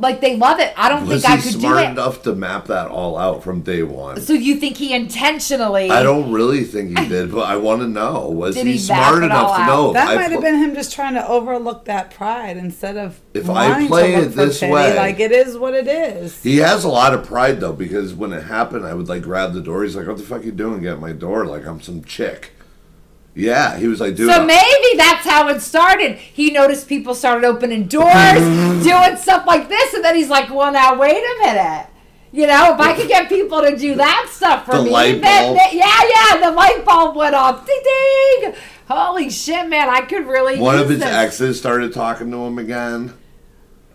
like 0.00 0.20
they 0.20 0.36
love 0.36 0.58
it 0.60 0.72
i 0.76 0.88
don't 0.88 1.06
Was 1.06 1.22
think 1.22 1.34
i 1.34 1.36
could 1.42 1.52
do 1.52 1.60
smart 1.60 1.84
it 1.84 1.90
enough 1.90 2.22
to 2.22 2.34
map 2.34 2.66
that 2.66 2.88
all 2.88 3.16
out 3.16 3.42
from 3.44 3.60
day 3.62 3.82
one? 3.82 4.20
so 4.20 4.32
you 4.32 4.56
think 4.56 4.76
he 4.76 4.92
intentionally 4.94 5.90
I 5.90 6.02
don't 6.02 6.32
really 6.32 6.64
think 6.64 6.98
he 6.98 7.08
did, 7.08 7.30
but 7.32 7.42
I 7.48 7.56
want 7.56 7.82
to 7.82 7.86
know: 7.88 8.28
was 8.30 8.54
Did 8.54 8.66
he, 8.66 8.72
he 8.72 8.78
smart 8.78 9.20
map 9.20 9.30
it 9.30 9.32
all 9.32 9.54
enough 9.54 9.56
to 9.56 9.62
out? 9.62 9.66
know? 9.68 9.88
if 9.88 9.94
That 9.94 10.08
I 10.08 10.14
might 10.16 10.22
have 10.22 10.32
pl- 10.32 10.40
been 10.42 10.58
him 10.58 10.74
just 10.74 10.92
trying 10.92 11.14
to 11.14 11.26
overlook 11.28 11.84
that 11.86 12.12
pride 12.12 12.56
instead 12.56 12.96
of 12.96 13.20
If 13.34 13.48
I 13.50 13.68
wanting 13.70 13.88
play 13.88 14.10
to 14.12 14.16
look 14.18 14.26
it 14.26 14.30
for 14.32 14.46
this 14.46 14.60
pity, 14.60 14.72
way- 14.72 14.96
like 14.96 15.20
it 15.20 15.32
is 15.32 15.56
what 15.58 15.74
it 15.74 15.86
is. 15.88 16.42
He 16.42 16.58
has 16.58 16.84
a 16.84 16.88
lot 16.88 17.14
of 17.14 17.24
pride 17.24 17.60
though, 17.60 17.72
because 17.72 18.14
when 18.14 18.32
it 18.32 18.44
happened, 18.44 18.86
I 18.86 18.94
would 18.94 19.08
like 19.08 19.22
grab 19.22 19.52
the 19.52 19.60
door. 19.60 19.82
He's 19.84 19.96
like, 19.96 20.06
"What 20.06 20.16
the 20.16 20.22
fuck 20.22 20.44
you 20.44 20.52
doing? 20.52 20.82
Get 20.82 20.94
at 20.94 21.00
my 21.00 21.12
door 21.12 21.44
like 21.46 21.66
I'm 21.66 21.80
some 21.80 22.02
chick." 22.04 22.52
Yeah, 23.34 23.76
he 23.78 23.86
was 23.86 24.00
like, 24.00 24.16
"Dude, 24.16 24.30
So 24.32 24.44
maybe 24.44 24.96
that's 24.96 25.24
how 25.26 25.48
it 25.48 25.60
started. 25.60 26.16
He 26.16 26.50
noticed 26.50 26.88
people 26.88 27.14
started 27.14 27.46
opening 27.46 27.84
doors, 27.84 28.12
doing 28.84 29.16
stuff 29.16 29.46
like 29.46 29.68
this, 29.68 29.94
and 29.94 30.04
then 30.04 30.16
he's 30.16 30.28
like, 30.28 30.50
"Well, 30.52 30.72
now 30.72 30.98
wait 30.98 31.16
a 31.16 31.36
minute." 31.46 31.86
You 32.32 32.46
know, 32.46 32.74
if 32.74 32.80
I 32.80 32.94
could 32.94 33.08
get 33.08 33.28
people 33.28 33.60
to 33.62 33.76
do 33.76 33.94
that 33.96 34.28
stuff 34.30 34.64
for 34.66 34.76
The 34.76 34.84
me, 34.84 34.90
light 34.90 35.20
then, 35.20 35.54
bulb. 35.56 35.68
yeah, 35.72 36.02
yeah, 36.08 36.40
the 36.48 36.52
light 36.54 36.84
bulb 36.84 37.16
went 37.16 37.34
off. 37.34 37.66
Ding, 37.66 37.82
ding. 38.42 38.54
Holy 38.88 39.30
shit, 39.30 39.68
man! 39.68 39.88
I 39.88 40.00
could 40.02 40.26
really. 40.26 40.58
one 40.58 40.78
of 40.78 40.88
his 40.88 40.98
this. 40.98 41.08
exes 41.08 41.58
started 41.58 41.92
talking 41.92 42.30
to 42.32 42.36
him 42.38 42.58
again 42.58 43.14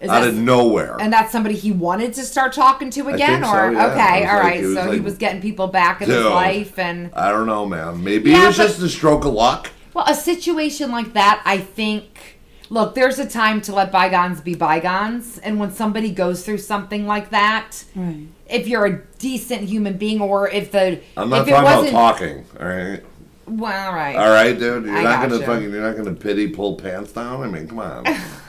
Is 0.05 0.09
out 0.11 0.21
that- 0.21 0.29
of 0.29 0.35
nowhere." 0.37 0.97
and 0.99 1.11
that's 1.13 1.31
somebody 1.31 1.55
he 1.55 1.71
wanted 1.71 2.13
to 2.13 2.23
start 2.23 2.53
talking 2.53 2.89
to 2.91 3.09
again, 3.09 3.41
think 3.41 3.45
so, 3.45 3.51
or 3.51 3.71
yeah. 3.73 3.87
okay, 3.87 4.19
It 4.19 4.21
was 4.21 4.29
all 4.29 4.35
like- 4.35 4.43
right. 4.43 4.59
it 4.63 4.65
was 4.65 4.75
so 4.75 4.91
he 4.91 4.99
was 4.99 5.17
getting 5.17 5.41
people 5.41 5.67
back 5.67 6.01
in 6.01 6.09
his 6.09 6.23
life, 6.25 6.79
and 6.79 7.11
I 7.13 7.29
don't 7.31 7.45
know, 7.47 7.65
man. 7.65 8.03
Maybe 8.03 8.31
Yeah, 8.31 8.43
it 8.43 8.47
was 8.47 8.57
but- 8.57 8.67
just 8.67 8.81
a 8.81 8.89
stroke 8.89 9.25
of 9.25 9.33
luck. 9.33 9.71
Well, 9.93 10.05
a 10.07 10.15
situation 10.15 10.91
like 10.91 11.13
that, 11.13 11.41
I 11.45 11.57
think. 11.57 12.39
Look, 12.71 12.95
there's 12.95 13.19
a 13.19 13.27
time 13.27 13.61
to 13.61 13.75
let 13.75 13.91
bygones 13.91 14.41
be 14.41 14.55
bygones, 14.55 15.37
and 15.37 15.59
when 15.59 15.71
somebody 15.71 16.09
goes 16.09 16.43
through 16.43 16.57
something 16.57 17.05
like 17.05 17.29
that, 17.29 17.83
Right. 17.95 18.25
if 18.49 18.67
you're 18.67 18.85
a 18.87 19.01
decent 19.19 19.61
human 19.69 19.97
being, 19.97 20.19
or 20.19 20.49
if 20.49 20.71
the 20.71 20.99
I'm 21.15 21.29
not 21.29 21.41
if 21.41 21.47
talking 21.47 21.53
about 21.53 21.75
wasn't, 21.77 21.91
talking. 21.93 22.45
All 22.59 22.67
right, 22.67 23.03
well, 23.47 23.87
all 23.89 23.93
right, 23.95 24.15
all 24.15 24.29
right, 24.31 24.57
dude. 24.57 24.85
You're 24.85 24.97
I 24.97 25.03
not 25.03 25.21
gonna 25.21 25.35
gotcha. 25.39 25.45
fucking. 25.45 25.71
You're 25.71 25.81
not 25.83 25.95
gonna 25.95 26.13
pity 26.15 26.47
pull 26.49 26.75
pants 26.75 27.11
down. 27.11 27.43
I 27.43 27.47
mean, 27.47 27.67
come 27.67 27.79
on. 27.79 28.03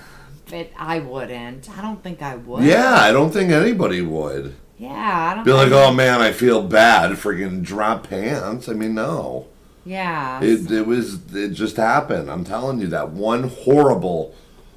but 0.50 0.70
I 0.78 1.00
wouldn't. 1.00 1.68
I 1.70 1.82
don't 1.82 2.02
think 2.02 2.22
I 2.22 2.36
would. 2.36 2.64
yeah, 2.64 2.94
I 2.94 3.12
don't 3.12 3.30
think 3.32 3.50
anybody 3.50 4.00
would 4.02 4.54
yeah, 4.78 5.30
I 5.30 5.34
don't. 5.34 5.44
be 5.44 5.52
like, 5.52 5.72
"Oh 5.72 5.92
man, 5.92 6.20
I 6.20 6.32
feel 6.32 6.62
bad." 6.62 7.12
Freaking 7.12 7.62
drop 7.62 8.08
pants. 8.08 8.68
I 8.68 8.74
mean, 8.74 8.94
no. 8.94 9.46
yeah, 9.84 10.40
It, 10.42 10.70
it 10.70 10.86
was 10.86 11.18
it 11.34 11.50
just 11.52 11.76
happened. 11.76 12.30
I'm 12.30 12.44
telling 12.44 12.78
you 12.80 12.86
that 12.88 13.10
one 13.10 13.44
horrible, 13.48 14.34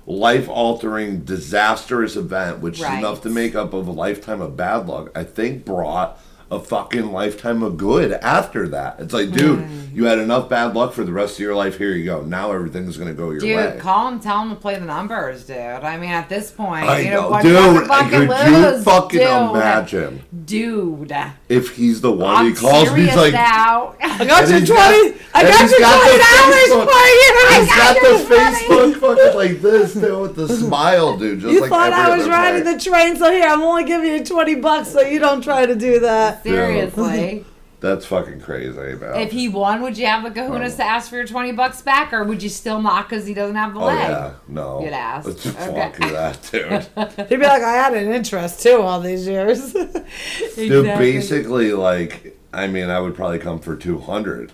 life 0.08 0.48
altering, 0.48 1.22
disastrous 1.26 2.16
event, 2.16 2.60
which 2.60 2.80
Right. 2.80 2.94
is 2.94 3.00
enough 3.00 3.22
to 3.24 3.30
make 3.30 3.56
up 3.56 3.74
of 3.74 3.88
a 3.88 3.92
lifetime 3.92 4.42
of 4.42 4.56
bad 4.56 4.88
luck. 4.88 5.12
I 5.16 5.24
think 5.24 5.66
brought 5.66 6.18
a 6.52 6.60
fucking 6.60 7.12
lifetime 7.12 7.62
of 7.62 7.78
good 7.78 8.12
after 8.12 8.68
that. 8.70 8.96
It's 9.00 9.14
like, 9.14 9.32
dude, 9.32 9.60
Hmm. 9.60 9.80
you 9.96 10.06
had 10.06 10.18
enough 10.18 10.50
bad 10.50 10.76
luck 10.76 10.94
for 10.94 11.04
the 11.04 11.12
rest 11.12 11.34
of 11.36 11.40
your 11.42 11.56
life. 11.56 11.78
Here 11.78 11.92
you 11.92 12.06
go. 12.06 12.22
Now 12.22 12.52
everything's 12.52 12.98
gonna 12.98 13.14
go 13.14 13.30
your 13.30 13.40
Dude, 13.40 13.56
way. 13.56 13.72
Dude, 13.74 13.80
call 13.82 14.08
him, 14.08 14.20
tell 14.20 14.42
him 14.42 14.50
to 14.50 14.56
play 14.56 14.76
the 14.80 14.86
numbers, 14.86 15.44
dude. 15.46 15.58
I 15.58 15.98
mean, 15.98 16.10
at 16.10 16.28
this 16.28 16.50
point, 16.50 16.86
I 16.86 17.00
you 17.02 17.12
know, 17.12 17.30
know, 17.30 17.42
dude. 17.42 17.52
you 17.76 17.86
fucking 17.86 18.10
Could 18.10 18.30
lose, 18.30 18.78
you 18.78 18.84
fucking 18.84 19.20
dude. 19.20 19.28
imagine 19.30 20.24
Dude, 20.46 21.14
if 21.50 21.76
he's 21.76 22.02
the 22.02 22.12
one 22.12 22.36
I'm 22.36 22.46
he 22.48 22.54
calls 22.56 22.92
me? 22.94 23.02
He's 23.06 23.16
like, 23.16 23.34
now. 23.34 23.94
I 24.02 24.26
got 24.26 24.50
you 24.50 24.66
twenty. 24.66 25.20
I 25.34 25.44
got 25.44 25.70
you 25.70 25.80
got 25.80 26.02
twenty 26.02 26.18
dollars 26.18 26.56
Facebook- 26.66 26.90
for 26.90 27.08
you. 27.08 27.60
He's 27.60 27.70
got 27.70 28.02
your 28.02 28.18
the 28.18 28.30
money. 28.30 28.96
Facebook 28.96 29.00
fucking 29.00 29.36
like 29.38 29.62
this 29.62 29.94
too 29.94 30.20
with 30.22 30.36
the 30.36 30.48
smile, 30.56 31.18
dude. 31.18 31.40
Just 31.42 31.54
You 31.54 31.62
like 31.62 31.70
thought 31.70 31.94
I 31.94 32.18
was 32.18 32.28
riding 32.28 32.64
play. 32.64 32.74
the 32.74 32.80
train, 32.80 33.16
so 33.18 33.32
here 33.32 33.46
I'm 33.48 33.62
only 33.62 33.84
giving 33.84 34.12
you 34.12 34.24
twenty 34.26 34.56
bucks, 34.56 34.90
so 34.90 35.02
you 35.02 35.20
don't 35.20 35.42
try 35.44 35.66
to 35.68 35.76
do 35.76 36.00
that. 36.00 36.39
Seriously. 36.44 37.46
That's 37.82 38.06
fucking 38.06 38.42
crazy, 38.42 38.76
man. 38.78 39.22
If 39.22 39.32
he 39.32 39.48
won, 39.48 39.82
would 39.84 39.98
you 39.98 40.06
have 40.06 40.24
the 40.26 40.38
kahunas 40.38 40.74
Oh. 40.74 40.78
to 40.78 40.84
ask 40.84 41.10
for 41.10 41.16
your 41.16 41.26
20 41.26 41.54
bucks 41.54 41.82
back, 41.82 42.12
or 42.12 42.26
would 42.26 42.44
you 42.44 42.50
still 42.50 42.82
not 42.82 43.08
because 43.08 43.26
he 43.26 43.34
doesn't 43.34 43.56
have 43.56 43.74
the 43.74 43.80
oh 43.80 43.86
leg? 43.86 43.98
yeah, 44.10 44.32
no. 44.50 44.82
You'd 44.84 44.92
ask. 44.92 45.30
Fuck 45.38 45.70
Okay. 45.70 46.08
you, 46.08 46.12
that 46.12 46.50
dude. 46.52 47.28
He'd 47.30 47.40
be 47.40 47.46
like, 47.46 47.64
I 47.64 47.72
had 47.76 47.94
an 47.94 48.12
interest 48.14 48.62
too 48.64 48.82
all 48.82 49.00
these 49.00 49.26
years. 49.26 49.72
Dude, 50.56 50.86
basically, 50.98 51.72
like, 51.72 52.38
I 52.52 52.68
mean, 52.68 52.90
I 52.90 53.00
would 53.00 53.16
probably 53.16 53.40
come 53.40 53.60
for 53.60 53.78
two 53.78 54.00
hundred. 54.00 54.52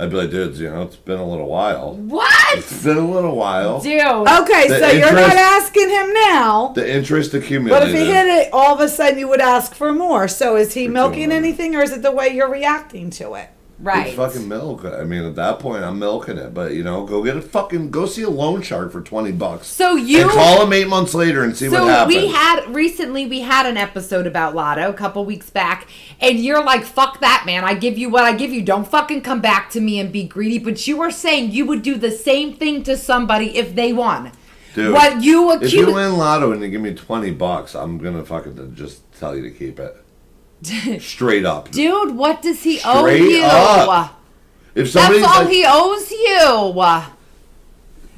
I'd 0.00 0.10
be 0.10 0.16
like, 0.16 0.30
dude, 0.30 0.56
you 0.58 0.70
know, 0.70 0.82
it's 0.82 0.94
been 0.94 1.18
a 1.18 1.28
little 1.28 1.48
while. 1.48 1.94
What? 1.94 2.58
It's 2.58 2.84
been 2.84 2.98
a 2.98 3.10
little 3.10 3.34
while. 3.34 3.80
Dude. 3.80 4.00
okay, 4.00 4.68
The 4.68 4.78
so 4.78 4.88
you're 4.90 5.10
not 5.12 5.22
interest- 5.24 5.36
asking 5.36 5.88
him 5.90 6.12
now. 6.14 6.68
The 6.74 6.88
interest 6.96 7.34
accumulated 7.34 7.70
But 7.80 7.88
accumulated. 7.88 8.16
if 8.16 8.26
he 8.26 8.30
hit 8.36 8.46
it, 8.46 8.52
all 8.52 8.74
of 8.74 8.80
a 8.80 8.88
sudden 8.88 9.18
you 9.18 9.26
would 9.28 9.40
ask 9.40 9.74
for 9.74 9.92
more. 9.92 10.28
So 10.28 10.54
is 10.56 10.72
he 10.74 10.86
milking 10.86 11.32
anything, 11.32 11.74
or 11.74 11.82
is 11.82 11.90
it 11.92 12.02
the 12.02 12.12
way 12.12 12.28
you're 12.28 12.50
reacting 12.50 13.10
to 13.10 13.34
it? 13.34 13.48
Right. 13.80 14.08
It's 14.08 14.16
fucking 14.16 14.48
milk. 14.48 14.84
I 14.84 15.04
mean, 15.04 15.22
at 15.22 15.36
that 15.36 15.60
point, 15.60 15.84
I'm 15.84 16.00
milking 16.00 16.36
it. 16.36 16.52
But 16.52 16.74
you 16.74 16.82
know, 16.82 17.04
go 17.04 17.22
get 17.22 17.36
a 17.36 17.40
fucking 17.40 17.90
go 17.90 18.06
see 18.06 18.22
a 18.22 18.30
loan 18.30 18.60
shark 18.60 18.90
for 18.90 19.00
twenty 19.00 19.30
bucks. 19.30 19.68
So 19.68 19.94
you 19.94 20.22
and 20.22 20.30
call 20.30 20.64
him 20.64 20.72
eight 20.72 20.88
months 20.88 21.14
later 21.14 21.44
and 21.44 21.56
see 21.56 21.68
So 21.68 21.84
what 21.84 21.88
happens. 21.88 22.16
we 22.16 22.26
had 22.28 22.74
recently 22.74 23.26
we 23.26 23.40
had 23.40 23.66
an 23.66 23.76
episode 23.76 24.26
about 24.26 24.56
Lotto 24.56 24.88
a 24.88 24.92
couple 24.94 25.24
weeks 25.24 25.48
back, 25.50 25.86
and 26.20 26.40
you're 26.40 26.64
like, 26.64 26.82
"Fuck 26.84 27.20
that, 27.20 27.44
man! 27.46 27.62
I 27.62 27.74
give 27.74 27.96
you 27.96 28.08
what 28.10 28.24
I 28.24 28.32
give 28.32 28.50
you. 28.52 28.62
Don't 28.62 28.86
fucking 28.86 29.20
come 29.20 29.40
back 29.40 29.70
to 29.70 29.80
me 29.80 30.00
and 30.00 30.10
be 30.10 30.24
greedy." 30.24 30.58
But 30.58 30.88
you 30.88 30.96
were 30.96 31.12
saying 31.12 31.52
you 31.52 31.64
would 31.66 31.82
do 31.82 31.96
the 31.96 32.10
same 32.10 32.54
thing 32.54 32.82
to 32.82 32.96
somebody 32.96 33.56
if 33.56 33.76
they 33.76 33.92
won. 33.92 34.32
Dude, 34.74 34.92
what 34.92 35.22
you 35.22 35.52
if 35.52 35.72
you 35.72 35.94
win 35.94 36.16
lotto 36.16 36.50
and 36.50 36.60
you 36.62 36.68
give 36.68 36.80
me 36.80 36.94
twenty 36.94 37.30
bucks, 37.30 37.76
I'm 37.76 37.98
gonna 37.98 38.24
fucking 38.24 38.74
just 38.74 39.02
tell 39.18 39.36
you 39.36 39.42
to 39.42 39.50
keep 39.52 39.78
it. 39.78 39.96
Straight 41.00 41.44
up. 41.44 41.70
Dude, 41.70 42.16
what 42.16 42.42
does 42.42 42.62
he 42.62 42.80
owe 42.84 43.00
Straight 43.00 43.22
you? 43.22 43.42
up. 43.44 44.20
If 44.74 44.92
That's 44.92 45.22
all 45.24 45.44
like, 45.44 45.48
he 45.48 45.64
owes 45.66 46.10
you. 46.10 46.72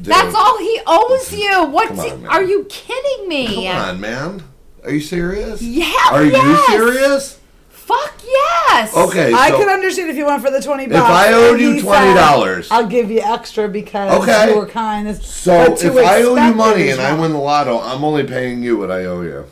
Dude, 0.02 0.12
That's 0.14 0.34
all 0.34 0.58
he 0.58 0.80
owes 0.86 1.32
you. 1.32 1.64
What's 1.66 1.96
Come 1.96 2.20
he, 2.20 2.26
are 2.26 2.42
you 2.42 2.64
kidding 2.68 3.28
me? 3.28 3.66
Come 3.66 3.76
on, 3.76 4.00
man. 4.00 4.42
Are 4.84 4.90
you 4.90 5.00
serious? 5.00 5.60
Yeah, 5.60 5.92
Are 6.10 6.24
yes. 6.24 6.68
you 6.68 6.76
serious? 6.78 7.40
Fuck 7.68 8.22
yes. 8.24 8.96
Okay. 8.96 9.32
I 9.32 9.50
so, 9.50 9.58
could 9.58 9.68
understand 9.68 10.10
if 10.10 10.16
you 10.16 10.24
went 10.24 10.42
for 10.42 10.50
the 10.50 10.62
twenty 10.62 10.86
bucks. 10.86 10.98
If 11.00 11.04
I 11.04 11.32
owed 11.32 11.60
you 11.60 11.80
twenty 11.82 12.14
dollars, 12.14 12.68
I'll 12.70 12.86
give 12.86 13.10
you 13.10 13.20
extra 13.20 13.68
because 13.68 14.22
Okay. 14.22 14.50
you 14.50 14.56
were 14.58 14.66
kind. 14.66 15.14
So 15.16 15.66
But 15.70 15.78
to 15.78 15.88
if 15.98 16.06
I 16.06 16.22
owe 16.22 16.36
you 16.46 16.54
money 16.54 16.90
and 16.90 17.00
I 17.00 17.18
win 17.18 17.32
the 17.32 17.38
lotto, 17.38 17.80
I'm 17.80 18.04
only 18.04 18.24
paying 18.24 18.62
you 18.62 18.78
what 18.78 18.90
I 18.90 19.04
owe 19.06 19.22
you. 19.22 19.46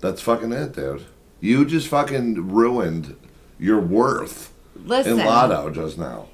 That's 0.00 0.20
fucking 0.20 0.52
it, 0.52 0.74
dude. 0.74 1.04
You 1.40 1.64
just 1.64 1.88
fucking 1.88 2.50
ruined 2.52 3.16
your 3.58 3.80
worth 3.80 4.52
Listen. 4.76 5.20
in 5.20 5.26
lotto 5.26 5.70
just 5.70 5.98
now. 5.98 6.26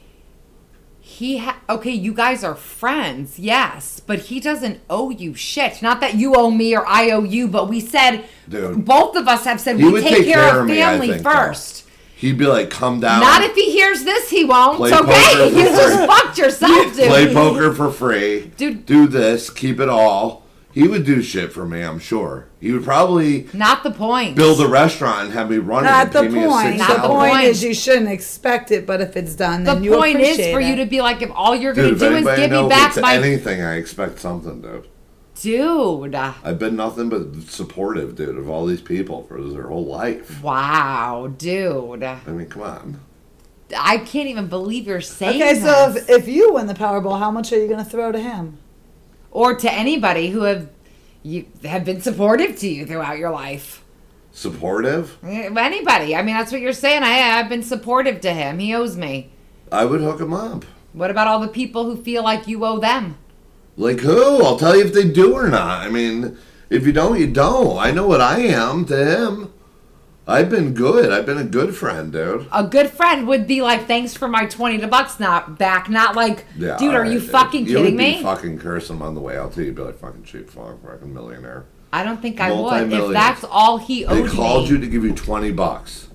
He 1.01 1.39
ha- 1.39 1.61
okay, 1.69 1.93
you 1.93 2.13
guys 2.13 2.43
are 2.43 2.57
friends, 2.57 3.39
yes, 3.39 4.01
but 4.01 4.19
he 4.19 4.41
doesn't 4.41 4.81
owe 4.91 5.11
you 5.11 5.35
shit. 5.35 5.81
Not 5.81 6.01
that 6.01 6.15
you 6.15 6.35
owe 6.35 6.51
me 6.51 6.77
or 6.77 6.85
I 6.85 7.11
owe 7.11 7.23
you, 7.23 7.47
but 7.47 7.69
we 7.69 7.79
said 7.81 8.25
Dude. 8.49 8.85
both 8.85 9.15
of 9.15 9.29
us 9.29 9.45
have 9.45 9.61
said 9.61 9.77
we 9.77 10.01
take, 10.01 10.17
take 10.17 10.25
care, 10.27 10.51
care 10.51 10.61
of 10.61 10.67
me, 10.67 10.75
family 10.77 11.09
think, 11.11 11.23
though. 11.23 11.31
first. 11.31 11.85
He'd 12.17 12.39
be 12.39 12.47
like, 12.47 12.71
"Come 12.71 12.99
down, 13.01 13.21
Not 13.21 13.43
if 13.45 13.55
he 13.55 13.71
hears 13.73 14.03
this, 14.03 14.31
he 14.31 14.45
won't. 14.45 14.79
Play 14.79 14.91
It's 14.91 15.01
okay. 15.01 15.49
You 15.51 15.65
just 15.67 16.07
fucked 16.07 16.39
yourself, 16.39 16.97
dude. 16.97 17.09
play 17.09 17.33
poker 17.33 17.73
for 17.75 17.91
free, 17.93 18.51
Dude. 18.57 18.85
do 18.87 19.07
this, 19.07 19.49
keep 19.51 19.79
it 19.81 19.89
all." 19.89 20.46
He 20.77 20.87
would 20.87 21.07
do 21.07 21.23
shit 21.23 21.55
for 21.55 21.65
me, 21.67 21.81
I'm 21.83 21.99
sure. 21.99 22.49
He 22.61 22.71
would 22.71 22.85
probably 22.85 23.49
Not 23.55 23.83
the 23.83 23.91
point. 23.91 24.37
build 24.37 24.61
a 24.61 24.69
restaurant 24.69 25.25
and 25.25 25.33
have 25.33 25.49
me 25.49 25.57
run 25.57 25.85
it 25.85 25.89
Not 25.89 26.05
and 26.05 26.13
the 26.13 26.21
pay 26.25 26.29
me 26.29 26.45
a 26.45 26.49
point. 26.49 26.67
six 26.67 26.79
Not 26.81 26.97
The 26.97 27.03
the 27.03 27.09
point 27.09 27.33
point. 27.33 27.45
is 27.47 27.65
you 27.65 27.73
shouldn't 27.73 28.09
expect 28.09 28.71
it, 28.71 28.87
but 28.87 29.01
if 29.01 29.17
it's 29.17 29.35
done, 29.35 29.65
the 29.65 29.73
then 29.73 29.85
you 29.85 29.97
point 29.97 30.21
is 30.21 30.35
appreciate 30.35 30.53
for 30.53 30.61
you 30.61 30.77
to 30.77 30.85
be 30.85 31.01
like, 31.01 31.23
if 31.23 31.31
all 31.35 31.57
you're 31.57 31.73
gonna 31.73 31.89
do 31.89 31.95
is 31.95 32.03
anybody 32.03 32.43
give 32.43 32.51
me 32.51 32.57
knows 32.59 32.69
back 32.69 32.89
it's 32.95 33.01
my 33.01 33.15
anything, 33.17 33.63
I 33.63 33.77
expect 33.77 34.19
something, 34.21 34.61
dude. 34.61 34.87
dude. 35.41 36.15
I've 36.15 36.59
been 36.59 36.77
nothing 36.77 37.09
but 37.09 37.35
supportive, 37.49 38.15
dude, 38.15 38.37
of 38.37 38.51
all 38.51 38.67
these 38.67 38.83
people 38.83 39.23
for 39.23 39.41
their 39.41 39.69
whole 39.69 39.87
life. 39.87 40.43
Wow, 40.43 41.33
dude. 41.39 42.03
I 42.03 42.21
mean, 42.27 42.49
come 42.49 42.63
on. 42.63 43.01
I 43.75 43.97
can't 43.97 44.29
even 44.29 44.49
believe 44.49 44.87
you're 44.87 45.01
saying 45.01 45.43
Okay, 45.43 45.55
so 45.59 45.91
this. 45.93 46.05
if, 46.09 46.21
if 46.23 46.29
you 46.29 46.53
win 46.53 46.67
the 46.67 46.75
Powerball, 46.75 47.19
how 47.19 47.31
much 47.31 47.51
are 47.53 47.59
you 47.59 47.67
going 47.67 47.83
to 47.83 47.91
throw 47.91 48.13
to 48.13 48.21
him? 48.21 48.59
Or 49.37 49.55
to 49.55 49.71
anybody 49.71 50.31
who 50.31 50.45
have 50.45 50.67
you 51.23 51.45
have 51.63 51.85
been 51.85 52.01
supportive 52.01 52.57
to 52.59 52.67
you 52.69 52.87
throughout 52.87 53.19
your 53.19 53.31
life. 53.31 53.85
Supportive? 54.33 55.19
Eh, 55.23 55.51
Anybody. 55.55 56.17
I 56.17 56.23
mean, 56.23 56.35
that's 56.35 56.53
what 56.53 56.63
you're 56.63 56.73
saying. 56.73 57.03
I, 57.03 57.39
I've 57.39 57.49
been 57.51 57.63
supportive 57.63 58.23
to 58.23 58.33
him. 58.33 58.59
He 58.59 58.75
owes 58.75 58.97
me. 58.97 59.31
I 59.71 59.85
would 59.85 60.01
hook 60.01 60.21
him 60.21 60.33
up. 60.33 60.65
What 60.95 61.11
about 61.11 61.27
all 61.27 61.41
the 61.41 61.49
people 61.49 61.85
who 61.85 62.03
feel 62.03 62.23
like 62.23 62.49
you 62.49 62.65
owe 62.65 62.79
them? 62.79 63.19
Like 63.77 64.01
who? 64.01 64.43
I'll 64.43 64.59
tell 64.59 64.75
you 64.75 64.87
if 64.87 64.95
they 64.95 65.07
do 65.07 65.35
or 65.35 65.49
not. 65.49 65.83
I 65.87 65.91
mean, 65.91 66.39
if 66.71 66.87
you 66.87 66.93
don't, 66.93 67.21
you 67.21 67.27
don't. 67.27 67.77
I 67.77 67.91
know 67.91 68.07
what 68.07 68.23
I 68.23 68.39
am 68.41 68.87
to 68.87 68.97
him. 69.05 69.53
I've 70.29 70.51
been 70.51 70.75
good. 70.75 71.13
I've 71.13 71.25
been 71.25 71.39
a 71.39 71.45
good 71.45 71.77
friend, 71.77 72.13
dude. 72.13 72.49
A 72.53 72.65
good 72.65 72.91
friend 72.91 73.29
would 73.29 73.47
be 73.47 73.63
like, 73.63 73.87
"Thanks 73.87 74.15
for 74.17 74.27
my 74.27 74.47
twenty 74.47 74.85
bucks 74.87 75.21
not 75.21 75.57
back." 75.59 75.89
Not 75.89 76.17
like, 76.17 76.45
Yeah, 76.57 76.77
"Dude, 76.79 76.95
are 76.95 76.99
alright, 76.99 77.13
you 77.13 77.21
fucking 77.21 77.61
you 77.67 77.77
kidding 77.77 77.85
would 77.85 77.95
me?" 77.95 78.17
Be 78.17 78.23
fucking 78.23 78.59
cursing 78.59 78.97
him 78.97 79.03
on 79.03 79.15
the 79.15 79.21
way 79.21 79.39
out 79.39 79.53
to 79.53 79.65
you. 79.65 79.73
Be 79.73 79.83
like, 79.83 79.99
fucking 80.01 80.25
cheap 80.25 80.51
fuck, 80.51 80.83
fucking 80.85 81.15
millionaire. 81.15 81.65
I 81.93 82.03
don't 82.03 82.21
think 82.21 82.41
I 82.41 82.51
would. 82.51 82.93
If 82.93 83.13
that's 83.13 83.45
all 83.45 83.79
he 83.79 84.05
owes 84.05 84.17
me. 84.17 84.29
They 84.29 84.35
called 84.35 84.65
me, 84.65 84.71
you 84.71 84.79
to 84.79 84.87
give 84.89 85.05
you 85.05 85.15
20 85.15 85.53
bucks. 85.53 86.09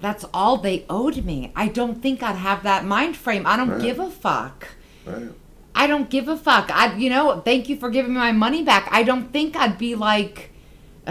that's 0.00 0.24
all 0.32 0.56
they 0.58 0.86
owed 0.88 1.24
me. 1.24 1.50
I 1.56 1.66
don't 1.66 2.00
think 2.00 2.22
I'd 2.22 2.36
have 2.36 2.62
that 2.62 2.84
mind 2.84 3.16
frame. 3.16 3.44
I 3.48 3.56
don't 3.56 3.70
Right. 3.70 3.82
give 3.82 3.98
a 3.98 4.08
fuck. 4.08 4.68
Right? 5.04 5.30
I 5.74 5.88
don't 5.88 6.08
give 6.08 6.28
a 6.28 6.36
fuck. 6.36 6.70
I, 6.72 6.94
you 6.96 7.10
know, 7.10 7.40
thank 7.44 7.68
you 7.68 7.76
for 7.76 7.90
giving 7.90 8.12
me 8.12 8.18
my 8.20 8.30
money 8.30 8.62
back. 8.62 8.88
I 8.92 9.02
don't 9.02 9.32
think 9.32 9.56
I'd 9.56 9.76
be 9.76 9.96
like, 9.96 10.50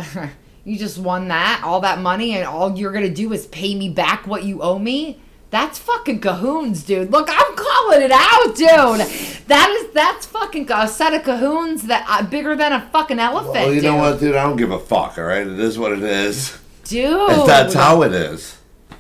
you 0.68 0.78
just 0.78 0.97
won 0.97 1.30
that, 1.30 1.61
all 1.63 1.80
that 1.82 1.99
money, 1.99 2.34
and 2.36 2.45
all 2.45 2.78
you're 2.78 2.91
gonna 2.91 3.09
do 3.09 3.32
is 3.32 3.47
pay 3.47 3.74
me 3.74 3.88
back 3.89 4.28
what 4.28 4.43
you 4.43 4.61
owe 4.61 4.78
me. 4.78 5.22
That's 5.49 5.80
fucking 5.80 6.20
cahoons, 6.20 6.84
dude. 6.84 7.09
Look, 7.09 7.30
I'm 7.32 7.55
calling 7.55 8.01
it 8.01 8.11
out, 8.11 8.53
dude. 8.53 9.07
That 9.47 9.70
is 9.70 9.93
that's 9.93 10.26
fucking 10.26 10.70
a 10.70 10.88
set 10.89 11.13
of 11.13 11.24
cahoons 11.24 11.84
that 11.84 12.05
uh, 12.09 12.22
bigger 12.30 12.53
than 12.57 12.74
a 12.74 12.82
fucking 12.91 13.18
elephant. 13.18 13.53
Well, 13.53 13.70
you 13.74 13.76
dude. 13.80 13.84
know 13.86 13.95
what, 13.95 14.20
dude? 14.20 14.36
I 14.36 14.43
don't 14.43 14.57
give 14.57 14.72
a 14.72 14.80
fuck, 14.80 15.18
all 15.18 15.24
right? 15.24 15.47
It 15.47 15.57
is 15.57 15.80
what 15.80 15.93
it 15.93 16.03
is. 16.03 16.59
dude? 16.84 17.30
If 17.32 17.47
that's 17.47 17.74
how 17.74 18.01
it 18.03 18.11
is. 18.11 18.57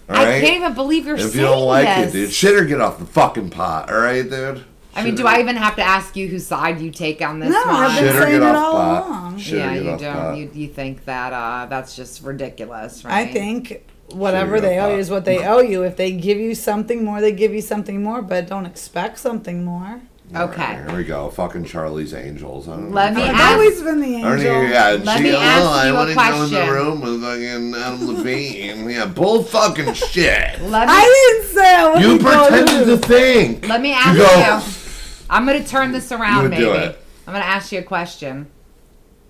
All 0.09 0.15
I 0.15 0.23
right? 0.25 0.41
can't 0.41 0.55
even 0.55 0.73
believe 0.73 1.05
you're 1.05 1.15
If 1.15 1.21
saying 1.21 1.31
this. 1.33 1.35
If 1.35 1.41
you 1.41 1.47
don't 1.47 1.65
like 1.67 1.97
this. 1.97 2.15
it, 2.15 2.17
dude, 2.17 2.31
shit 2.31 2.55
or 2.55 2.63
get 2.63 2.79
off 2.79 2.97
the 2.97 3.05
fucking 3.05 3.49
pot, 3.49 3.91
all 3.91 3.99
right, 3.99 4.21
dude? 4.27 4.63
I 4.97 5.03
mean, 5.03 5.15
do 5.15 5.25
I 5.27 5.39
even 5.39 5.55
have 5.55 5.75
to 5.77 5.83
ask 5.83 6.15
you 6.15 6.27
whose 6.27 6.45
side 6.45 6.81
you 6.81 6.91
take 6.91 7.21
on 7.21 7.39
this 7.39 7.49
No, 7.51 7.61
one? 7.65 7.75
I've 7.75 7.99
been 8.01 8.13
saying 8.21 8.35
it 8.35 8.43
all 8.43 8.71
pot. 8.73 9.07
along. 9.07 9.37
Shit 9.37 9.53
or 9.53 9.57
yeah, 9.57 9.73
you 9.73 9.97
don't. 9.97 10.37
You, 10.37 10.51
you 10.53 10.67
think 10.67 11.05
that 11.05 11.31
uh, 11.33 11.65
that's 11.67 11.95
just 11.95 12.23
ridiculous, 12.23 13.05
right? 13.05 13.27
I 13.27 13.31
think 13.31 13.85
whatever 14.11 14.59
they 14.59 14.79
owe 14.79 14.91
you 14.93 14.97
is 14.97 15.09
what 15.09 15.25
they 15.25 15.45
owe 15.45 15.59
you. 15.59 15.83
If 15.83 15.97
they 15.97 16.11
give 16.11 16.37
you 16.37 16.55
something 16.55 17.03
more, 17.03 17.21
they 17.21 17.31
give 17.31 17.53
you 17.53 17.61
something 17.61 18.01
more, 18.01 18.21
but 18.21 18.47
don't 18.47 18.65
expect 18.65 19.19
something 19.19 19.63
more. 19.63 20.01
Okay. 20.35 20.73
Here 20.73 20.93
we 20.97 21.05
go. 21.05 21.29
Fucking 21.29 21.63
Charlie's 21.63 22.13
Angels. 22.13 22.67
I 22.67 22.71
don't 22.75 22.91
Let 22.91 23.13
me 23.13 23.21
I've 23.23 23.33
ask- 23.35 23.53
always 23.53 23.81
been 23.81 24.01
the 24.01 24.15
angel. 24.15 24.33
even, 24.41 24.71
yeah, 24.71 24.97
Let 25.01 25.17
she, 25.19 25.23
me 25.23 25.31
oh, 25.33 25.39
ask 25.39 25.65
I 25.65 25.87
you 25.87 25.93
a 25.93 25.95
want 25.95 26.09
to 26.09 26.15
go 26.15 26.21
in 26.21 26.27
question. 26.49 26.67
the 26.67 26.73
room 26.73 26.99
with 27.01 27.21
fucking 27.21 27.75
Adam 27.75 28.07
Levine. 28.17 28.89
Yeah, 28.89 29.05
bull 29.05 29.43
fucking 29.43 29.93
shit. 29.93 30.59
Let 30.63 30.87
me 30.87 30.93
I 30.93 31.31
didn't 31.39 31.53
say 31.55 31.75
I 31.75 31.99
You 32.01 32.17
wasn't 32.17 32.21
pretended 32.23 32.85
to 32.87 33.07
think. 33.07 33.67
let 33.69 33.81
me 33.81 33.93
ask 33.93 34.17
You 34.17 34.23
you. 34.23 34.86
Go, 35.27 35.33
I'm 35.35 35.45
gonna 35.45 35.65
turn 35.65 35.91
this 35.91 36.11
around, 36.11 36.43
would 36.43 36.51
maybe. 36.51 36.63
do 36.63 36.73
it. 36.73 36.99
I'm 37.25 37.33
gonna 37.33 37.45
ask 37.45 37.71
you 37.71 37.79
a 37.79 37.83
question. 37.83 38.47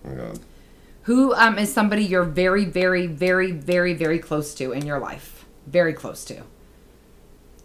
Oh 0.05 0.09
my 0.09 0.15
God. 0.15 0.39
Who 1.03 1.33
um 1.33 1.57
is 1.57 1.73
somebody 1.73 2.03
you're 2.03 2.23
very, 2.23 2.65
very, 2.65 3.07
very, 3.07 3.51
very, 3.51 3.93
very 3.93 4.19
close 4.19 4.53
to 4.55 4.71
in 4.71 4.85
your 4.85 4.99
life? 4.99 5.45
Very 5.65 5.93
close 5.93 6.25
to. 6.25 6.43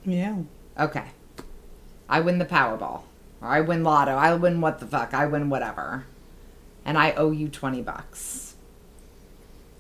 Yeah. 0.05 0.39
Okay. 0.79 1.05
I 2.09 2.21
win 2.21 2.39
the 2.39 2.45
Powerball. 2.45 3.03
Or 3.41 3.49
I 3.49 3.61
win 3.61 3.83
Lotto. 3.83 4.13
I 4.13 4.35
win 4.35 4.61
what 4.61 4.79
the 4.79 4.87
fuck. 4.87 5.15
I 5.15 5.27
win 5.27 5.51
whatever. 5.51 6.07
And 6.85 6.97
I 6.97 7.13
owe 7.13 7.31
you 7.31 7.49
20 7.49 7.83
bucks. 7.83 8.55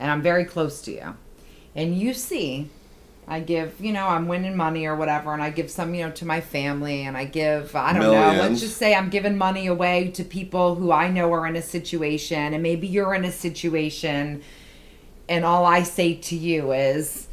And 0.00 0.10
I'm 0.10 0.22
very 0.22 0.44
close 0.44 0.82
to 0.82 0.92
you. 0.92 1.16
And 1.74 1.96
you 1.96 2.14
see, 2.14 2.68
I 3.26 3.40
give, 3.40 3.80
you 3.80 3.92
know, 3.92 4.06
I'm 4.08 4.26
winning 4.26 4.56
money 4.56 4.84
or 4.84 4.96
whatever, 4.96 5.32
and 5.32 5.42
I 5.42 5.50
give 5.50 5.70
some, 5.70 5.94
you 5.94 6.04
know, 6.04 6.10
to 6.12 6.26
my 6.26 6.40
family, 6.40 7.02
and 7.02 7.16
I 7.16 7.24
give, 7.24 7.74
I 7.76 7.92
don't 7.92 8.02
know, 8.02 8.42
let's 8.42 8.60
just 8.60 8.76
say 8.76 8.94
I'm 8.94 9.10
giving 9.10 9.38
money 9.38 9.66
away 9.68 10.10
to 10.14 10.24
people 10.24 10.74
who 10.74 10.90
I 10.90 11.08
know 11.08 11.32
are 11.32 11.46
in 11.46 11.54
a 11.56 11.62
situation, 11.62 12.52
and 12.52 12.62
maybe 12.62 12.86
you're 12.88 13.14
in 13.14 13.24
a 13.24 13.32
situation, 13.32 14.42
and 15.28 15.44
all 15.44 15.64
I 15.64 15.82
say 15.84 16.14
to 16.14 16.36
you 16.36 16.72
is, 16.72 17.28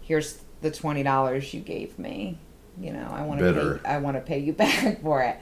here's 0.00 0.40
the 0.62 0.70
twenty 0.70 1.02
dollars 1.02 1.52
you 1.52 1.60
gave 1.60 1.98
me. 1.98 2.38
You 2.80 2.92
know, 2.92 3.06
I 3.12 3.22
want 3.22 3.40
to 3.40 3.52
pay. 3.52 3.88
I 3.88 3.98
want 3.98 4.16
to 4.16 4.20
pay 4.22 4.38
you 4.38 4.52
back 4.64 5.02
for 5.02 5.22
it. 5.22 5.36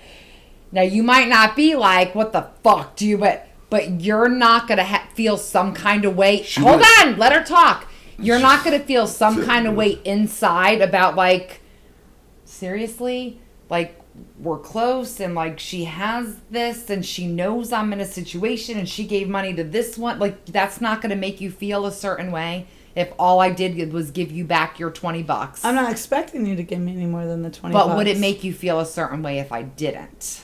Now 0.73 0.83
you 0.83 1.03
might 1.03 1.29
not 1.29 1.55
be 1.55 1.77
like, 1.77 2.15
"What 2.15 2.33
the 2.33 2.49
fuck 2.65 2.97
do 2.97 3.07
you?" 3.07 3.17
But 3.17 3.49
but 3.71 4.01
you're 4.03 4.29
not 4.29 4.67
gonna 4.67 4.85
ha- 4.85 5.09
feel 5.15 5.37
some 5.39 5.73
kind 5.73 6.05
of 6.05 6.17
way. 6.17 6.43
She 6.43 6.61
Hold 6.61 6.81
was- 6.81 6.87
on, 7.05 7.17
let 7.17 7.33
her 7.33 7.45
talk. 7.45 7.87
You're 8.23 8.39
not 8.41 8.65
gonna 8.65 8.81
feel 8.81 9.07
some 9.07 9.45
kind 9.45 9.67
of 9.67 9.75
way 9.75 10.01
inside 10.05 10.81
about 10.81 11.17
like, 11.17 11.61
seriously, 12.45 13.41
like 13.69 13.99
we're 14.39 14.59
close 14.59 15.21
and 15.21 15.35
like 15.35 15.59
she 15.59 15.85
has 15.85 16.37
this 16.51 16.91
and 16.91 17.05
she 17.05 17.27
knows 17.27 17.73
I'm 17.73 17.93
in 17.93 18.01
a 18.01 18.05
situation 18.05 18.79
and 18.79 18.89
she 18.89 19.07
gave 19.07 19.29
money 19.29 19.55
to 19.55 19.65
this 19.65 19.97
one. 19.97 20.19
Like 20.19 20.45
that's 20.47 20.81
not 20.81 21.01
gonna 21.01 21.17
make 21.17 21.41
you 21.41 21.51
feel 21.51 21.87
a 21.87 21.93
certain 21.93 22.31
way. 22.31 22.67
If 22.95 23.11
all 23.19 23.41
I 23.41 23.51
did 23.51 23.93
was 23.93 24.11
give 24.11 24.31
you 24.31 24.45
back 24.45 24.79
your 24.79 24.91
twenty 24.91 25.23
bucks, 25.23 25.65
I'm 25.65 25.75
not 25.75 25.91
expecting 25.91 26.45
you 26.45 26.55
to 26.57 26.63
give 26.63 26.79
me 26.79 26.93
any 26.93 27.07
more 27.07 27.25
than 27.25 27.43
the 27.43 27.51
20 27.51 27.73
but 27.73 27.97
would 27.97 28.07
it 28.07 28.19
make 28.19 28.45
you 28.45 28.53
feel 28.53 28.81
a 28.81 28.87
certain 28.87 29.23
way 29.23 29.39
if 29.39 29.51
I 29.51 29.63
didn't? 29.63 30.43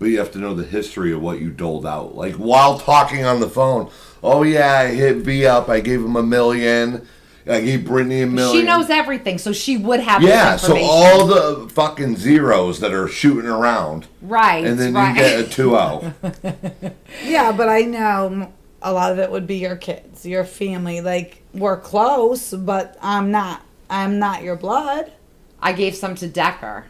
But 0.00 0.06
you 0.06 0.18
have 0.18 0.32
to 0.32 0.38
know 0.38 0.54
the 0.54 0.64
history 0.64 1.12
of 1.12 1.20
what 1.20 1.40
you 1.40 1.50
doled 1.50 1.86
out. 1.86 2.16
Like 2.16 2.34
while 2.34 2.80
talking 2.80 3.24
on 3.24 3.38
the 3.38 3.48
phone, 3.48 3.90
oh 4.22 4.42
yeah, 4.42 4.72
I 4.72 4.86
hit 4.88 5.18
V 5.18 5.46
up, 5.46 5.68
I 5.68 5.80
gave 5.80 6.00
him 6.00 6.16
a 6.16 6.22
million. 6.22 7.06
I 7.46 7.60
gave 7.60 7.86
Brittany 7.86 8.22
a 8.22 8.26
million. 8.26 8.62
She 8.62 8.66
knows 8.66 8.90
everything, 8.90 9.38
so 9.38 9.52
she 9.52 9.76
would 9.76 10.00
have 10.00 10.22
Yeah, 10.22 10.52
this 10.52 10.62
so 10.62 10.78
all 10.82 11.26
the 11.26 11.68
fucking 11.68 12.16
zeros 12.16 12.80
that 12.80 12.92
are 12.92 13.08
shooting 13.08 13.48
around, 13.48 14.06
right, 14.22 14.64
and 14.64 14.78
then 14.78 14.94
right. 14.94 15.10
you 15.10 15.14
get 15.14 15.40
a 15.40 15.48
two 15.48 15.76
oh. 15.76 16.12
Yeah, 17.24 17.52
but 17.52 17.68
I 17.68 17.82
know 17.82 18.52
a 18.82 18.92
lot 18.92 19.12
of 19.12 19.18
it 19.18 19.30
would 19.30 19.46
be 19.46 19.56
your 19.56 19.76
kids, 19.76 20.24
your 20.24 20.44
family. 20.44 21.00
Like 21.00 21.42
we're 21.52 21.78
close, 21.78 22.52
but 22.54 22.96
I'm 23.02 23.30
not. 23.30 23.62
I'm 23.90 24.18
not 24.18 24.42
your 24.42 24.56
blood. 24.56 25.12
I 25.60 25.72
gave 25.72 25.94
some 25.94 26.14
to 26.16 26.28
Decker, 26.28 26.86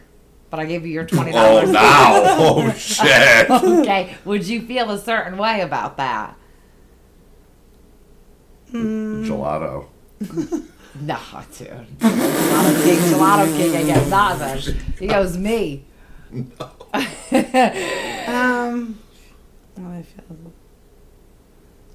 but 0.51 0.59
I 0.59 0.65
gave 0.65 0.85
you 0.85 0.91
your 0.91 1.05
twenty 1.05 1.31
dollars. 1.37 1.69
oh 1.69 1.71
now, 1.71 2.11
oh 2.37 2.71
shit! 2.73 3.49
okay, 3.49 4.15
would 4.25 4.45
you 4.45 4.61
feel 4.61 4.91
a 4.91 4.99
certain 4.99 5.39
way 5.39 5.61
about 5.61 5.97
that? 5.97 6.37
Gelato. 8.71 9.87
nah, 11.01 11.17
dude. 11.57 11.99
Gelato 11.99 12.83
King, 12.83 12.99
Gelato 12.99 13.57
King 13.57 13.73
ain't 13.75 13.87
got 13.87 14.39
nothing. 14.39 14.75
He 14.99 15.07
goes 15.07 15.37
me. 15.37 15.85
Um, 18.27 18.99
what 19.75 19.91
I 19.91 20.03
feel. 20.03 20.53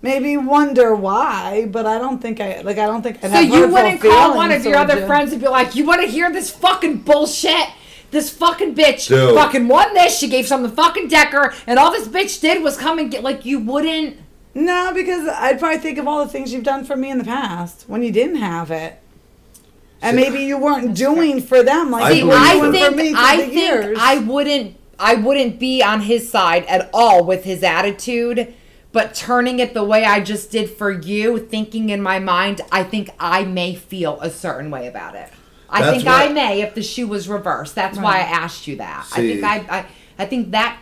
Maybe 0.03 0.37
wonder 0.37 0.95
why, 0.95 1.67
but 1.71 1.87
I 1.87 1.99
don't 1.99 2.21
think 2.21 2.41
I 2.41 2.61
like. 2.61 2.79
I 2.79 2.87
don't 2.87 3.03
think 3.03 3.25
I'd 3.25 3.31
So 3.31 3.41
you 3.41 3.69
wouldn't 3.69 4.01
call 4.01 4.37
one 4.37 4.53
of 4.53 4.65
your 4.65 4.77
other 4.77 5.07
friends 5.07 5.33
and 5.33 5.41
be 5.41 5.49
like, 5.49 5.75
"You 5.75 5.87
want 5.87 6.03
to 6.03 6.07
hear 6.07 6.31
this 6.31 6.51
fucking 6.51 6.99
bullshit? 6.99 7.69
This 8.11 8.31
fucking 8.31 8.75
bitch 8.75 9.09
Dude. 9.09 9.35
fucking 9.35 9.69
won 9.69 9.93
this. 9.95 10.19
She 10.19 10.29
gave 10.29 10.47
some 10.47 10.63
to 10.63 10.69
fucking 10.69 11.09
Decker, 11.09 11.53
and 11.67 11.79
all 11.79 11.91
this 11.91 12.09
bitch 12.09 12.41
did 12.41 12.63
was 12.63 12.77
come 12.77 12.99
and 12.99 13.11
get 13.11 13.23
like 13.23 13.45
you 13.45 13.59
wouldn't." 13.59 14.19
No, 14.55 14.93
because 14.95 15.29
I'd 15.29 15.59
probably 15.59 15.79
think 15.79 15.99
of 15.99 16.09
all 16.09 16.25
the 16.25 16.31
things 16.31 16.53
you've 16.53 16.65
done 16.65 16.85
for 16.85 16.97
me 16.97 17.11
in 17.11 17.19
the 17.19 17.25
past 17.25 17.85
when 17.89 18.03
you 18.03 18.11
didn't 18.11 18.37
have 18.37 18.71
it, 18.71 18.99
and 20.01 20.17
See, 20.17 20.23
maybe 20.25 20.45
you 20.45 20.57
weren't 20.57 20.95
doing 20.95 21.43
for 21.43 21.63
them 21.63 21.91
like 21.91 22.05
I 22.05 22.11
you 22.13 22.27
were 22.27 22.33
I 22.35 22.55
doing 22.55 22.75
it. 22.75 22.85
for 22.85 22.91
me 22.97 23.09
through 23.11 23.19
I 23.19 23.37
the 23.37 23.43
think 23.43 23.55
years. 23.55 23.99
I 24.01 24.19
wouldn't 24.19 24.77
I 24.99 25.15
wouldn't 25.17 25.59
be 25.59 25.83
on 25.83 26.01
his 26.03 26.31
side 26.31 26.65
at 26.67 26.89
all 26.95 27.23
with 27.25 27.45
his 27.45 27.63
attitude, 27.63 28.55
but 28.93 29.15
turning 29.15 29.59
it 29.59 29.75
the 29.75 29.85
way 29.85 30.05
I 30.05 30.21
just 30.21 30.51
did 30.51 30.71
for 30.71 30.91
you, 30.91 31.39
thinking 31.39 31.91
in 31.91 32.01
my 32.01 32.19
mind, 32.19 32.63
I 32.73 32.83
think 32.83 33.11
I 33.21 33.45
may 33.45 33.75
feel 33.75 34.19
a 34.23 34.31
certain 34.31 34.71
way 34.71 34.87
about 34.87 35.15
it. 35.15 35.29
I 35.69 35.83
That's 35.83 35.97
think 35.97 36.09
I 36.09 36.29
may 36.29 36.63
if 36.63 36.75
the 36.75 36.83
shoe 36.83 37.09
was 37.09 37.29
reversed. 37.29 37.75
That's 37.75 37.99
why 37.99 38.19
I 38.19 38.23
asked 38.23 38.67
you 38.67 38.77
that. 38.77 39.07
I 39.13 39.17
think 39.17 39.45
I, 39.45 39.57
I 39.57 39.87
I 40.19 40.27
think 40.27 40.53
that 40.53 40.81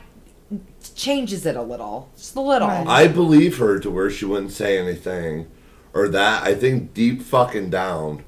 changes 0.94 1.46
it 1.46 1.56
a 1.56 1.62
little, 1.62 2.10
just 2.16 2.36
a 2.36 2.40
little. 2.40 2.68
Right. 2.68 2.86
I 2.86 3.08
believe 3.08 3.58
her 3.58 3.78
to 3.78 3.90
where 3.90 4.10
she 4.10 4.24
wouldn't 4.24 4.52
say 4.52 4.78
anything, 4.78 5.50
or 5.92 6.08
that. 6.08 6.42
I 6.42 6.54
think 6.54 6.94
deep 6.94 7.22
fucking 7.22 7.70
down, 7.70 8.24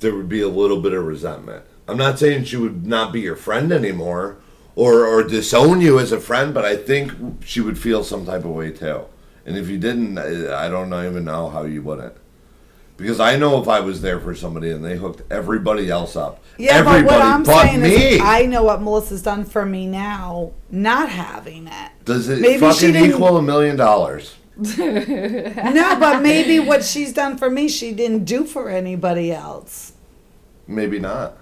there 0.00 0.14
would 0.14 0.28
be 0.28 0.40
a 0.40 0.48
little 0.48 0.80
bit 0.80 0.92
of 0.92 1.04
resentment. 1.04 1.64
I'm 1.88 1.96
not 1.96 2.18
saying 2.18 2.44
she 2.44 2.56
would 2.56 2.86
not 2.86 3.12
be 3.12 3.20
your 3.20 3.36
friend 3.36 3.72
anymore, 3.72 4.38
or 4.74 5.06
or 5.06 5.22
disown 5.22 5.80
you 5.80 5.98
as 5.98 6.12
a 6.12 6.20
friend, 6.20 6.52
but 6.52 6.64
I 6.64 6.76
think 6.76 7.12
she 7.44 7.60
would 7.60 7.78
feel 7.78 8.04
some 8.04 8.26
type 8.26 8.44
of 8.44 8.50
way 8.50 8.70
too. 8.70 9.04
And 9.46 9.56
if 9.56 9.68
you 9.68 9.78
didn't, 9.78 10.18
I 10.18 10.66
I 10.66 10.68
don't 10.68 10.92
even 10.92 11.24
know 11.24 11.48
how 11.48 11.62
you 11.62 11.82
wouldn't. 11.82 12.16
Because 13.00 13.18
I 13.20 13.36
know 13.36 13.60
if 13.62 13.68
I 13.68 13.80
was 13.80 14.02
there 14.02 14.20
for 14.20 14.34
somebody 14.34 14.70
and 14.70 14.84
they 14.84 14.96
hooked 14.96 15.22
everybody 15.32 15.88
else 15.90 16.16
up, 16.16 16.42
Yeah, 16.58 16.72
everybody 16.74 17.04
but 17.04 17.12
what 17.12 17.22
I'm 17.22 17.42
but 17.42 17.62
saying 17.62 17.80
me. 17.82 17.88
is, 17.88 18.20
I 18.22 18.44
know 18.46 18.62
what 18.62 18.82
Melissa's 18.82 19.22
done 19.22 19.44
for 19.44 19.64
me 19.64 19.86
now, 19.86 20.52
not 20.70 21.08
having 21.08 21.66
it. 21.66 21.90
Does 22.04 22.28
it 22.28 22.40
Maybe 22.40 22.58
fucking 22.60 22.94
equal 22.96 23.38
a 23.38 23.42
million 23.42 23.76
dollars? 23.76 24.36
No, 24.76 25.96
but 25.98 26.20
maybe 26.22 26.60
what 26.60 26.84
she's 26.84 27.12
done 27.12 27.36
for 27.38 27.48
me, 27.50 27.68
she 27.68 27.92
didn't 27.92 28.24
do 28.24 28.44
for 28.44 28.68
anybody 28.68 29.32
else. 29.32 29.92
Maybe 30.66 30.98
not. 30.98 31.38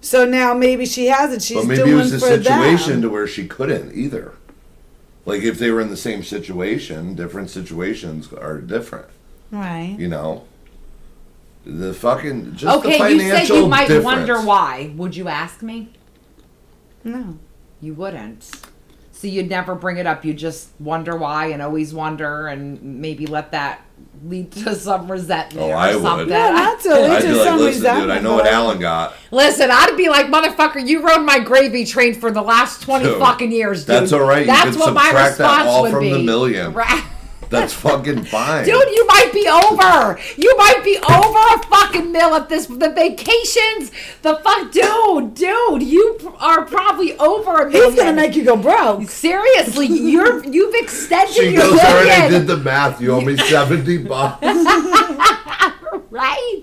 So 0.00 0.24
now 0.24 0.54
maybe 0.54 0.86
she 0.86 1.06
has 1.06 1.32
it. 1.32 1.42
She's 1.42 1.56
But 1.58 1.66
maybe 1.66 1.82
doing 1.82 1.92
it 1.92 1.96
was 1.96 2.12
a 2.12 2.20
situation 2.20 2.92
them. 2.92 3.02
to 3.02 3.10
where 3.10 3.26
she 3.26 3.46
couldn't 3.46 3.94
either. 3.94 4.34
Like 5.26 5.42
if 5.42 5.58
they 5.58 5.70
were 5.70 5.80
in 5.80 5.90
the 5.90 5.96
same 5.96 6.22
situation, 6.22 7.14
different 7.14 7.50
situations 7.50 8.32
are 8.32 8.58
different. 8.60 9.08
right. 9.50 9.94
You 9.98 10.08
know, 10.08 10.44
the 11.64 11.92
fucking 11.94 12.54
just 12.56 12.82
the 12.82 12.88
Okay, 12.88 13.12
you 13.14 13.20
said 13.20 13.48
you 13.48 13.66
might 13.66 13.88
difference. 13.88 14.04
wonder 14.04 14.40
why. 14.42 14.92
Would 14.96 15.14
you 15.16 15.28
ask 15.28 15.62
me? 15.62 15.90
No. 17.04 17.38
You 17.80 17.94
wouldn't. 17.94 18.50
So 19.12 19.26
you'd 19.26 19.50
never 19.50 19.74
bring 19.74 19.98
it 19.98 20.06
up. 20.06 20.24
You 20.24 20.32
just 20.32 20.70
wonder 20.80 21.14
why 21.16 21.46
and 21.46 21.60
always 21.60 21.92
wonder 21.92 22.46
and 22.48 22.82
maybe 22.82 23.26
let 23.26 23.50
that 23.52 23.82
lead 24.24 24.50
to 24.52 24.74
some 24.74 25.10
resentment 25.10 25.60
Oh, 25.66 25.70
or 25.70 25.76
I 25.76 25.94
would. 25.94 26.02
something. 26.02 26.28
No, 26.28 26.52
not 26.52 26.80
to 26.80 26.88
lead 26.88 27.10
I'd 27.10 27.20
to 27.22 27.28
be 27.28 27.34
like, 27.34 27.44
some 27.46 27.58
listen, 27.58 28.00
dude, 28.00 28.10
I 28.10 28.18
know 28.20 28.34
what 28.36 28.46
Alan 28.46 28.78
got. 28.78 29.14
Listen, 29.30 29.68
I'd 29.70 29.94
be 29.98 30.08
like, 30.08 30.26
motherfucker, 30.28 30.86
you 30.86 31.06
rode 31.06 31.22
my 31.24 31.38
gravy 31.38 31.84
train 31.84 32.14
for 32.14 32.30
the 32.30 32.40
last 32.40 32.80
20 32.82 33.04
Dude, 33.04 33.18
fucking 33.18 33.52
years, 33.52 33.84
dude. 33.84 33.96
that's 33.96 34.12
all 34.14 34.20
right. 34.24 34.46
That's 34.46 34.70
can 34.70 34.80
what 34.80 34.94
my 34.94 35.08
response 35.10 35.36
that 35.36 35.48
response 35.48 35.68
all 35.68 35.82
would 35.82 35.92
from 35.92 36.00
be. 36.04 36.12
the 36.12 36.18
million. 36.20 36.72
Right. 36.72 37.04
That's 37.50 37.72
fucking 37.84 38.24
fine. 38.24 38.64
Dude, 38.64 38.74
you 38.74 39.06
might 39.08 39.30
be 39.32 39.46
over. 39.48 40.18
You 40.36 40.56
might 40.56 40.82
be 40.84 40.96
over 40.98 41.38
a 41.38 41.62
fucking 41.66 42.10
mill 42.12 42.34
at 42.34 42.48
this. 42.48 42.66
The 42.66 42.90
vacations, 42.90 43.90
the 44.22 44.36
fuck, 44.36 44.70
dude, 44.72 45.34
dude, 45.34 45.82
you 45.82 46.34
are 46.38 46.64
probably 46.64 47.16
over 47.18 47.62
a 47.62 47.70
million. 47.70 47.90
He's 47.90 47.94
gonna 47.98 48.12
make 48.12 48.36
you 48.36 48.44
go 48.44 48.56
broke. 48.56 49.08
Seriously, 49.10 49.86
you're 49.90 50.44
you've 50.44 50.74
extended 50.76 51.34
she 51.34 51.50
your 51.50 51.62
goes, 51.62 51.72
all 51.72 51.76
right, 51.78 52.08
I 52.08 52.18
million. 52.28 52.32
did 52.32 52.46
the 52.46 52.56
math. 52.58 53.00
You 53.00 53.12
owe 53.14 53.20
me 53.20 53.36
seventy 53.48 53.98
bucks. 53.98 54.40
right? 56.10 56.62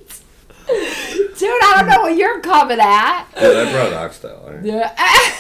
Dude, 1.38 1.50
I 1.50 1.76
don't 1.78 1.88
know 1.90 2.02
what 2.02 2.18
you're 2.18 2.40
coming 2.42 2.80
at. 2.80 3.26
Dude, 3.40 3.56
I 3.56 3.72
brought 3.72 3.94
oxtail. 3.94 4.44
right? 4.48 4.64
Yeah, 4.64 4.94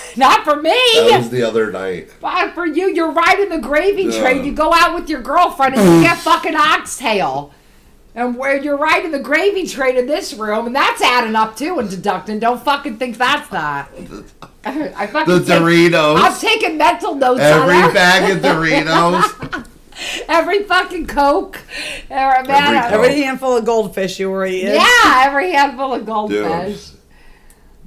Not 0.15 0.43
for 0.43 0.55
me. 0.61 0.71
That 1.09 1.17
was 1.19 1.29
the 1.29 1.43
other 1.43 1.71
night. 1.71 2.09
But 2.21 2.53
for 2.53 2.65
you, 2.65 2.93
you're 2.93 3.11
riding 3.11 3.49
the 3.49 3.57
gravy 3.59 4.03
Yeah. 4.03 4.19
train. 4.21 4.43
You 4.45 4.53
go 4.53 4.71
out 4.73 4.93
with 4.95 5.09
your 5.09 5.21
girlfriend 5.21 5.75
and 5.75 5.95
you 5.97 6.01
get 6.01 6.17
fucking 6.17 6.55
oxtail. 6.55 7.51
And 8.15 8.35
where 8.35 8.57
you're 8.57 8.77
riding 8.77 9.11
the 9.11 9.19
gravy 9.19 9.67
train 9.67 9.95
in 9.95 10.07
this 10.07 10.33
room, 10.33 10.65
and 10.65 10.75
that's 10.75 11.01
adding 11.03 11.35
up 11.35 11.55
too 11.55 11.77
and 11.77 11.87
deducting. 11.87 12.39
Don't 12.39 12.59
fucking 12.63 12.97
think 12.97 13.17
that's 13.17 13.51
not. 13.51 13.89
I 14.65 15.05
fucking 15.07 15.33
The 15.33 15.39
take- 15.45 15.61
Doritos. 15.61 16.19
I'm 16.19 16.39
taking 16.39 16.77
mental 16.77 17.13
notes 17.13 17.41
Every 17.41 17.93
bag 17.93 18.31
of 18.31 18.41
Doritos. 18.43 19.67
every 20.27 20.63
fucking 20.63 21.07
Coke. 21.07 21.59
Every, 22.09 22.47
man, 22.47 22.75
Every 22.75 22.81
Coke. 22.81 22.91
Every 22.91 23.21
handful 23.21 23.57
of 23.57 23.65
goldfish 23.65 24.19
you 24.19 24.29
were 24.29 24.45
eating. 24.45 24.75
Yeah, 24.75 25.23
every 25.25 25.51
handful 25.51 25.93
of 25.93 25.99
Dude. 26.01 26.07
goldfish. 26.07 26.91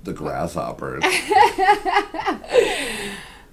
The 0.04 0.12
grasshoppers. 0.12 1.04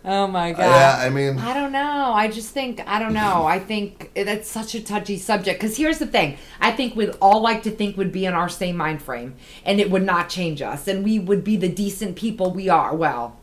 Oh 0.08 0.26
my 0.26 0.54
uh, 0.54 0.58
god. 0.58 0.64
Yeah, 0.64 1.06
I 1.06 1.10
mean, 1.10 1.38
I 1.38 1.54
don't 1.54 1.74
know. 1.74 2.14
I 2.16 2.30
just 2.30 2.52
think 2.52 2.82
I 2.88 2.98
don't 2.98 3.14
know. 3.14 3.46
I 3.46 3.60
think 3.60 4.14
that's 4.16 4.50
such 4.50 4.74
a 4.74 4.82
touchy 4.82 5.18
subject 5.18 5.60
because 5.60 5.76
here's 5.76 6.00
the 6.00 6.08
thing. 6.08 6.38
I 6.62 6.72
think 6.72 6.96
we'd 6.96 7.14
all 7.22 7.42
like 7.42 7.64
to 7.64 7.72
think 7.72 7.98
would 7.98 8.14
be 8.14 8.26
in 8.26 8.34
our 8.34 8.48
same 8.48 8.78
mind 8.78 9.02
frame, 9.02 9.36
and 9.66 9.82
it 9.82 9.92
would 9.92 10.04
not 10.04 10.30
change 10.30 10.62
us, 10.62 10.88
and 10.88 11.04
we 11.04 11.20
would 11.20 11.44
be 11.44 11.58
the 11.58 11.68
decent 11.68 12.16
people 12.16 12.52
we 12.52 12.70
are. 12.70 12.96
Well, 12.96 13.38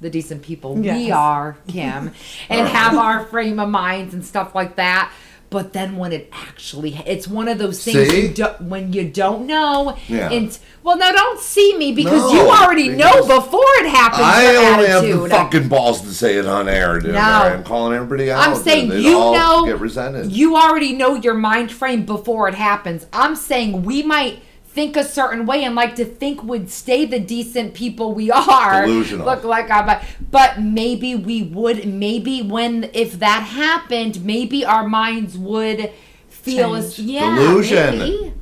the 0.00 0.10
decent 0.10 0.42
people 0.42 0.74
we 0.74 1.10
are, 1.10 1.56
Kim, 1.68 2.12
and 2.48 2.68
have 2.68 2.94
our 2.96 3.24
frame 3.26 3.58
of 3.58 3.68
minds 3.68 4.14
and 4.14 4.24
stuff 4.24 4.54
like 4.54 4.76
that. 4.76 5.12
But 5.50 5.72
then 5.72 5.96
when 5.96 6.12
it 6.12 6.28
actually, 6.30 6.94
it's 7.04 7.26
one 7.26 7.48
of 7.48 7.58
those 7.58 7.82
things 7.82 8.12
you 8.14 8.28
don't, 8.32 8.60
when 8.62 8.92
you 8.92 9.10
don't 9.10 9.48
know. 9.48 9.96
Yeah. 10.06 10.30
And 10.30 10.56
well, 10.84 10.96
no, 10.96 11.10
don't 11.10 11.40
see 11.40 11.76
me 11.76 11.90
because 11.90 12.32
No, 12.32 12.40
you 12.44 12.48
already 12.48 12.88
know 12.88 13.26
before 13.26 13.60
it 13.78 13.88
happens. 13.88 14.22
I 14.22 14.52
your 14.52 14.62
only 14.62 14.86
have 14.86 15.02
attitude. 15.02 15.24
the 15.24 15.28
fucking 15.30 15.68
balls 15.68 16.02
to 16.02 16.14
say 16.14 16.36
it 16.36 16.46
on 16.46 16.68
air, 16.68 17.00
dude. 17.00 17.14
No. 17.14 17.20
I'm 17.20 17.64
calling 17.64 17.96
everybody 17.96 18.30
out. 18.30 18.46
I'm 18.46 18.54
saying 18.54 18.90
dude. 18.90 19.02
You 19.02 19.18
all 19.18 19.34
know 19.34 19.66
get 19.66 19.80
resented. 19.80 20.30
you 20.30 20.54
already 20.56 20.92
know 20.92 21.16
your 21.16 21.34
mind 21.34 21.72
frame 21.72 22.06
before 22.06 22.46
it 22.48 22.54
happens. 22.54 23.06
I'm 23.12 23.34
saying 23.34 23.82
we 23.82 24.04
might 24.04 24.42
think 24.72 24.96
a 24.96 25.02
certain 25.04 25.46
way 25.46 25.64
and 25.64 25.74
like 25.74 25.96
to 25.96 26.04
think 26.04 26.42
would 26.44 26.70
stay 26.70 27.04
the 27.04 27.18
decent 27.18 27.74
people 27.74 28.14
we 28.14 28.30
are. 28.30 28.86
Delusional. 28.86 29.26
Look 29.26 29.44
like 29.44 29.70
I'm 29.70 30.00
but 30.30 30.60
maybe 30.60 31.14
we 31.14 31.42
would 31.42 31.86
maybe 31.86 32.42
when 32.42 32.90
if 32.92 33.18
that 33.18 33.42
happened, 33.42 34.24
maybe 34.24 34.64
our 34.64 34.86
minds 34.88 35.36
would 35.36 35.92
feel 36.28 36.74
as 36.74 36.94
Change. 36.94 37.08
yeah. 37.10 37.34
Delusion. 37.36 37.98
maybe. 37.98 38.32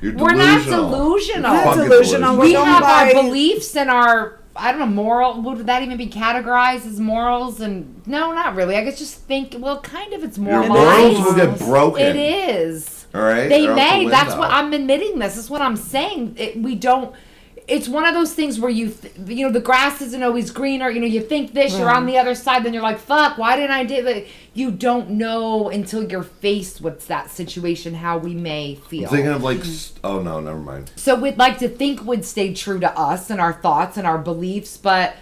You're 0.00 0.14
We're 0.14 0.34
not 0.34 0.64
delusional. 0.64 0.90
delusional. 0.90 1.42
Not 1.42 1.74
delusional. 1.74 1.88
delusional. 1.88 2.36
We're 2.36 2.44
we 2.44 2.52
have 2.52 2.82
by, 2.82 3.12
our 3.14 3.22
beliefs 3.22 3.74
and 3.76 3.90
our 3.90 4.38
I 4.54 4.70
don't 4.72 4.80
know 4.80 4.86
moral. 4.86 5.40
Would 5.42 5.66
that 5.66 5.82
even 5.82 5.96
be 5.96 6.08
categorized 6.08 6.84
as 6.86 7.00
morals? 7.00 7.60
And 7.60 8.06
no, 8.06 8.32
not 8.32 8.54
really. 8.56 8.76
I 8.76 8.84
guess 8.84 8.98
just 8.98 9.22
think. 9.22 9.54
Well, 9.58 9.80
kind 9.80 10.12
of. 10.12 10.22
It's 10.24 10.36
Your 10.36 10.62
moral. 10.62 10.68
morals 10.68 11.18
will 11.24 11.34
get 11.34 11.58
broken. 11.58 12.02
It 12.02 12.16
is. 12.16 12.97
All 13.14 13.22
right. 13.22 13.48
They 13.48 13.62
They're 13.62 13.70
the 13.70 13.76
may. 13.76 14.08
That's 14.08 14.34
what 14.34 14.50
I'm 14.50 14.72
admitting. 14.72 15.18
This 15.18 15.36
is 15.36 15.48
what 15.50 15.62
I'm 15.62 15.76
saying. 15.76 16.34
It, 16.38 16.56
we 16.58 16.74
don't. 16.74 17.14
it's 17.66 17.88
one 17.88 18.06
of 18.06 18.14
those 18.14 18.32
things 18.34 18.58
where 18.58 18.70
you 18.70 18.90
th- 18.90 19.14
you 19.26 19.46
know 19.46 19.52
the 19.52 19.60
grass 19.60 20.00
isn't 20.00 20.22
always 20.22 20.50
greener 20.50 20.88
you 20.90 21.00
know 21.00 21.06
you 21.06 21.20
think 21.20 21.52
this 21.52 21.78
you're 21.78 21.90
on 21.90 22.06
the 22.06 22.16
other 22.16 22.34
side 22.34 22.64
then 22.64 22.72
you're 22.72 22.82
like 22.82 22.98
fuck 22.98 23.36
why 23.36 23.56
didn't 23.56 23.72
i 23.72 23.84
do 23.84 24.02
that 24.02 24.24
you 24.54 24.70
don't 24.70 25.10
know 25.10 25.68
until 25.68 26.02
you're 26.10 26.22
faced 26.22 26.80
with 26.80 27.06
that 27.08 27.30
situation 27.30 27.92
how 27.92 28.16
we 28.16 28.32
may 28.32 28.74
feel 28.74 29.04
I'm 29.04 29.10
thinking 29.10 29.32
of 29.32 29.42
like, 29.42 29.60
s- 29.60 29.92
oh 30.02 30.22
no, 30.22 30.40
never 30.40 30.58
mind. 30.58 30.90
so 30.96 31.14
we'd 31.14 31.36
like 31.36 31.58
to 31.58 31.68
think 31.68 32.02
would 32.06 32.24
stay 32.24 32.54
true 32.54 32.80
to 32.80 32.90
us 32.98 33.28
and 33.28 33.38
our 33.38 33.52
thoughts 33.52 33.98
and 33.98 34.06
our 34.06 34.18
beliefs 34.18 34.78
but 34.78 35.14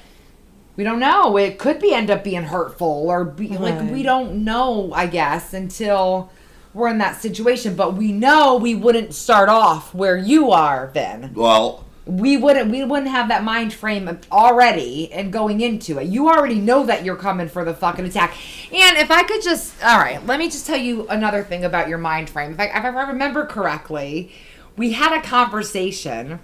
we 0.77 0.85
don't 0.85 1.01
know 1.01 1.37
it 1.37 1.59
could 1.59 1.81
be 1.81 1.93
end 1.93 2.11
up 2.13 2.23
being 2.23 2.45
hurtful 2.45 3.09
or 3.11 3.25
be 3.25 3.49
like 3.59 3.91
we 3.91 4.05
don't 4.05 4.45
know 4.45 4.93
i 4.93 5.07
guess 5.09 5.53
until 5.53 6.31
we're 6.77 6.89
in 6.89 6.99
that 6.99 7.21
situation 7.21 7.75
but 7.75 7.95
we 7.95 8.13
know 8.13 8.57
we 8.57 8.75
wouldn't 8.75 9.15
start 9.15 9.49
off 9.49 9.95
where 9.95 10.17
you 10.17 10.51
are 10.51 10.91
then 10.93 11.33
Well, 11.35 11.87
we 12.05 12.37
wouldn't 12.37 12.71
we 12.71 12.85
wouldn't 12.85 13.11
have 13.11 13.29
that 13.29 13.43
mind 13.43 13.73
frame 13.73 14.21
already 14.31 15.11
and 15.13 15.33
going 15.33 15.61
into 15.61 15.99
it. 15.99 16.07
You 16.07 16.29
already 16.29 16.55
know 16.55 16.87
that 16.87 17.05
you're 17.05 17.17
coming 17.17 17.49
for 17.49 17.65
the 17.65 17.75
fucking 17.75 18.05
attack. 18.05 18.37
And 18.73 18.97
if 18.97 19.11
I 19.11 19.25
could 19.25 19.43
just 19.43 19.83
all 19.83 19.99
right, 19.99 20.25
let 20.25 20.39
me 20.39 20.47
just 20.47 20.67
tell 20.67 20.77
you 20.77 21.09
another 21.09 21.43
thing 21.43 21.65
about 21.65 21.89
your 21.89 21.99
mind 21.99 22.31
frame. 22.31 22.53
If 22.53 22.61
I, 22.61 22.67
if 22.67 22.77
I 22.77 23.09
remember 23.09 23.45
correctly, 23.45 24.31
we 24.77 24.93
had 24.93 25.19
a 25.19 25.23
conversation 25.23 26.39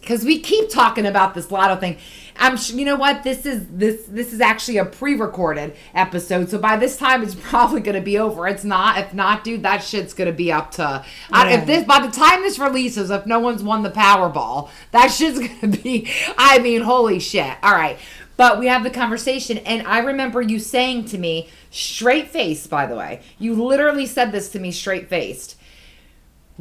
because 0.00 0.24
we 0.24 0.40
keep 0.40 0.70
talking 0.70 1.06
about 1.06 1.34
this 1.34 1.50
lotto 1.50 1.76
thing. 1.76 1.96
I'm 2.36 2.56
you 2.72 2.86
know 2.86 2.96
what 2.96 3.22
this 3.22 3.44
is 3.44 3.66
this 3.70 4.06
this 4.06 4.32
is 4.32 4.40
actually 4.40 4.78
a 4.78 4.84
pre-recorded 4.84 5.76
episode, 5.94 6.48
so 6.48 6.58
by 6.58 6.76
this 6.76 6.96
time 6.96 7.22
it's 7.22 7.34
probably 7.40 7.80
gonna 7.80 8.00
be 8.00 8.18
over. 8.18 8.48
It's 8.48 8.64
not. 8.64 8.98
If 8.98 9.12
not, 9.12 9.44
dude, 9.44 9.62
that 9.62 9.82
shit's 9.82 10.14
gonna 10.14 10.32
be 10.32 10.50
up 10.50 10.72
to. 10.72 11.04
I, 11.30 11.52
if 11.52 11.66
this 11.66 11.84
by 11.84 12.04
the 12.04 12.12
time 12.12 12.42
this 12.42 12.58
releases, 12.58 13.10
if 13.10 13.26
no 13.26 13.40
one's 13.40 13.62
won 13.62 13.82
the 13.82 13.90
Powerball, 13.90 14.70
that 14.92 15.08
shit's 15.12 15.38
gonna 15.38 15.76
be. 15.76 16.10
I 16.38 16.58
mean, 16.60 16.82
holy 16.82 17.20
shit! 17.20 17.56
All 17.62 17.74
right. 17.74 17.98
But 18.36 18.58
we 18.58 18.68
have 18.68 18.84
the 18.84 18.90
conversation, 18.90 19.58
and 19.58 19.86
I 19.86 19.98
remember 19.98 20.40
you 20.40 20.58
saying 20.58 21.04
to 21.06 21.18
me, 21.18 21.50
straight 21.70 22.28
face. 22.28 22.66
by 22.66 22.86
the 22.86 22.96
way, 22.96 23.20
you 23.38 23.52
literally 23.54 24.06
said 24.06 24.32
this 24.32 24.48
to 24.52 24.58
me 24.58 24.72
straight 24.72 25.10
faced 25.10 25.56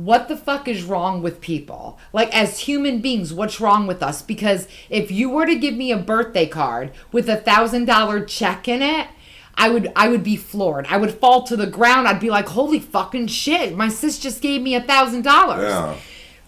what 0.05 0.27
the 0.27 0.37
fuck 0.37 0.67
is 0.67 0.83
wrong 0.83 1.21
with 1.21 1.41
people? 1.41 1.99
Like, 2.13 2.33
as 2.35 2.59
human 2.59 2.99
beings, 3.01 3.33
what's 3.33 3.59
wrong 3.59 3.87
with 3.87 4.01
us? 4.01 4.21
Because 4.21 4.67
if 4.89 5.11
you 5.11 5.29
were 5.29 5.45
to 5.45 5.55
give 5.55 5.75
me 5.75 5.91
a 5.91 5.97
birthday 5.97 6.45
card 6.47 6.91
with 7.11 7.29
a 7.29 7.37
thousand 7.37 7.85
dollar 7.85 8.23
check 8.23 8.67
in 8.67 8.81
it, 8.81 9.07
I 9.55 9.69
would 9.69 9.91
I 9.95 10.07
would 10.07 10.23
be 10.23 10.37
floored. 10.37 10.87
I 10.89 10.97
would 10.97 11.13
fall 11.15 11.43
to 11.43 11.57
the 11.57 11.67
ground. 11.67 12.07
I'd 12.07 12.19
be 12.19 12.29
like, 12.29 12.47
holy 12.47 12.79
fucking 12.79 13.27
shit! 13.27 13.75
My 13.75 13.89
sis 13.89 14.17
just 14.17 14.41
gave 14.41 14.61
me 14.61 14.75
a 14.75 14.81
thousand 14.81 15.23
dollars. 15.23 15.63
yeah. 15.69 15.95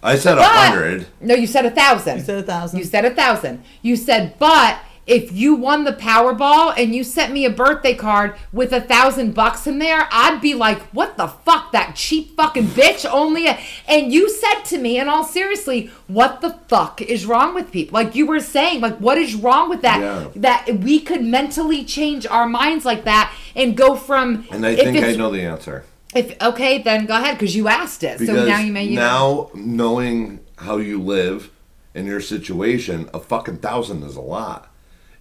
I 0.03 0.15
said 0.15 0.37
a 0.39 0.43
hundred. 0.43 1.07
no, 1.19 1.35
you 1.35 1.45
said 1.45 1.65
a 1.65 1.71
thousand. 1.71 2.17
You 2.19 2.23
said 2.23 2.39
a 2.39 2.43
thousand. 2.43 2.79
You 2.79 2.85
said 2.85 3.05
a 3.05 3.13
thousand. 3.13 3.63
You 3.83 3.95
said, 3.95 4.35
but 4.39 4.79
if 5.07 5.31
you 5.31 5.55
won 5.55 5.83
the 5.83 5.93
Powerball 5.93 6.73
and 6.77 6.93
you 6.93 7.03
sent 7.03 7.33
me 7.33 7.45
a 7.45 7.49
birthday 7.49 7.93
card 7.93 8.35
with 8.53 8.71
a 8.71 8.81
thousand 8.81 9.33
bucks 9.33 9.65
in 9.65 9.79
there, 9.79 10.07
I'd 10.11 10.41
be 10.41 10.53
like, 10.53 10.81
what 10.93 11.17
the 11.17 11.27
fuck, 11.27 11.71
that 11.71 11.95
cheap 11.95 12.35
fucking 12.35 12.67
bitch? 12.67 13.09
Only 13.09 13.47
a. 13.47 13.59
And 13.87 14.13
you 14.13 14.29
said 14.29 14.61
to 14.65 14.77
me, 14.77 14.99
in 14.99 15.07
all 15.07 15.23
seriously, 15.23 15.91
what 16.07 16.41
the 16.41 16.51
fuck 16.67 17.01
is 17.01 17.25
wrong 17.25 17.55
with 17.55 17.71
people? 17.71 17.95
Like 17.95 18.15
you 18.15 18.25
were 18.25 18.39
saying, 18.39 18.81
like 18.81 18.97
what 18.97 19.17
is 19.17 19.35
wrong 19.35 19.69
with 19.69 19.81
that? 19.81 20.01
Yeah. 20.01 20.27
That 20.35 20.79
we 20.79 20.99
could 20.99 21.23
mentally 21.23 21.83
change 21.83 22.27
our 22.27 22.47
minds 22.47 22.85
like 22.85 23.03
that 23.05 23.33
and 23.55 23.75
go 23.75 23.95
from. 23.95 24.47
And 24.51 24.65
I 24.65 24.75
think 24.75 25.03
I 25.03 25.15
know 25.15 25.31
the 25.31 25.41
answer. 25.41 25.85
If 26.13 26.41
okay, 26.41 26.81
then 26.81 27.05
go 27.05 27.15
ahead 27.15 27.37
because 27.37 27.55
you 27.55 27.67
asked 27.67 28.03
it. 28.03 28.19
Because 28.19 28.35
so 28.35 28.45
now 28.45 28.59
you 28.59 28.71
may. 28.71 28.85
You 28.85 28.95
now 28.95 29.49
knowing 29.53 30.39
how 30.57 30.77
you 30.77 31.01
live 31.01 31.49
in 31.93 32.05
your 32.05 32.21
situation, 32.21 33.09
a 33.13 33.19
fucking 33.19 33.57
thousand 33.57 34.03
is 34.03 34.15
a 34.15 34.21
lot. 34.21 34.70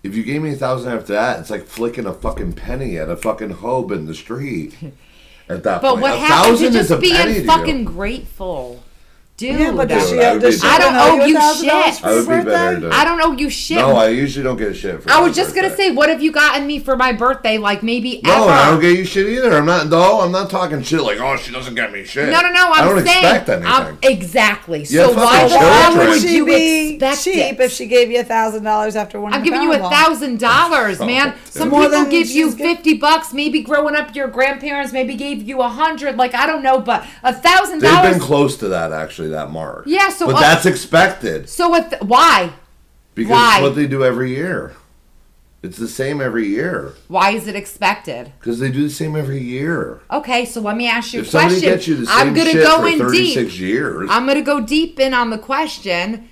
If 0.03 0.15
you 0.17 0.23
gave 0.23 0.43
me 0.43 0.53
a 0.53 0.57
thousand 0.57 0.93
after 0.93 1.13
that, 1.13 1.41
it's 1.41 1.51
like 1.51 1.67
flicking 1.67 2.07
a 2.07 2.15
fucking 2.15 2.55
penny 2.55 2.99
at 2.99 3.09
a 3.11 3.17
fucking 3.17 3.57
hobe 3.57 3.93
in 3.93 4.07
the 4.07 4.15
street. 4.15 4.77
At 5.49 5.63
that 5.65 5.83
But 5.83 5.99
point, 5.99 6.03
what 6.03 6.15
a 6.15 6.19
happened 6.19 6.59
to 6.59 6.69
thousand 6.69 6.77
is 6.77 6.89
just 6.89 6.91
a 6.91 6.97
penny 6.99 7.41
being 7.41 7.47
to 7.47 7.47
fucking 7.47 7.79
you. 7.81 7.85
grateful? 7.85 8.83
Dude, 9.41 9.59
yeah, 9.59 9.73
but 9.73 9.89
does 9.89 10.09
she 10.09 10.19
I 10.19 10.23
have 10.25 10.33
would 10.35 10.43
does 10.43 10.61
she 10.61 10.67
I 10.69 10.79
don't 10.79 10.95
owe 10.95 11.23
owe 11.23 11.27
you 11.27 11.37
$1,000 11.37 11.61
shit. 11.63 11.95
for 12.01 12.07
I 12.07 12.13
would 12.15 12.21
be 12.21 12.27
birthday? 12.27 12.51
better 12.51 12.81
to. 12.81 12.91
I 12.91 13.05
don't 13.05 13.21
owe 13.23 13.33
you 13.33 13.51
shit. 13.51 13.79
No, 13.79 13.97
I 13.97 14.09
usually 14.09 14.45
don't 14.45 14.57
get 14.59 14.77
shit 14.77 15.03
for. 15.03 15.11
I 15.11 15.21
was 15.21 15.35
just 15.35 15.55
gonna 15.55 15.75
say, 15.75 15.91
what 15.93 16.09
have 16.11 16.23
you 16.23 16.31
gotten 16.31 16.67
me 16.67 16.79
for 16.79 16.97
my 16.97 17.13
birthday? 17.13 17.57
Like 17.59 17.83
maybe 17.83 18.21
No, 18.23 18.43
ever. 18.45 18.51
I 18.53 18.71
don't 18.71 18.81
get 18.81 18.97
you 18.99 19.05
shit 19.05 19.27
either. 19.29 19.53
I'm 19.55 19.65
not. 19.67 19.89
No, 19.89 20.21
I'm 20.21 20.31
not 20.33 20.51
talking 20.51 20.83
shit 20.83 21.01
like, 21.03 21.19
oh, 21.21 21.37
she 21.37 21.53
doesn't 21.53 21.75
get 21.75 21.91
me 21.93 22.05
shit. 22.05 22.29
no, 22.29 22.41
no, 22.43 22.51
no. 22.53 22.71
I'm 22.71 22.73
I 22.73 22.85
don't 22.85 23.05
saying 23.07 23.25
expect 23.25 23.49
anything. 23.49 23.67
I'm- 23.67 23.99
exactly. 24.03 24.81
Yeah, 24.81 25.07
so 25.07 25.15
fucking 25.15 25.17
why 25.25 25.49
the 25.49 25.59
hell 25.59 25.93
Why 25.93 25.99
would 25.99 26.09
would 26.11 26.21
she 26.21 26.37
you 26.37 26.45
be 26.47 26.95
expect 26.97 27.23
cheap 27.25 27.35
it? 27.37 27.61
if 27.61 27.73
she 27.73 27.87
gave 27.87 28.11
you 28.11 28.21
a 28.21 28.25
thousand 28.25 28.63
dollars 28.65 28.95
after 28.95 29.21
winning 29.21 29.39
I'm 29.39 29.45
giving 29.45 29.63
you 29.63 29.73
a 29.73 29.79
thousand 29.79 30.39
dollars, 30.39 30.99
man. 31.01 31.35
Some 31.47 31.71
More 31.71 31.83
people 31.89 32.05
give 32.05 32.29
you 32.29 32.47
she's 32.47 32.55
get- 32.55 32.77
fifty 32.77 32.95
bucks. 32.99 33.33
Maybe 33.33 33.63
growing 33.63 33.97
up, 33.97 34.15
your 34.15 34.29
grandparents 34.29 34.93
maybe 34.93 35.15
gave 35.15 35.43
you 35.49 35.63
a 35.63 35.69
hundred. 35.69 36.17
Like 36.17 36.35
I 36.35 36.47
don't 36.47 36.63
know, 36.63 36.79
but 36.81 37.07
a 37.23 37.33
thousand 37.33 37.81
dollars. 37.81 37.81
They've 37.81 37.91
dollars. 37.93 38.11
been 38.19 38.21
close 38.21 38.57
to 38.59 38.69
that 38.69 38.93
actually, 38.93 39.30
that 39.31 39.51
mark. 39.51 39.85
Yeah, 39.87 40.09
so, 40.11 40.27
but 40.27 40.37
uh, 40.37 40.41
that's 40.41 40.67
expected 40.67 41.49
So 41.49 41.71
with 41.71 41.95
why? 42.03 42.53
because 43.15 43.33
why? 43.33 43.61
what 43.63 43.75
they 43.75 43.87
do 43.87 44.05
every 44.05 44.31
year. 44.35 44.75
It's 45.63 45.77
the 45.77 45.89
same 45.89 46.23
every 46.23 46.47
year 46.49 46.95
Why 47.09 47.33
is 47.33 47.47
it 47.47 47.55
expected? 47.55 48.33
because 48.41 48.61
they 48.61 48.71
do 48.71 48.83
the 48.85 48.89
same 48.91 49.15
every 49.15 49.41
year. 49.43 50.01
Okay, 50.11 50.47
so 50.47 50.59
let 50.63 50.75
me 50.75 50.89
ask 50.89 51.13
you 51.13 51.21
a 51.21 51.23
If 51.23 51.29
somebody 51.29 51.57
question. 51.57 51.69
gets 51.71 51.87
you 51.87 51.97
the 51.97 52.07
same 52.07 52.17
I'm 52.29 52.33
gonna 52.35 52.51
shit 52.53 52.65
go 52.67 52.81
for 52.81 52.89
in 52.89 52.99
36 52.99 53.51
deep. 53.53 53.61
years, 53.61 54.09
I'm 54.11 54.27
gonna 54.27 54.41
go 54.41 54.61
deep 54.61 54.99
in 54.99 55.13
on 55.13 55.29
the 55.29 55.37
question, 55.37 56.31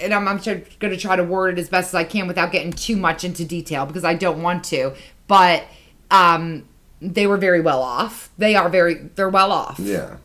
and 0.00 0.14
I'm, 0.14 0.26
I'm 0.26 0.40
gonna 0.80 0.96
try 0.96 1.14
to 1.14 1.24
word 1.24 1.58
it 1.58 1.60
as 1.60 1.68
best 1.68 1.88
as 1.90 1.94
I 1.94 2.04
can 2.04 2.26
without 2.26 2.52
getting 2.52 2.72
too 2.72 2.96
much 2.96 3.22
into 3.22 3.44
detail 3.44 3.84
because 3.84 4.02
I 4.04 4.14
don't 4.14 4.40
want 4.42 4.64
to. 4.64 4.94
But 5.26 5.64
um, 6.10 6.66
they 7.02 7.26
were 7.26 7.36
very 7.36 7.60
well 7.60 7.82
off. 7.82 8.30
They 8.38 8.54
are 8.56 8.70
very. 8.70 8.94
They're 9.14 9.28
well 9.28 9.52
off. 9.52 9.78
yeah. 9.78 10.16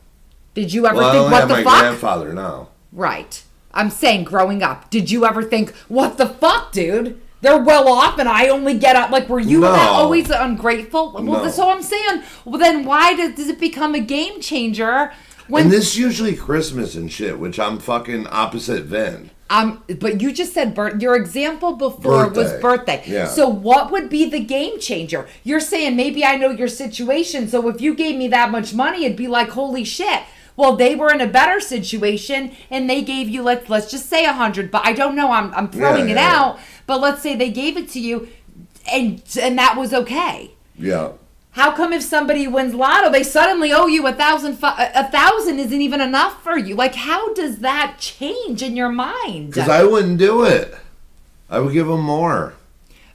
Did 0.60 0.74
you 0.74 0.86
ever 0.86 0.96
Well, 0.96 1.12
think 1.12 1.32
what 1.32 1.48
the 1.48 1.54
my 1.54 1.62
fuck? 1.64 1.80
grandfather 1.80 2.34
now. 2.34 2.68
Right. 2.92 3.42
I'm 3.72 3.88
saying 3.88 4.24
growing 4.24 4.62
up, 4.62 4.90
did 4.90 5.10
you 5.10 5.24
ever 5.24 5.42
think 5.42 5.70
what 5.88 6.18
the 6.18 6.26
fuck, 6.26 6.70
dude? 6.72 7.18
They're 7.40 7.56
well 7.62 7.88
off, 7.88 8.18
and 8.18 8.28
I 8.28 8.48
only 8.48 8.76
get 8.76 8.94
up. 8.94 9.10
Like, 9.10 9.26
were 9.30 9.40
you 9.40 9.60
No. 9.60 9.72
that 9.72 9.88
always 9.88 10.28
ungrateful? 10.28 11.12
Well, 11.14 11.22
No. 11.44 11.48
so 11.50 11.70
I'm 11.70 11.82
saying, 11.82 12.22
well, 12.44 12.58
then 12.58 12.84
why 12.84 13.14
does, 13.14 13.36
does 13.36 13.48
it 13.48 13.58
become 13.58 13.94
a 13.94 14.00
game 14.00 14.42
changer 14.42 15.12
when 15.48 15.64
and 15.64 15.72
this 15.72 15.96
usually 15.96 16.34
Christmas 16.36 16.94
and 16.94 17.10
shit, 17.10 17.38
which 17.38 17.58
I'm 17.58 17.78
fucking 17.78 18.26
opposite 18.30 18.84
Vin. 18.84 19.30
Um, 19.48 19.82
but 19.98 20.20
you 20.20 20.30
just 20.32 20.52
said 20.52 20.74
birth. 20.74 21.00
Your 21.02 21.16
example 21.16 21.72
before 21.72 22.28
was 22.28 22.52
Birthday. 22.52 22.60
birthday. 22.60 23.02
Yeah. 23.06 23.26
So 23.26 23.48
what 23.48 23.90
would 23.90 24.08
be 24.08 24.28
the 24.30 24.38
game 24.38 24.78
changer? 24.78 25.26
You're 25.42 25.58
saying 25.58 25.96
maybe 25.96 26.24
I 26.24 26.36
know 26.36 26.50
your 26.50 26.68
situation. 26.68 27.48
So 27.48 27.68
if 27.68 27.80
you 27.80 27.94
gave 27.94 28.16
me 28.16 28.28
that 28.28 28.50
much 28.52 28.74
money, 28.74 29.06
it'd 29.06 29.16
be 29.16 29.26
like 29.26 29.48
holy 29.48 29.82
shit. 29.82 30.20
Well, 30.60 30.76
they 30.76 30.94
were 30.94 31.10
in 31.12 31.20
a 31.22 31.26
better 31.26 31.58
situation 31.58 32.52
and 32.70 32.88
they 32.88 33.00
gave 33.02 33.28
you 33.28 33.42
let's 33.42 33.68
let's 33.70 33.90
just 33.90 34.06
say 34.10 34.26
a 34.26 34.32
hundred. 34.34 34.70
But 34.70 34.86
I 34.86 34.92
don't 34.92 35.16
know. 35.16 35.32
I'm 35.32 35.52
I'm 35.54 35.68
throwing 35.70 36.06
Yeah, 36.08 36.14
it 36.14 36.18
yeah. 36.18 36.36
out. 36.36 36.58
But 36.86 37.00
let's 37.00 37.22
say 37.22 37.34
they 37.34 37.50
gave 37.50 37.76
it 37.78 37.88
to 37.90 38.00
you, 38.00 38.28
and 38.92 39.22
and 39.40 39.58
that 39.58 39.76
was 39.78 39.94
okay. 39.94 40.50
Yeah. 40.76 41.12
How 41.52 41.72
come 41.74 41.92
if 41.92 42.02
somebody 42.02 42.46
wins 42.46 42.74
lotto, 42.74 43.10
they 43.10 43.22
suddenly 43.24 43.72
owe 43.72 43.86
you 43.86 44.06
a 44.06 44.12
thousand? 44.12 44.62
A 44.62 44.90
a 44.94 45.10
thousand 45.10 45.58
isn't 45.58 45.80
even 45.80 46.00
enough 46.00 46.42
for 46.44 46.56
you. 46.56 46.74
Like, 46.76 46.94
how 46.94 47.32
does 47.34 47.58
that 47.58 47.96
change 47.98 48.62
in 48.62 48.76
your 48.76 48.90
mind? 48.90 49.52
Because 49.52 49.68
I 49.68 49.82
wouldn't 49.84 50.18
do 50.18 50.44
it. 50.44 50.74
I 51.48 51.58
would 51.58 51.72
give 51.72 51.86
them 51.88 52.02
more. 52.02 52.54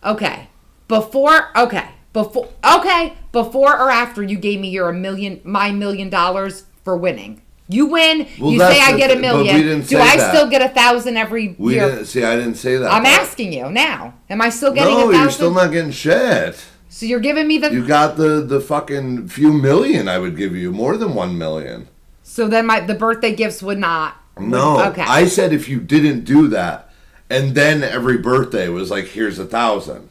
Okay. 0.04 0.50
Before 0.88 1.50
okay. 1.56 1.89
Before 2.12 2.50
okay. 2.78 3.14
Before 3.32 3.78
or 3.80 3.89
after 3.89 4.22
you 4.24 4.38
gave 4.38 4.60
me 4.60 4.70
your 4.70 4.89
a 4.89 4.93
million 4.93 5.41
my 5.43 5.72
million 5.72 6.10
dollars 6.10 6.64
for 6.86 6.95
winning. 6.95 7.41
You 7.67 7.88
win, 7.88 8.27
Well, 8.39 8.51
you 8.53 8.59
say 8.59 8.79
I 8.79 8.95
get 8.95 9.09
a 9.09 9.13
thing, 9.15 9.23
but 9.23 9.38
we 9.39 9.43
million. 9.51 9.81
Do 9.81 9.97
I 9.97 10.17
that. 10.17 10.33
still 10.33 10.47
get 10.47 10.61
a 10.61 10.69
thousand 10.69 11.17
every 11.17 11.55
We 11.57 11.73
year? 11.73 11.89
didn't 11.89 12.05
see. 12.05 12.23
I 12.23 12.36
didn't 12.36 12.55
say 12.55 12.77
that. 12.77 12.91
I'm 12.93 13.03
part. 13.03 13.19
asking 13.21 13.53
you 13.53 13.71
now. 13.71 14.13
Am 14.29 14.39
I 14.39 14.49
still 14.49 14.71
getting 14.71 14.93
No, 14.93 14.99
a 14.99 15.01
thousand? 15.05 15.21
you're 15.21 15.31
still 15.31 15.53
not 15.53 15.71
getting 15.71 15.89
shit. 15.91 16.63
so 16.89 17.07
you're 17.07 17.19
giving 17.19 17.47
me 17.47 17.57
the 17.57 17.73
You 17.73 17.86
got 17.86 18.17
the 18.17 18.41
the 18.41 18.61
fucking 18.61 19.29
few 19.29 19.51
million. 19.51 20.07
I 20.07 20.19
would 20.19 20.38
give 20.38 20.55
you 20.55 20.71
more 20.71 20.95
than 20.95 21.15
one 21.15 21.38
million. 21.39 21.88
So 22.21 22.47
then 22.47 22.67
my 22.67 22.81
the 22.81 22.93
birthday 22.93 23.36
gifts 23.36 23.63
would 23.63 23.79
not 23.79 24.15
No, 24.39 24.86
Okay. 24.89 25.01
I 25.01 25.25
said 25.25 25.51
if 25.51 25.67
you 25.67 25.79
didn't 25.79 26.23
do 26.23 26.47
that, 26.49 26.91
and 27.31 27.55
then 27.55 27.83
every 27.83 28.17
birthday 28.19 28.69
was 28.69 28.91
like, 28.91 29.05
here's 29.07 29.39
a 29.39 29.45
thousand, 29.45 30.09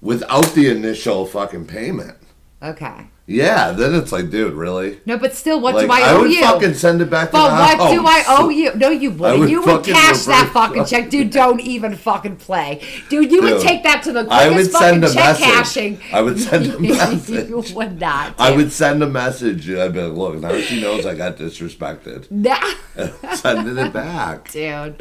without 0.00 0.54
the 0.54 0.68
initial 0.70 1.26
fucking 1.26 1.66
payment. 1.66 2.16
Okay. 2.62 3.08
Yeah, 3.26 3.72
then 3.72 3.94
it's 3.94 4.12
like, 4.12 4.28
dude, 4.28 4.52
really? 4.52 5.00
No, 5.06 5.16
but 5.16 5.34
still, 5.34 5.58
what 5.58 5.74
Like, 5.74 5.86
do 5.86 5.92
I 5.92 6.10
owe 6.10 6.16
you? 6.16 6.18
I 6.18 6.20
would 6.20 6.30
you? 6.30 6.40
fucking 6.42 6.74
send 6.74 7.00
it 7.00 7.08
back 7.08 7.28
to 7.30 7.32
But 7.32 7.52
what 7.52 7.78
house. 7.78 7.90
do 7.90 8.04
I 8.06 8.22
owe 8.28 8.50
you? 8.50 8.74
No, 8.74 8.90
you 8.90 9.12
wouldn't. 9.12 9.40
would 9.40 9.48
you 9.50 9.62
would 9.62 9.82
cash 9.82 10.24
that 10.24 10.50
fucking 10.52 10.84
check, 10.84 11.08
dude. 11.08 11.30
Don't 11.30 11.58
even 11.62 11.96
fucking 11.96 12.36
play, 12.36 12.82
dude. 13.08 13.32
You 13.32 13.40
would 13.40 13.62
take 13.62 13.82
that 13.84 14.02
to 14.02 14.12
the 14.12 14.26
I 14.30 14.50
would 14.50 14.70
send 14.70 15.02
fucking 15.02 15.04
a 15.04 15.06
check 15.08 15.40
message. 15.40 15.42
cashing. 15.42 16.00
I 16.12 16.20
would 16.20 16.38
send 16.38 16.66
a 16.66 16.78
message. 16.80 17.48
you 17.48 17.64
would 17.74 17.98
not. 17.98 18.34
I 18.38 18.54
would 18.54 18.70
send 18.70 19.02
a 19.02 19.08
message. 19.08 19.70
I'd 19.70 19.94
be 19.94 20.02
like, 20.02 20.18
look, 20.18 20.36
now 20.40 20.54
she 20.60 20.82
knows 20.82 21.06
I 21.06 21.14
got 21.14 21.38
disrespected. 21.38 22.30
Nah. 22.30 23.34
Sending 23.36 23.78
it 23.78 23.92
back. 23.94 24.50
Dude, 24.52 24.96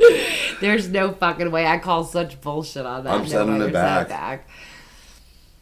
there's 0.62 0.88
no 0.88 1.12
fucking 1.12 1.52
way. 1.52 1.68
I 1.68 1.78
call 1.78 2.06
such 2.06 2.40
bullshit 2.40 2.86
on 2.86 3.04
that. 3.04 3.14
I'm 3.14 3.24
No 3.24 3.28
sending 3.28 3.56
it 3.58 3.60
send 3.64 3.74
back. 3.74 4.48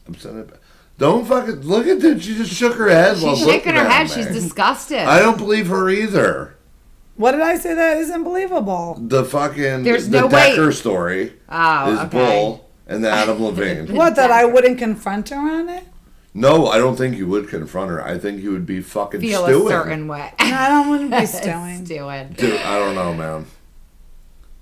I'm 0.07 0.15
sending 0.15 0.41
it 0.41 0.47
back. 0.51 0.59
Don't 1.01 1.25
fucking 1.25 1.61
look 1.61 1.87
at 1.87 1.99
that. 2.01 2.21
She 2.21 2.35
just 2.35 2.53
shook 2.53 2.75
her 2.75 2.87
head. 2.87 3.15
She's 3.15 3.23
looking 3.23 3.45
shaking 3.47 3.73
her 3.73 3.79
at 3.81 3.91
head. 3.91 4.03
me. 4.07 4.13
She's 4.23 4.27
disgusted. 4.27 4.99
I 4.99 5.17
don't 5.17 5.35
believe 5.39 5.65
her 5.67 5.89
either. 5.89 6.55
What 7.15 7.31
did 7.31 7.41
I 7.41 7.57
say 7.57 7.73
that 7.73 7.97
isn't 7.97 8.23
believable? 8.23 8.97
The 8.99 9.25
fucking 9.25 9.81
There's 9.83 10.09
the 10.09 10.21
no 10.21 10.27
way- 10.27 10.51
Decker 10.51 10.71
story 10.71 11.33
Oh, 11.49 11.91
is 11.93 11.99
okay. 12.01 12.09
bull, 12.09 12.69
and 12.87 13.03
the 13.03 13.09
Adam 13.09 13.43
Levine. 13.43 13.87
What, 13.95 14.15
that 14.15 14.29
I 14.29 14.45
wouldn't 14.45 14.77
confront 14.77 15.29
her 15.29 15.37
on 15.37 15.69
it? 15.69 15.85
No, 16.35 16.67
I 16.67 16.77
don't 16.77 16.95
think 16.95 17.17
you 17.17 17.25
would 17.27 17.49
confront 17.49 17.89
her. 17.89 18.05
I 18.05 18.19
think 18.19 18.41
you 18.43 18.51
would 18.51 18.67
be 18.67 18.79
fucking 18.79 19.21
Feel 19.21 19.43
stewing. 19.45 19.67
a 19.67 19.69
certain 19.71 20.07
way. 20.07 20.31
I 20.37 20.67
don't 20.69 20.87
want 20.87 21.09
to 21.11 21.19
be 21.19 21.25
stewing. 21.39 21.83
Stewing. 21.85 22.33
Dude, 22.37 22.61
I 22.61 22.77
don't 22.77 22.93
know, 22.95 23.13
man. 23.15 23.45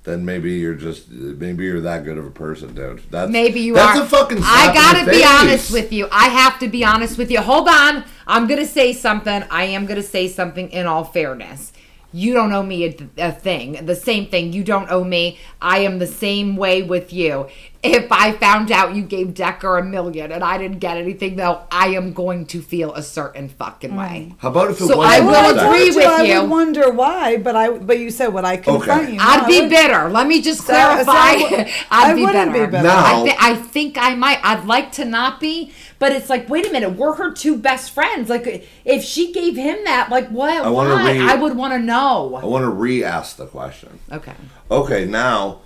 Then 0.10 0.26
maybe 0.26 0.54
you're 0.54 0.74
just 0.74 1.08
maybe 1.12 1.66
you're 1.66 1.82
that 1.82 2.04
good 2.04 2.18
of 2.18 2.26
a 2.26 2.32
person, 2.32 2.74
dude. 2.74 3.04
That's 3.12 3.32
Maybe 3.32 3.60
you 3.60 3.76
that's 3.76 4.00
are. 4.00 4.04
a 4.04 4.08
fucking. 4.08 4.40
I 4.42 4.74
gotta 4.74 5.08
be 5.08 5.24
honest 5.24 5.72
with 5.72 5.94
you. 5.94 6.08
I 6.12 6.30
have 6.30 6.58
to 6.62 6.68
be 6.68 6.84
honest 6.84 7.16
with 7.16 7.30
you. 7.30 7.40
Hold 7.42 7.68
on. 7.68 8.04
I'm 8.26 8.48
gonna 8.48 8.66
say 8.66 8.92
something. 8.92 9.44
I 9.52 9.66
am 9.66 9.86
gonna 9.86 10.02
say 10.02 10.28
something 10.28 10.72
in 10.72 10.88
all 10.88 11.04
fairness. 11.04 11.74
You 12.12 12.34
don't 12.34 12.52
owe 12.52 12.64
me 12.64 12.86
a, 12.86 13.10
a 13.20 13.32
thing. 13.32 13.86
The 13.86 13.96
same 13.96 14.26
thing. 14.26 14.52
You 14.52 14.64
don't 14.64 14.90
owe 14.90 15.04
me. 15.04 15.38
I 15.62 15.80
am 15.82 16.00
the 16.00 16.08
same 16.08 16.56
way 16.56 16.82
with 16.82 17.14
you. 17.14 17.48
If 17.82 18.12
I 18.12 18.34
found 18.34 18.74
out 18.74 18.94
you 18.94 19.04
gave 19.04 19.34
Decker 19.34 19.78
a 19.78 19.84
million 19.86 20.34
and 20.34 20.44
I 20.44 20.58
didn't 20.58 20.80
get 20.80 20.98
anything, 20.98 21.38
though, 21.38 21.62
I 21.72 21.88
am 21.96 22.12
going 22.12 22.46
to 22.48 22.62
feel 22.62 22.94
a 22.94 23.02
certain 23.02 23.48
fucking 23.48 23.96
way. 23.96 24.32
Mm. 24.34 24.36
How 24.40 24.50
about 24.50 24.72
if 24.72 24.82
it 24.82 24.88
So 24.88 24.98
was? 24.98 25.08
I 25.08 25.18
a 25.20 25.24
will 25.26 25.34
I 25.34 25.54
Decker? 25.54 25.66
agree 25.66 25.80
told 25.80 25.88
you 25.94 25.96
with 25.96 26.08
I 26.08 26.24
you. 26.24 26.42
would 26.42 26.50
wonder 26.50 26.92
why, 26.92 27.38
but 27.38 27.56
I 27.56 27.70
but 27.78 27.98
you 27.98 28.12
said 28.12 28.34
would 28.34 28.44
I 28.44 28.58
confront 28.58 29.04
Okay. 29.04 29.14
you? 29.14 29.20
I'd 29.22 29.44
I 29.44 29.48
be 29.48 29.62
would- 29.62 29.70
bitter. 29.70 30.10
Let 30.10 30.28
me 30.28 30.42
just 30.42 30.62
So- 30.68 30.74
so 30.74 30.78
I 30.78 31.04
clarify. 31.06 31.34
would- 31.36 31.68
I'd 31.90 32.12
I 32.12 32.14
be 32.16 32.26
wouldn't 32.26 32.52
be 32.52 32.60
bitter. 32.60 32.72
bitter. 32.72 32.84
Now- 32.84 33.22
I, 33.24 33.24
thi- 33.30 33.38
I 33.40 33.56
think 33.56 33.98
I 33.98 34.14
might. 34.14 34.40
I'd 34.44 34.66
like 34.66 34.92
to 34.94 35.06
not 35.06 35.40
be, 35.40 35.72
but 36.00 36.12
it's 36.12 36.30
like, 36.30 36.50
wait 36.50 36.68
a 36.68 36.72
minute. 36.74 36.98
We're 36.98 37.14
her 37.16 37.32
two 37.32 37.56
best 37.58 37.92
friends. 37.92 38.30
Like, 38.30 38.68
if 38.84 39.06
she 39.06 39.32
gave 39.32 39.56
him 39.56 39.86
that, 39.86 40.10
like, 40.10 40.28
what? 40.28 40.52
I 40.66 40.70
wanna 40.70 40.96
why? 40.96 41.12
re- 41.14 41.22
I 41.22 41.36
would 41.36 41.56
want 41.56 41.72
to 41.72 41.80
know. 41.80 42.36
I 42.36 42.44
want 42.46 42.64
to 42.64 42.70
re-ask 42.70 43.38
the 43.38 43.46
question. 43.48 44.00
Okay. 44.12 44.34
Okay, 44.70 45.06
now 45.06 45.60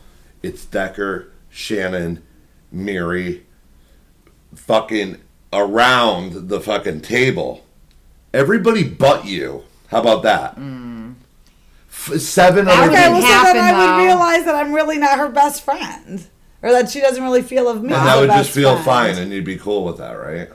it's 0.43 0.63
Decker, 0.65 1.29
Shannon, 1.53 2.23
Mary, 2.71 3.45
fucking 4.55 5.17
around 5.53 6.49
the 6.49 6.59
fucking 6.59 7.01
table. 7.01 7.63
Everybody 8.33 8.83
but 8.83 9.25
you. 9.25 9.63
How 9.89 10.01
about 10.01 10.23
that? 10.23 10.57
F- 11.89 12.19
seven 12.19 12.65
That 12.65 12.73
other 12.79 12.89
would 12.89 12.97
Okay, 12.97 13.03
people. 13.05 13.19
well, 13.19 13.21
so 13.21 13.27
happen, 13.27 13.53
then 13.61 13.75
I 13.75 13.97
would 13.97 14.03
realize 14.05 14.45
that 14.45 14.55
I'm 14.55 14.73
really 14.73 14.97
not 14.97 15.19
her 15.19 15.29
best 15.29 15.61
friend, 15.63 16.27
or 16.63 16.71
that 16.71 16.89
she 16.89 16.99
doesn't 16.99 17.23
really 17.23 17.43
feel 17.43 17.69
of 17.69 17.83
me. 17.83 17.93
and 17.93 18.07
that 18.07 18.19
would 18.19 18.31
just 18.31 18.49
feel 18.49 18.71
friend. 18.81 18.85
fine, 19.15 19.17
and 19.23 19.31
you'd 19.31 19.45
be 19.45 19.57
cool 19.57 19.85
with 19.85 19.97
that, 19.99 20.13
right? 20.13 20.49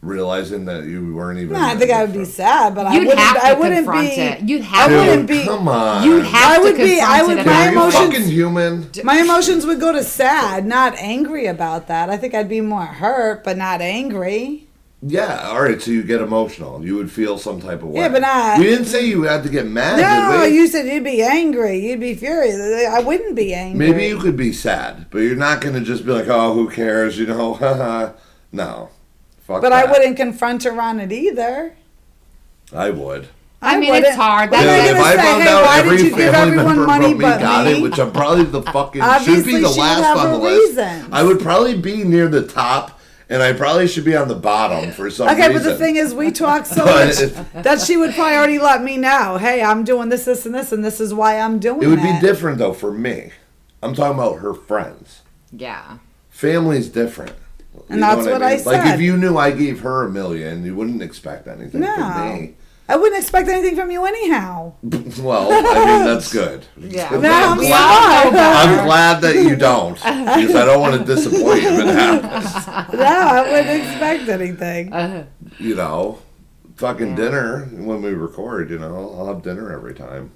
Realizing 0.00 0.66
that 0.66 0.84
you 0.84 1.12
weren't 1.12 1.40
even. 1.40 1.54
No, 1.54 1.60
I 1.60 1.74
think 1.74 1.90
I 1.90 2.04
would 2.04 2.12
be 2.12 2.24
sad, 2.24 2.72
but 2.76 2.86
I 2.86 2.94
You'd 2.94 3.08
wouldn't. 3.08 3.18
have 3.18 3.36
to 3.36 3.44
I 3.48 3.52
wouldn't 3.54 3.76
confront 3.78 4.08
be. 4.08 4.14
it. 4.14 4.40
You'd 4.48 4.60
I 4.60 4.64
have 4.64 4.90
Dude, 4.90 5.00
to. 5.04 5.10
wouldn't 5.10 5.28
be. 5.28 5.42
come 5.44 5.66
on. 5.68 6.04
You'd 6.04 6.24
have 6.24 6.62
I 6.62 6.70
to 6.70 6.76
be- 6.76 7.00
I 7.00 7.18
confront 7.18 7.26
would- 7.26 7.38
it. 7.38 7.42
Dude, 7.42 7.46
my 7.46 7.66
are 7.66 7.72
emotions- 7.72 8.04
fucking 8.14 8.28
human? 8.28 8.90
My 9.02 9.18
emotions 9.18 9.66
would 9.66 9.80
go 9.80 9.90
to 9.92 10.04
sad, 10.04 10.66
not 10.66 10.94
angry 10.98 11.46
about 11.46 11.88
that. 11.88 12.10
I 12.10 12.16
think 12.16 12.32
I'd 12.32 12.48
be 12.48 12.60
more 12.60 12.86
hurt, 12.86 13.42
but 13.42 13.56
not 13.58 13.80
angry. 13.80 14.68
Yeah, 15.02 15.48
all 15.48 15.62
right. 15.62 15.82
So 15.82 15.90
you 15.90 16.04
get 16.04 16.20
emotional. 16.20 16.84
You 16.84 16.94
would 16.94 17.10
feel 17.10 17.36
some 17.36 17.60
type 17.60 17.82
of 17.82 17.88
way. 17.88 18.00
Yeah, 18.02 18.08
but 18.08 18.22
not- 18.22 18.58
We 18.58 18.64
didn't 18.66 18.86
say 18.86 19.04
you 19.04 19.22
had 19.24 19.42
to 19.42 19.48
get 19.48 19.66
mad. 19.66 20.00
No, 20.00 20.38
did 20.42 20.50
we? 20.52 20.56
you 20.58 20.68
said 20.68 20.86
you'd 20.86 21.02
be 21.04 21.22
angry. 21.22 21.78
You'd 21.84 21.98
be 22.00 22.14
furious. 22.14 22.56
I 22.88 23.00
wouldn't 23.00 23.34
be 23.34 23.52
angry. 23.52 23.88
Maybe 23.88 24.06
you 24.06 24.18
could 24.18 24.36
be 24.36 24.52
sad, 24.52 25.06
but 25.10 25.18
you're 25.18 25.34
not 25.34 25.60
going 25.60 25.74
to 25.74 25.80
just 25.80 26.06
be 26.06 26.12
like, 26.12 26.28
"Oh, 26.28 26.54
who 26.54 26.68
cares?" 26.70 27.18
You 27.18 27.26
know? 27.26 27.54
haha. 27.54 28.10
no, 28.52 28.90
fuck. 29.48 29.62
But 29.62 29.72
I 29.72 29.90
wouldn't 29.90 30.16
confront 30.16 30.62
her 30.62 30.80
on 30.80 31.00
it 31.00 31.10
either. 31.10 31.74
I 32.72 32.90
would. 32.90 33.28
I 33.60 33.76
mean, 33.80 33.88
wouldn't. 33.90 34.06
it's 34.06 34.14
hard. 34.16 34.52
What 34.52 34.60
Dude, 34.60 34.68
am 34.68 34.74
I 34.74 34.76
That's- 34.76 34.90
if 34.90 34.96
gonna 34.96 35.08
I 35.08 35.10
say? 35.10 35.22
found 35.22 35.42
Hey, 35.42 35.48
out 35.48 35.62
why 35.64 35.78
every 35.80 35.96
did 35.96 36.04
you 36.04 36.10
give 36.16 36.18
family 36.32 36.52
everyone 36.52 36.66
member 36.76 36.86
money 36.86 37.06
but 37.14 37.18
me 37.18 37.24
but 37.24 37.40
got 37.40 37.64
me? 37.66 37.72
it, 37.72 37.82
which 37.82 37.98
I'm 37.98 38.12
probably 38.12 38.44
the 38.44 38.62
fucking 38.72 39.02
should 39.02 39.08
Obviously, 39.10 39.52
be 39.54 39.58
the 39.62 39.68
she 39.72 39.80
would 39.80 39.86
last 39.86 40.04
have 40.04 40.16
on 40.18 40.26
her 40.26 40.32
the 40.32 40.38
list. 40.38 40.68
reasons. 40.76 41.08
I 41.10 41.22
would 41.24 41.40
probably 41.40 41.76
be 41.76 42.04
near 42.04 42.28
the 42.28 42.46
top, 42.46 43.00
and 43.28 43.42
I 43.42 43.52
probably 43.54 43.88
should 43.88 44.04
be 44.04 44.14
on 44.14 44.28
the 44.28 44.36
bottom 44.36 44.92
for 44.92 45.10
some 45.10 45.26
reason. 45.26 45.42
Okay, 45.42 45.48
reason. 45.52 45.64
but 45.64 45.72
the 45.72 45.76
thing 45.76 45.96
is, 45.96 46.14
we 46.14 46.30
talk 46.30 46.66
so 46.66 46.84
But 46.84 47.06
much 47.08 47.20
it- 47.20 47.62
that 47.64 47.80
she 47.80 47.96
would 47.96 48.14
probably 48.14 48.36
already 48.36 48.58
let 48.60 48.82
me 48.84 48.96
know. 48.96 49.38
Hey, 49.38 49.60
I'm 49.60 49.82
doing 49.82 50.08
this, 50.08 50.24
this, 50.24 50.46
and 50.46 50.54
this, 50.54 50.70
and 50.70 50.84
this 50.84 51.00
is 51.00 51.12
why 51.12 51.40
I'm 51.40 51.58
doing 51.58 51.82
it 51.82 51.86
It 51.86 51.88
would 51.88 52.02
be 52.02 52.16
different 52.20 52.58
though 52.58 52.74
for 52.74 52.92
me. 52.92 53.32
I'm 53.82 53.92
talking 53.92 54.18
about 54.20 54.38
her 54.38 54.54
friends. 54.54 55.22
Yeah. 55.50 55.98
Family's 56.30 56.88
different. 56.88 57.32
And 57.90 58.02
that's 58.02 58.26
what 58.26 58.42
I 58.42 58.50
Like 58.52 58.58
said. 58.60 58.66
Like 58.66 58.94
if 58.94 59.00
you 59.00 59.16
knew 59.16 59.36
I 59.38 59.50
gave 59.50 59.80
her 59.80 60.04
a 60.04 60.10
million, 60.10 60.64
you 60.64 60.74
wouldn't 60.74 61.02
expect 61.02 61.46
anything 61.48 61.80
No. 61.80 61.94
from 61.94 62.34
me. 62.40 62.54
I 62.90 62.96
wouldn't 62.96 63.20
expect 63.20 63.48
anything 63.50 63.76
from 63.76 63.90
you 63.90 64.04
anyhow. 64.06 64.72
Well, 65.20 65.48
I 65.52 65.84
mean 65.84 66.04
that's 66.06 66.32
good. 66.40 66.64
Yeah. 66.78 67.08
I'm 67.12 67.20
No, 67.20 67.30
I'm 67.32 67.58
glad- 67.58 68.24
all 68.26 68.30
know 68.30 68.36
sorry. 68.36 68.78
I'm 68.78 68.84
glad 68.86 69.20
that 69.22 69.34
you 69.36 69.56
don't, 69.56 69.94
because 69.94 70.54
I 70.54 70.64
don't 70.64 70.80
want 70.80 70.98
to 70.98 71.04
disappoint 71.14 71.62
you 71.62 71.68
if 71.70 71.78
it 71.80 71.86
happens. 71.86 72.94
No, 72.94 73.04
I 73.04 73.42
wouldn't 73.50 73.82
expect 73.82 74.28
anything. 74.28 74.92
Uh-huh. 74.92 75.22
You 75.58 75.74
know, 75.74 76.18
fucking 76.76 77.14
dinner 77.14 77.64
when 77.72 78.00
we 78.02 78.10
record. 78.10 78.70
You 78.70 78.78
know, 78.78 79.14
I'll 79.18 79.26
have 79.26 79.42
dinner 79.42 79.70
every 79.72 79.94
time. 79.94 80.30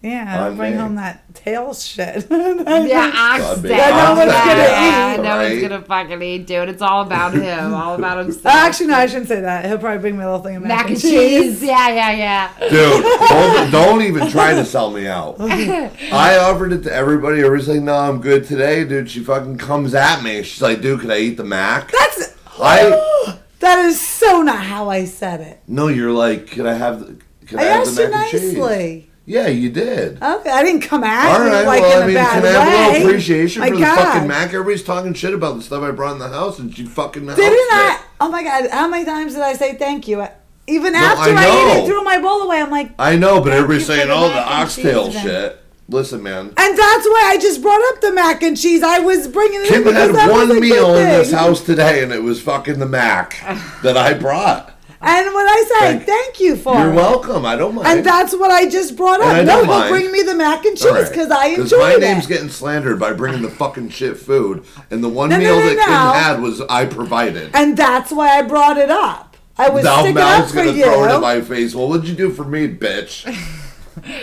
Yeah, 0.00 0.42
I'll 0.44 0.50
on 0.52 0.56
bring 0.56 0.72
me. 0.74 0.78
home 0.78 0.94
that 0.94 1.34
tail 1.34 1.74
shit. 1.74 2.28
Yeah, 2.30 3.10
God, 3.10 3.40
oxtail. 3.40 3.56
baby. 3.56 3.68
That 3.70 4.14
no 4.14 4.20
one's 4.20 4.32
gonna 4.32 4.58
yeah, 4.60 5.14
eat, 5.14 5.22
No 5.22 5.36
one's 5.38 5.60
gonna 5.62 5.82
fucking 5.82 6.22
eat, 6.22 6.46
dude. 6.46 6.68
It's 6.68 6.80
all 6.82 7.02
about 7.02 7.34
him. 7.34 7.74
All 7.74 7.96
about 7.96 8.18
himself. 8.24 8.46
Actually, 8.54 8.86
no, 8.88 8.94
I 8.94 9.06
shouldn't 9.06 9.26
say 9.26 9.40
that. 9.40 9.64
He'll 9.66 9.78
probably 9.78 9.98
bring 9.98 10.16
me 10.16 10.22
a 10.22 10.26
little 10.26 10.40
thing 10.44 10.54
of 10.54 10.62
mac 10.62 10.88
and 10.88 11.00
cheese. 11.00 11.60
Yeah, 11.62 11.88
yeah, 11.88 12.12
yeah. 12.12 12.68
Dude, 12.70 13.02
don't, 13.28 13.70
don't 13.72 14.02
even 14.02 14.30
try 14.30 14.54
to 14.54 14.64
sell 14.64 14.90
me 14.92 15.08
out. 15.08 15.36
I 15.40 16.38
offered 16.38 16.72
it 16.74 16.82
to 16.84 16.92
everybody. 16.92 17.38
Everybody's 17.40 17.68
like, 17.68 17.80
"No, 17.82 17.94
I'm 17.96 18.20
good 18.20 18.44
today, 18.46 18.84
dude." 18.84 19.10
She 19.10 19.24
fucking 19.24 19.58
comes 19.58 19.94
at 19.94 20.22
me. 20.22 20.44
She's 20.44 20.62
like, 20.62 20.80
"Dude, 20.80 21.00
can 21.00 21.10
I 21.10 21.18
eat 21.18 21.36
the 21.38 21.44
mac?" 21.44 21.90
That's 21.90 22.36
I 22.60 23.36
that 23.58 23.80
is 23.80 24.00
so 24.00 24.42
not 24.42 24.62
how 24.64 24.90
I 24.90 25.06
said 25.06 25.40
it. 25.40 25.60
no. 25.66 25.88
You're 25.88 26.12
like, 26.12 26.46
"Can 26.46 26.68
I 26.68 26.74
have? 26.74 27.00
the- 27.00 27.16
Can 27.46 27.58
I, 27.58 27.62
I 27.62 27.64
have 27.66 27.80
asked 27.88 27.96
the 27.96 28.02
you 28.04 28.10
mac 28.10 28.32
and 28.32 28.40
cheese?" 28.42 28.52
nicely. 28.54 29.10
Yeah, 29.28 29.48
you 29.48 29.68
did. 29.68 30.22
Okay, 30.22 30.50
I 30.50 30.62
didn't 30.64 30.80
come 30.80 31.04
at 31.04 31.38
All 31.38 31.44
you 31.44 31.52
right. 31.52 31.66
like 31.66 31.82
well, 31.82 31.96
in 31.98 32.00
I 32.00 32.04
a 32.04 32.06
mean, 32.06 32.14
bad 32.16 32.42
can 32.42 32.44
I 32.46 32.48
have 32.48 32.66
a 32.66 32.70
way. 32.70 32.92
little 32.94 33.08
appreciation 33.10 33.60
My 33.60 33.68
for 33.68 33.76
the 33.76 33.82
fucking 33.84 34.26
mac? 34.26 34.46
Everybody's 34.54 34.82
talking 34.82 35.12
shit 35.12 35.34
about 35.34 35.56
the 35.56 35.62
stuff 35.62 35.82
I 35.82 35.90
brought 35.90 36.12
in 36.12 36.18
the 36.18 36.28
house, 36.30 36.58
and 36.58 36.74
she 36.74 36.86
fucking 36.86 37.26
Didn't 37.26 37.38
housed 37.38 37.50
I? 37.50 38.02
Oh 38.22 38.30
my 38.30 38.42
god! 38.42 38.70
How 38.70 38.88
many 38.88 39.04
times 39.04 39.34
did 39.34 39.42
I 39.42 39.52
say 39.52 39.74
thank 39.74 40.08
you? 40.08 40.26
Even 40.66 40.94
after 40.94 41.30
I 41.30 41.34
I, 41.34 41.44
ate 41.46 41.76
know. 41.78 41.84
it, 41.84 41.86
threw 41.86 42.02
my 42.04 42.18
bowl 42.18 42.40
away. 42.42 42.60
I'm 42.62 42.70
like, 42.70 42.92
I 42.98 43.16
know, 43.16 43.40
but 43.42 43.50
Thank 43.50 43.62
everybody's 43.64 43.82
you 43.88 43.94
for 43.94 43.98
saying, 43.98 44.08
the 44.08 44.14
"Oh, 44.14 44.28
the 44.28 44.34
mac 44.34 44.46
and 44.46 44.62
oxtail 44.62 45.04
cheese, 45.06 45.14
then." 45.14 45.24
shit." 45.24 45.60
Listen, 45.90 46.22
man. 46.22 46.46
and 46.48 46.54
that's 46.56 47.06
why 47.06 47.22
I 47.32 47.38
just 47.40 47.60
brought 47.62 47.80
up 47.94 48.00
the 48.00 48.12
mac 48.12 48.42
and 48.42 48.56
cheese. 48.58 48.82
I 48.82 48.98
was 49.00 49.28
bringing 49.28 49.60
it 49.62 49.68
Kim 49.68 49.86
in 49.88 49.94
had 49.94 50.10
that 50.14 50.28
was 50.28 50.30
a 50.30 50.32
one 50.32 50.48
good 50.48 50.60
meal 50.62 50.94
in 50.96 51.04
this 51.06 51.30
thing. 51.30 51.38
house 51.38 51.60
today, 51.64 52.02
and 52.02 52.12
it 52.12 52.22
was 52.22 52.40
fucking 52.42 52.78
the 52.78 52.86
mac 52.86 53.40
that 53.82 53.96
I 53.98 54.14
brought. 54.14 54.74
And 55.00 55.32
when 55.32 55.46
I 55.46 55.64
say 55.68 55.78
Thank- 55.92 56.06
thank, 56.06 56.40
you 56.40 56.56
for 56.56 56.74
You're 56.76 56.90
it. 56.92 56.94
welcome. 56.96 57.46
I 57.46 57.54
don't 57.56 57.74
mind. 57.76 57.86
And 57.86 58.04
that's 58.04 58.34
what 58.34 58.50
I 58.50 58.68
just 58.68 58.96
brought 58.96 59.20
And 59.20 59.30
I 59.30 59.40
up. 59.40 59.46
No, 59.46 59.52
don't 59.58 59.64
he'll 59.66 59.74
mind. 59.78 59.90
bring 59.90 60.10
me 60.12 60.22
the 60.22 60.34
mac 60.34 60.64
and 60.64 60.76
All 60.76 60.88
cheese 60.88 60.92
right. 60.92 61.08
because 61.08 61.30
I 61.30 61.54
'Cause 61.54 61.72
enjoyed 61.72 62.00
my 62.02 62.06
name's 62.08 62.26
getting 62.26 62.48
slandered 62.48 62.98
by 62.98 63.12
bringing 63.12 63.42
the 63.42 63.48
fucking 63.50 63.90
shit 63.90 64.16
food, 64.16 64.64
and 64.90 65.02
the 65.04 65.08
one 65.08 65.28
No, 65.30 65.36
no, 65.36 65.42
meal 65.44 65.60
no, 65.60 65.74
that 65.74 65.78
Kim 65.78 66.22
had 66.22 66.42
was 66.42 66.60
I 66.68 66.86
provided. 66.86 67.50
and 67.54 67.76
that's 67.76 68.10
why 68.10 68.38
I 68.38 68.42
brought 68.42 68.76
it 68.76 68.90
up. 68.90 69.36
I 69.56 69.68
was 69.68 69.84
now 69.84 70.00
sticking 70.00 70.18
up 70.18 70.38
Mel's 70.38 70.50
for 70.50 70.56
gonna 70.58 70.72
you. 70.72 70.84
throw 70.84 71.04
it 71.04 71.14
in 71.14 71.20
my 71.20 71.40
face. 71.42 71.74
Well, 71.74 71.88
what'd 71.88 72.06
you 72.08 72.14
do 72.14 72.30
for 72.30 72.44
me, 72.44 72.68
bitch? 72.68 73.24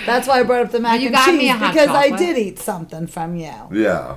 That's 0.05 0.27
why 0.27 0.39
I 0.39 0.43
brought 0.43 0.61
up 0.65 0.71
the 0.71 0.79
mac 0.79 0.99
You 1.01 1.07
and 1.07 1.15
got 1.15 1.27
me 1.33 1.39
cheese 1.41 1.49
a 1.49 1.53
hot 1.53 1.73
because 1.73 1.89
I 1.89 2.09
did 2.11 2.37
eat 2.37 2.59
something 2.59 3.07
from 3.07 3.35
you, 3.35 3.51
Yeah. 3.71 4.15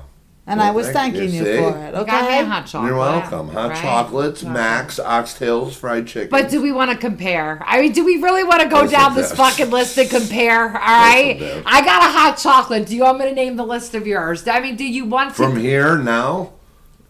And 0.49 0.61
Well, 0.61 0.69
I 0.69 0.71
was 0.71 0.87
thank 0.89 1.15
thanking 1.15 1.35
you, 1.35 1.45
you, 1.45 1.59
for 1.59 1.77
it. 1.79 1.87
You 1.89 1.93
got 1.93 2.23
me 2.23 2.29
Okay. 2.29 2.41
a 2.41 2.45
hot 2.47 2.67
chocolate. 2.67 2.89
You're 2.89 2.99
welcome. 2.99 3.49
Hot 3.51 3.71
right? 3.71 3.83
chocolates, 3.83 4.43
Max, 4.43 4.99
oxtails, 4.99 5.75
fried 5.75 6.07
chicken. 6.07 6.31
But 6.31 6.49
do 6.49 6.63
we 6.63 6.73
want 6.73 6.91
to 6.91 6.97
compare? 6.97 7.63
I 7.67 7.83
mean, 7.83 7.93
do 7.93 8.03
we 8.03 8.17
really 8.17 8.45
want 8.45 8.63
to 8.63 8.69
go 8.69 8.81
Listen, 8.81 8.99
down 8.99 9.15
this 9.15 9.31
fucking 9.33 9.69
list 9.69 9.99
and 9.99 10.09
compare? 10.09 10.65
All 10.69 10.73
right. 10.73 11.63
I 11.67 11.85
got 11.85 12.03
a 12.03 12.11
hot 12.11 12.39
chocolate. 12.39 12.87
Do 12.87 12.97
you 12.97 13.03
want 13.03 13.19
me 13.19 13.27
to 13.27 13.35
name 13.35 13.57
the 13.57 13.67
list 13.67 13.95
of 13.95 14.07
yours? 14.07 14.49
I 14.49 14.61
mean, 14.61 14.77
do 14.77 14.85
you 14.87 15.05
want 15.05 15.31
to? 15.31 15.35
From 15.37 15.57
here 15.59 15.99
now, 15.99 16.55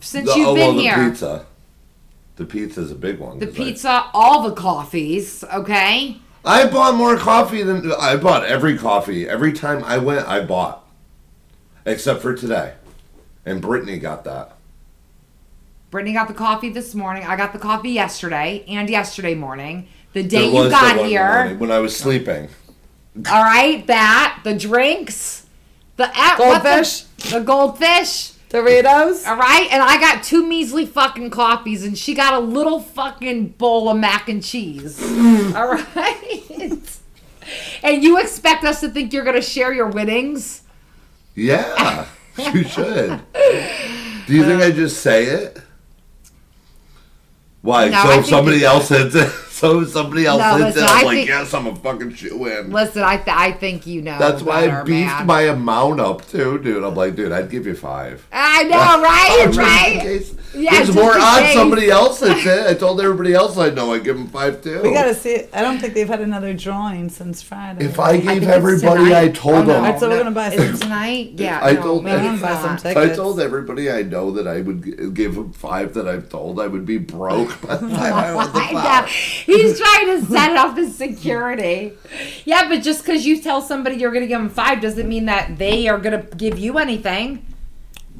since 0.00 0.28
the, 0.32 0.36
you've 0.36 0.48
oh, 0.48 0.54
been 0.56 0.74
well, 0.74 0.84
here. 0.84 0.96
the 1.04 1.10
pizza. 1.10 1.46
The 2.36 2.44
pizza's 2.44 2.90
a 2.90 2.96
big 2.96 3.20
one. 3.20 3.38
the 3.38 3.46
'cause 3.46 3.54
I- 3.54 3.58
pizza, 3.58 4.04
all 4.12 4.42
the 4.42 4.52
coffees, 4.54 5.44
okay? 5.54 6.16
I, 6.44 6.66
bought 6.68 6.94
more 6.96 7.16
coffee 7.16 7.62
than 7.62 7.92
I 7.92 8.16
bought 8.16 8.44
every 8.44 8.76
coffee. 8.78 9.28
Every 9.28 9.52
time 9.52 9.84
I 9.84 9.98
went, 9.98 10.26
I 10.26 10.40
bought. 10.40 10.84
Except 11.86 12.20
for 12.20 12.34
today. 12.34 12.72
And 13.48 13.62
Brittany 13.62 13.98
got 13.98 14.24
that. 14.24 14.52
Brittany 15.90 16.12
got 16.12 16.28
the 16.28 16.34
coffee 16.34 16.68
this 16.68 16.94
morning. 16.94 17.24
I 17.24 17.34
got 17.36 17.54
the 17.54 17.58
coffee 17.58 17.90
yesterday 17.90 18.62
and 18.68 18.90
yesterday 18.90 19.34
morning. 19.34 19.88
The 20.12 20.22
day 20.22 20.46
you 20.46 20.68
got 20.68 21.06
here, 21.06 21.34
morning 21.34 21.58
When 21.58 21.70
I 21.70 21.78
was 21.78 21.96
sleeping. 21.96 22.48
all 23.30 23.42
right, 23.42 23.86
that, 23.86 24.40
the 24.44 24.54
drinks, 24.54 25.46
the 25.96 26.08
what 26.08 26.62
the- 26.62 26.68
Goldfish? 26.68 27.00
the 27.30 27.40
goldfish. 27.40 28.32
Doritos. 28.50 29.26
All 29.26 29.36
right, 29.36 29.68
and 29.70 29.82
I 29.82 30.00
got 30.00 30.22
two 30.24 30.46
measly 30.46 30.86
fucking 30.86 31.28
coffees, 31.30 31.84
and 31.84 31.96
she 31.98 32.14
got 32.14 32.32
a 32.32 32.38
little 32.38 32.80
fucking 32.80 33.48
bowl 33.50 33.90
of 33.90 33.98
mac 33.98 34.28
and 34.30 34.42
cheese. 34.42 34.98
Mm. 34.98 35.54
All 35.54 35.72
right, 35.72 37.00
and 37.82 38.02
you 38.02 38.18
expect 38.18 38.64
us 38.64 38.80
to 38.80 38.88
think 38.88 39.12
you're 39.12 39.24
gonna 39.24 39.42
share 39.42 39.72
your 39.74 39.88
winnings? 39.88 40.62
Yeah, 41.34 42.06
you 42.54 42.64
should. 42.64 43.20
Do 44.26 44.34
you 44.34 44.44
think 44.44 44.62
I 44.62 44.70
just 44.70 45.02
say 45.02 45.24
it? 45.24 45.58
Why? 47.62 47.88
No, 47.88 48.02
so 48.02 48.08
think 48.08 48.20
if 48.20 48.26
somebody 48.26 48.64
else 48.64 48.88
hits 48.88 49.14
it, 49.14 49.28
so 49.58 49.84
somebody 49.84 50.24
else 50.26 50.40
No, 50.40 50.64
hits 50.64 50.76
listen, 50.76 50.82
I'm 50.84 50.98
I 50.98 51.02
like, 51.02 51.16
think- 51.16 51.28
yes, 51.28 51.52
I'm 51.54 51.66
a 51.66 51.74
fucking 51.76 52.14
shoe 52.14 52.46
in. 52.46 52.70
Listen, 52.70 53.02
I 53.02 53.16
th- 53.16 53.36
I 53.36 53.52
think 53.52 53.86
you 53.86 54.02
know. 54.02 54.18
That's 54.18 54.42
why 54.42 54.68
I 54.70 54.82
beefed 54.82 55.08
man. 55.18 55.26
my 55.26 55.42
amount 55.42 56.00
up 56.00 56.26
too, 56.28 56.58
dude. 56.58 56.84
I'm 56.84 56.94
like, 56.94 57.16
dude, 57.16 57.32
I'd 57.32 57.50
give 57.50 57.66
you 57.66 57.74
five. 57.74 58.26
I 58.32 58.62
know, 58.64 58.76
right? 59.02 59.44
just 59.46 59.58
in 59.58 59.64
right? 59.64 60.00
case. 60.00 60.34
Yeah, 60.54 60.70
There's 60.72 60.86
just 60.86 60.98
more 60.98 61.14
in 61.14 61.20
odds 61.20 61.40
case. 61.46 61.54
somebody 61.54 61.90
else 61.90 62.20
hits 62.20 62.46
it. 62.46 62.66
I 62.66 62.72
told 62.78 63.00
everybody 63.02 63.34
else 63.34 63.58
I 63.58 63.68
know 63.70 63.92
I 63.92 63.98
give 63.98 64.16
them 64.16 64.28
five 64.28 64.62
too. 64.62 64.80
We 64.82 64.92
gotta 64.94 65.14
see. 65.14 65.44
I 65.52 65.60
don't 65.60 65.78
think 65.78 65.92
they've 65.94 66.08
had 66.08 66.22
another 66.22 66.54
drawing 66.54 67.10
since 67.10 67.42
Friday. 67.42 67.84
If 67.84 67.98
I 68.00 68.16
gave 68.16 68.42
it's 68.44 68.46
everybody. 68.46 69.14
I 69.14 69.28
told 69.28 69.56
Oh, 69.56 69.60
no, 69.62 69.66
them, 69.66 69.84
Alright, 69.84 70.00
so 70.00 70.08
we're 70.08 70.18
gonna 70.18 70.30
buy 70.30 70.50
some- 70.56 70.74
it 70.74 70.80
tonight? 70.80 71.32
Yeah. 71.36 71.60
I 71.62 71.72
no, 71.74 71.82
told- 71.82 72.04
maybe 72.04 72.16
I'm 72.16 72.22
gonna 72.24 72.32
it's 72.34 72.42
buy 72.42 72.62
some 72.62 72.76
tickets. 72.78 73.12
I 73.12 73.14
told 73.14 73.40
everybody 73.40 73.90
I 73.90 74.02
know 74.02 74.30
that 74.32 74.46
I 74.48 74.62
would 74.62 75.14
give 75.14 75.34
them 75.34 75.52
five 75.52 75.92
that 75.94 76.08
I've 76.08 76.28
told, 76.30 76.60
I 76.60 76.66
would 76.66 76.86
be 76.86 76.96
broke 76.98 77.60
by 77.60 77.76
the 77.76 77.88
time 77.94 78.14
I 78.14 78.34
was 78.34 78.50
the 78.52 78.60
five. 78.60 79.08
He's 79.48 79.78
trying 79.80 80.06
to 80.20 80.26
set 80.26 80.56
up 80.56 80.76
his 80.76 80.94
security. 80.94 81.92
Yeah, 82.44 82.68
but 82.68 82.82
just 82.82 83.02
because 83.02 83.24
you 83.24 83.40
tell 83.40 83.62
somebody 83.62 83.96
you're 83.96 84.10
going 84.12 84.22
to 84.22 84.28
give 84.28 84.40
them 84.40 84.50
five 84.50 84.80
doesn't 84.82 85.08
mean 85.08 85.24
that 85.24 85.56
they 85.58 85.88
are 85.88 85.98
going 85.98 86.20
to 86.22 86.36
give 86.36 86.58
you 86.58 86.78
anything. 86.78 87.44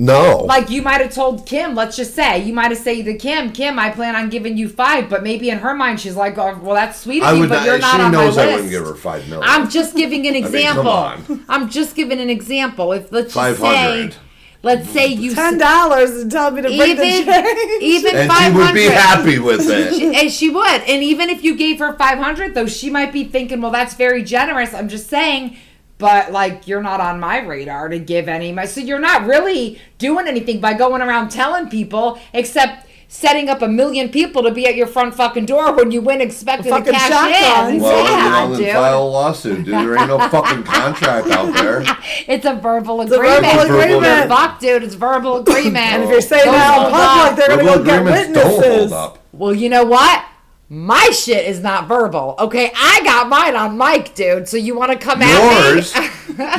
No. 0.01 0.45
Like 0.45 0.71
you 0.71 0.81
might 0.81 1.01
have 1.01 1.13
told 1.13 1.45
Kim, 1.45 1.75
let's 1.75 1.97
just 1.97 2.15
say, 2.15 2.43
you 2.45 2.53
might 2.55 2.71
have 2.71 2.79
said 2.79 3.05
to 3.05 3.15
Kim, 3.19 3.51
Kim, 3.53 3.79
I 3.81 3.91
plan 3.91 4.15
on 4.15 4.31
giving 4.31 4.57
you 4.57 4.69
five, 4.69 5.11
but 5.11 5.25
maybe 5.25 5.51
in 5.51 5.59
her 5.59 5.75
mind 5.75 6.01
she's 6.01 6.15
like, 6.15 6.39
oh, 6.39 6.57
well, 6.63 6.75
that's 6.77 7.01
sweet 7.01 7.23
of 7.23 7.37
you, 7.37 7.49
but 7.49 7.57
not. 7.57 7.67
you're 7.67 7.79
not 7.79 7.97
she 7.97 8.03
on 8.03 8.13
knows 8.13 8.37
my 8.37 8.43
I 8.43 8.47
list. 8.47 8.55
wouldn't 8.55 8.71
give 8.71 8.87
her 8.87 8.95
five 8.95 9.29
million. 9.29 9.43
I'm 9.49 9.69
just 9.69 9.97
giving 9.97 10.27
an 10.29 10.37
example. 10.43 10.89
on. 10.89 11.45
I'm 11.49 11.69
just 11.69 11.97
giving 11.97 12.21
an 12.21 12.31
example. 12.31 12.93
If 12.93 13.11
let's 13.11 13.35
just 13.35 13.59
say, 13.61 13.67
hundred. 13.67 14.17
Let's 14.63 14.89
say 14.91 15.07
you 15.07 15.35
ten 15.35 15.57
dollars 15.59 16.11
and 16.11 16.31
tell 16.31 16.51
me 16.51 16.63
to 16.63 16.69
break 16.69 16.97
the 16.97 17.05
even 17.05 17.25
change. 17.35 17.83
even 17.83 18.17
and 18.17 18.33
she 18.33 18.53
would 18.53 18.75
be 18.75 18.85
happy 18.85 19.39
with 19.39 19.61
it. 19.71 19.95
She, 19.95 20.15
and 20.15 20.31
she 20.33 20.51
would. 20.51 20.83
And 20.83 21.03
even 21.03 21.31
if 21.31 21.45
you 21.45 21.57
gave 21.57 21.79
her 21.79 21.93
500, 21.97 22.55
though, 22.55 22.67
she 22.67 22.91
might 22.91 23.13
be 23.13 23.25
thinking, 23.25 23.61
well, 23.61 23.71
that's 23.71 23.95
very 23.95 24.23
generous. 24.23 24.75
I'm 24.75 24.89
just 24.89 25.09
saying. 25.09 25.57
But, 25.99 26.31
like, 26.31 26.69
you're 26.69 26.83
not 26.83 27.01
on 27.01 27.19
my 27.19 27.41
radar 27.41 27.89
to 27.89 27.99
give 27.99 28.29
any. 28.29 28.53
my- 28.53 28.67
So 28.67 28.81
you're 28.81 29.01
not 29.01 29.27
really 29.27 29.81
doing 29.99 30.29
anything 30.29 30.61
by 30.61 30.75
going 30.75 31.03
around 31.03 31.31
telling 31.31 31.69
people, 31.69 32.21
except 32.33 32.88
setting 33.11 33.49
up 33.49 33.63
a 33.63 33.69
million 33.69 34.11
people 34.11 34.43
to 34.43 34.51
be 34.51 34.67
at 34.67 34.77
your 34.77 34.87
front 34.87 35.15
fucking 35.15 35.47
door 35.47 35.75
when 35.75 35.91
you 35.91 36.01
win 36.03 36.21
expecting 36.21 36.65
to 36.65 36.71
Fucking 36.79 36.93
cash 36.93 37.09
shotguns. 37.11 37.77
in. 37.77 37.81
well, 37.83 38.05
yeah, 38.05 38.25
you 38.25 38.31
know, 38.49 38.55
then 38.57 38.65
dude. 38.67 38.73
file 38.75 39.03
a 39.03 39.09
lawsuit, 39.09 39.57
dude. 39.65 39.75
There 39.75 39.99
ain't 39.99 40.09
no 40.09 40.19
fucking 40.29 40.63
contract 40.65 41.29
out 41.29 41.55
there. 41.55 41.85
It's 42.29 42.45
a 42.45 42.55
verbal 42.55 43.01
a 43.01 43.05
agreement. 43.05 43.45
verbal 43.47 43.75
agreement. 43.75 44.29
Fuck, 44.29 44.61
dude. 44.61 44.83
It's 44.83 44.95
verbal 44.95 45.39
agreement. 45.39 45.77
and 45.79 46.03
if 46.05 46.11
you're 46.11 46.21
saying 46.21 46.45
Those 46.45 46.55
that 46.55 46.83
hold 46.83 46.95
out 46.95 47.29
public, 47.31 47.47
they're 47.47 47.57
gonna 47.57 47.79
go 47.79 47.85
get 47.85 48.01
agreements 48.01 48.33
don't 48.35 48.47
hold 48.47 48.59
witnesses. 48.61 48.93
up. 48.93 49.19
Well, 49.33 49.55
you 49.55 49.69
know 49.71 49.85
what? 49.85 50.25
My 50.71 51.09
shit 51.11 51.47
is 51.47 51.61
not 51.61 51.89
verbal. 51.89 52.35
Okay, 52.39 52.71
I 52.77 53.01
got 53.03 53.29
mine 53.29 53.57
on 53.57 53.79
mic, 53.79 54.15
dude. 54.15 54.47
So 54.49 54.59
you 54.59 54.77
want 54.77 54.93
to 54.93 54.99
come 54.99 55.23
Yours. 55.23 55.95
at 55.95 56.03
me? 56.03 56.09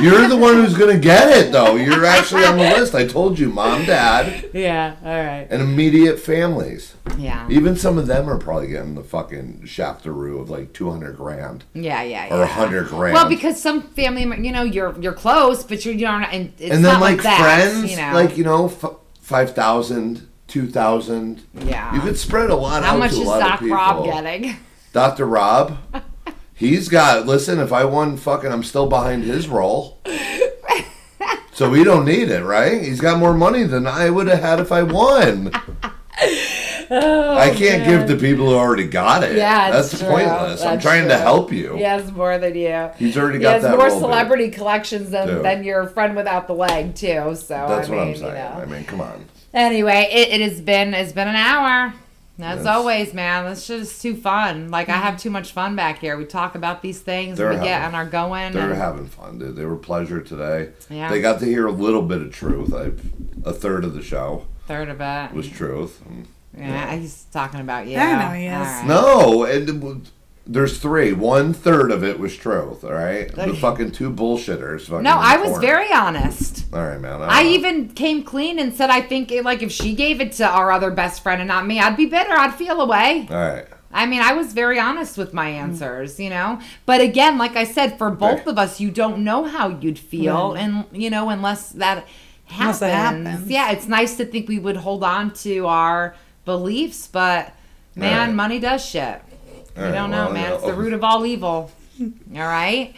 You're 0.04 0.26
the 0.26 0.36
one 0.36 0.54
who's 0.54 0.76
gonna 0.76 0.98
get 0.98 1.28
it, 1.28 1.52
though. 1.52 1.76
You're 1.76 2.04
actually 2.04 2.44
on 2.44 2.58
the 2.58 2.64
list. 2.64 2.94
I 2.94 3.06
told 3.06 3.38
you, 3.38 3.50
mom, 3.50 3.84
dad, 3.84 4.50
yeah. 4.52 4.96
All 5.02 5.08
right. 5.08 5.46
and 5.48 5.62
immediate 5.62 6.18
families. 6.18 6.94
Yeah. 7.16 7.48
Even 7.48 7.76
some 7.76 7.98
of 7.98 8.06
them 8.08 8.28
are 8.28 8.36
probably 8.36 8.66
getting 8.68 8.94
the 8.96 9.04
fucking 9.04 9.62
shaftaroo 9.64 10.40
of 10.40 10.50
like 10.50 10.72
two 10.72 10.90
hundred 10.90 11.16
grand 11.16 11.64
Yeah, 11.72 12.02
yeah, 12.02 12.26
yeah. 12.26 12.36
or 12.36 12.42
a 12.42 12.46
hundred 12.48 12.88
grand. 12.88 13.14
Well, 13.14 13.28
because 13.28 13.62
some 13.62 13.80
family, 13.82 14.22
you 14.44 14.52
know, 14.52 14.64
you're 14.64 15.00
you're 15.00 15.12
close, 15.12 15.62
but 15.62 15.84
you're 15.84 15.94
you're 15.94 16.10
not, 16.10 16.32
and 16.32 16.52
it's 16.58 16.74
and 16.74 16.84
then 16.84 16.94
not 16.94 17.00
like, 17.00 17.14
like, 17.18 17.22
that, 17.22 17.40
friends, 17.40 17.90
you 17.90 17.96
know. 17.96 18.12
like 18.12 18.36
you 18.36 18.44
know, 18.44 18.66
f- 18.66 18.96
five 19.20 19.54
thousand, 19.54 20.28
two 20.50 20.68
thousand. 20.68 21.42
yeah. 21.54 21.94
You 21.94 22.00
could 22.00 22.18
spread 22.18 22.50
a 22.50 22.56
lot 22.56 22.82
How 22.82 22.94
out 22.94 22.98
much 22.98 23.12
to 23.12 23.18
a 23.18 23.20
is 23.20 23.26
lot 23.26 23.40
Doc 23.40 23.54
of 23.54 23.60
people. 23.60 23.76
Rob 23.76 24.04
getting? 24.04 24.56
Dr. 24.92 25.24
Rob, 25.26 25.78
he's 26.54 26.88
got. 26.88 27.26
Listen, 27.26 27.58
if 27.60 27.72
I 27.72 27.84
won, 27.84 28.16
fucking, 28.16 28.50
I'm 28.52 28.64
still 28.64 28.88
behind 28.88 29.24
his 29.24 29.48
role. 29.48 30.00
So 31.52 31.68
we 31.70 31.84
don't 31.84 32.06
need 32.06 32.30
it, 32.30 32.42
right? 32.42 32.80
He's 32.82 33.00
got 33.02 33.18
more 33.18 33.34
money 33.34 33.64
than 33.64 33.86
I 33.86 34.08
would 34.08 34.28
have 34.28 34.40
had 34.40 34.60
if 34.60 34.72
I 34.72 34.82
won. 34.82 35.52
Oh, 36.92 37.36
I 37.38 37.50
can't 37.54 37.84
give 37.84 38.08
to 38.08 38.16
people 38.16 38.46
who 38.48 38.54
already 38.56 38.88
got 38.88 39.22
it. 39.22 39.32
Oh, 39.32 39.36
Yeah, 39.36 39.70
that's 39.70 39.96
true. 39.96 40.08
pointless. 40.08 40.60
I'm 40.62 40.70
That's 40.72 40.82
trying 40.82 41.06
to 41.08 41.16
help 41.18 41.52
you. 41.52 41.76
He 41.76 41.82
has 41.82 42.10
more 42.10 42.36
than 42.38 42.56
you. 42.56 42.90
He's 42.96 43.16
already 43.16 43.38
He 43.38 43.42
got 43.42 43.52
has 43.54 43.62
that 43.62 43.76
more 43.76 43.90
celebrity 43.90 44.50
collections 44.50 45.10
than, 45.10 45.28
Dude. 45.28 45.44
than 45.44 45.62
your 45.62 45.86
friend 45.86 46.16
without 46.16 46.46
the 46.48 46.54
leg 46.54 46.96
too. 46.96 47.36
So 47.36 47.66
That's 47.68 47.88
I 47.88 47.90
what 47.94 48.06
mean, 48.06 48.08
I'm 48.08 48.16
saying. 48.16 48.24
You 48.24 48.32
know. 48.56 48.62
I 48.62 48.64
mean, 48.64 48.84
come 48.84 49.00
on. 49.02 49.24
Anyway, 49.52 50.08
it, 50.12 50.28
it 50.28 50.40
has 50.40 50.60
been 50.60 50.94
it's 50.94 51.12
been 51.12 51.28
an 51.28 51.36
hour. 51.36 51.94
As 52.42 52.58
Yes. 52.58 52.66
always, 52.66 53.12
man, 53.12 53.44
this 53.44 53.66
shit 53.66 53.80
is 53.80 53.98
too 54.00 54.16
fun. 54.16 54.70
Like 54.70 54.88
I 54.88 54.92
mm-hmm. 54.92 55.02
have 55.02 55.20
too 55.20 55.28
much 55.28 55.52
fun 55.52 55.76
back 55.76 55.98
here. 55.98 56.16
We 56.16 56.24
talk 56.24 56.54
about 56.54 56.80
these 56.80 56.98
things, 57.00 57.36
They're 57.36 57.50
we 57.50 57.56
get 57.56 57.82
having- 57.82 57.88
on 57.88 57.94
our 57.94 58.06
going. 58.06 58.52
They're 58.54 58.70
and- 58.70 58.80
having 58.80 59.06
fun, 59.06 59.38
dude. 59.38 59.56
They 59.56 59.66
were 59.66 59.76
pleasure 59.76 60.22
today. 60.22 60.70
Yeah. 60.88 61.10
They 61.10 61.20
got 61.20 61.40
to 61.40 61.44
hear 61.46 61.66
a 61.66 61.72
little 61.72 62.00
bit 62.02 62.22
of 62.22 62.32
truth. 62.32 62.72
I, 62.72 62.92
a 63.48 63.52
third 63.52 63.84
of 63.84 63.92
the 63.94 64.02
show 64.02 64.46
third 64.66 64.88
of 64.88 65.00
it. 65.02 65.34
was 65.34 65.48
truth. 65.48 66.00
And- 66.06 66.26
yeah, 66.56 66.94
he's 66.96 67.24
talking 67.30 67.60
about 67.60 67.86
you. 67.86 67.98
I 67.98 68.18
know 68.28 68.34
he 68.34 68.46
is. 68.46 68.54
All 68.54 68.62
right. 68.62 68.86
No, 68.86 69.44
and 69.44 69.68
it 69.68 69.76
was- 69.76 70.10
there's 70.52 70.78
three. 70.78 71.12
One 71.12 71.52
third 71.52 71.92
of 71.92 72.02
it 72.02 72.18
was 72.18 72.36
truth. 72.36 72.82
All 72.84 72.92
right, 72.92 73.32
the 73.34 73.54
fucking 73.54 73.92
two 73.92 74.10
bullshitters. 74.12 74.82
Fucking 74.82 75.02
No, 75.04 75.16
I 75.16 75.36
was 75.36 75.50
corner. 75.50 75.60
very 75.66 75.92
honest. 75.92 76.64
All 76.72 76.84
right, 76.84 77.00
man. 77.00 77.22
I 77.22 77.42
don't 77.44 77.52
even 77.52 77.88
came 77.90 78.22
clean 78.24 78.58
and 78.58 78.74
said 78.74 78.90
I 78.90 79.00
think 79.00 79.30
it, 79.30 79.44
like 79.44 79.62
if 79.62 79.70
she 79.72 79.94
gave 79.94 80.20
it 80.20 80.32
to 80.32 80.46
our 80.46 80.72
other 80.72 80.90
best 80.90 81.22
friend 81.22 81.40
and 81.40 81.48
not 81.48 81.66
me, 81.66 81.78
I'd 81.78 81.96
be 81.96 82.06
bitter. 82.06 82.32
I'd 82.32 82.54
feel 82.54 82.80
away. 82.80 83.26
All 83.30 83.36
right. 83.36 83.66
I 83.92 84.06
mean, 84.06 84.20
I 84.22 84.34
was 84.34 84.52
very 84.52 84.78
honest 84.78 85.18
with 85.18 85.32
my 85.34 85.48
answers, 85.48 86.20
you 86.20 86.30
know. 86.30 86.60
But 86.86 87.00
again, 87.00 87.38
like 87.38 87.56
I 87.56 87.64
said, 87.64 87.98
for 87.98 88.10
both 88.10 88.38
Right. 88.38 88.46
of 88.46 88.58
us, 88.58 88.80
you 88.80 88.90
don't 88.90 89.24
know 89.24 89.44
how 89.44 89.68
you'd 89.68 89.98
feel, 89.98 90.54
Right. 90.54 90.62
and 90.62 90.84
you 90.92 91.10
know, 91.10 91.28
unless 91.30 91.70
that 91.70 92.06
happens. 92.44 92.80
Unless 92.80 92.82
it 92.82 92.90
happens. 92.92 93.50
Yeah, 93.50 93.70
it's 93.72 93.88
nice 93.88 94.16
to 94.16 94.24
think 94.24 94.48
we 94.48 94.58
would 94.60 94.76
hold 94.76 95.02
on 95.02 95.32
to 95.44 95.66
our 95.66 96.14
beliefs, 96.44 97.08
but 97.08 97.52
man, 97.96 98.28
Right. 98.28 98.34
money 98.34 98.58
does 98.60 98.84
shit. 98.84 99.20
All 99.76 99.82
you 99.82 99.88
right, 99.90 99.94
don't 99.94 100.10
know, 100.10 100.24
well, 100.24 100.32
man. 100.32 100.50
yeah, 100.50 100.54
It's 100.56 100.64
the 100.64 100.72
root 100.74 100.92
of 100.92 101.04
all 101.04 101.24
evil. 101.26 101.70
All 102.00 102.46
right. 102.46 102.94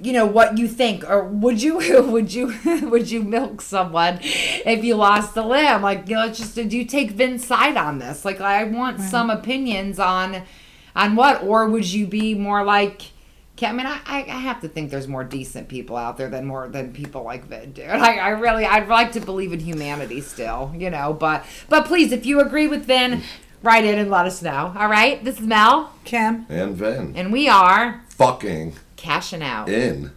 you 0.00 0.12
know 0.12 0.24
what 0.24 0.58
you 0.58 0.68
think 0.68 1.02
or 1.10 1.24
would 1.24 1.60
you 1.60 1.76
would 2.06 2.32
you 2.32 2.54
would 2.88 3.10
you 3.10 3.20
milk 3.20 3.60
someone 3.60 4.16
if 4.22 4.84
you 4.84 4.94
lost 4.94 5.36
a 5.36 5.42
limb 5.44 5.82
like 5.82 6.08
you 6.08 6.14
know 6.14 6.24
it's 6.24 6.38
just 6.38 6.54
do 6.54 6.62
you 6.62 6.84
take 6.84 7.10
Vin's 7.10 7.44
side 7.44 7.76
on 7.76 7.98
this 7.98 8.24
like 8.24 8.40
I 8.40 8.62
want 8.62 9.00
some 9.00 9.28
opinions 9.28 9.98
on 9.98 10.42
on 10.94 11.16
what 11.16 11.42
or 11.42 11.66
would 11.68 11.92
you 11.92 12.06
be 12.06 12.32
more 12.34 12.64
like 12.64 13.10
I 13.60 13.72
mean, 13.72 13.86
I, 13.86 14.00
I 14.06 14.18
I 14.22 14.38
have 14.38 14.60
to 14.62 14.68
think 14.68 14.90
there's 14.90 15.06
more 15.06 15.24
decent 15.24 15.68
people 15.68 15.96
out 15.96 16.16
there 16.16 16.28
than 16.28 16.46
more 16.46 16.68
than 16.68 16.92
people 16.92 17.22
like 17.22 17.44
Vin, 17.44 17.72
dude. 17.72 17.86
I, 17.86 18.16
I 18.16 18.28
really, 18.30 18.64
I'd 18.64 18.88
like 18.88 19.12
to 19.12 19.20
believe 19.20 19.52
in 19.52 19.60
humanity 19.60 20.20
still, 20.20 20.72
you 20.76 20.90
know. 20.90 21.12
But, 21.12 21.44
but 21.68 21.86
please, 21.86 22.10
if 22.12 22.26
you 22.26 22.40
agree 22.40 22.66
with 22.66 22.86
Vin, 22.86 23.22
write 23.62 23.84
in 23.84 23.98
and 23.98 24.10
let 24.10 24.26
us 24.26 24.42
know. 24.42 24.74
All 24.76 24.88
right, 24.88 25.22
this 25.24 25.38
is 25.38 25.46
Mel, 25.46 25.92
Kim. 26.04 26.46
And 26.48 26.74
Vin. 26.76 27.12
and 27.16 27.32
we 27.32 27.48
are 27.48 28.02
Fucking 28.10 28.74
cashing 28.96 29.42
out. 29.42 29.68
in. 29.68 30.12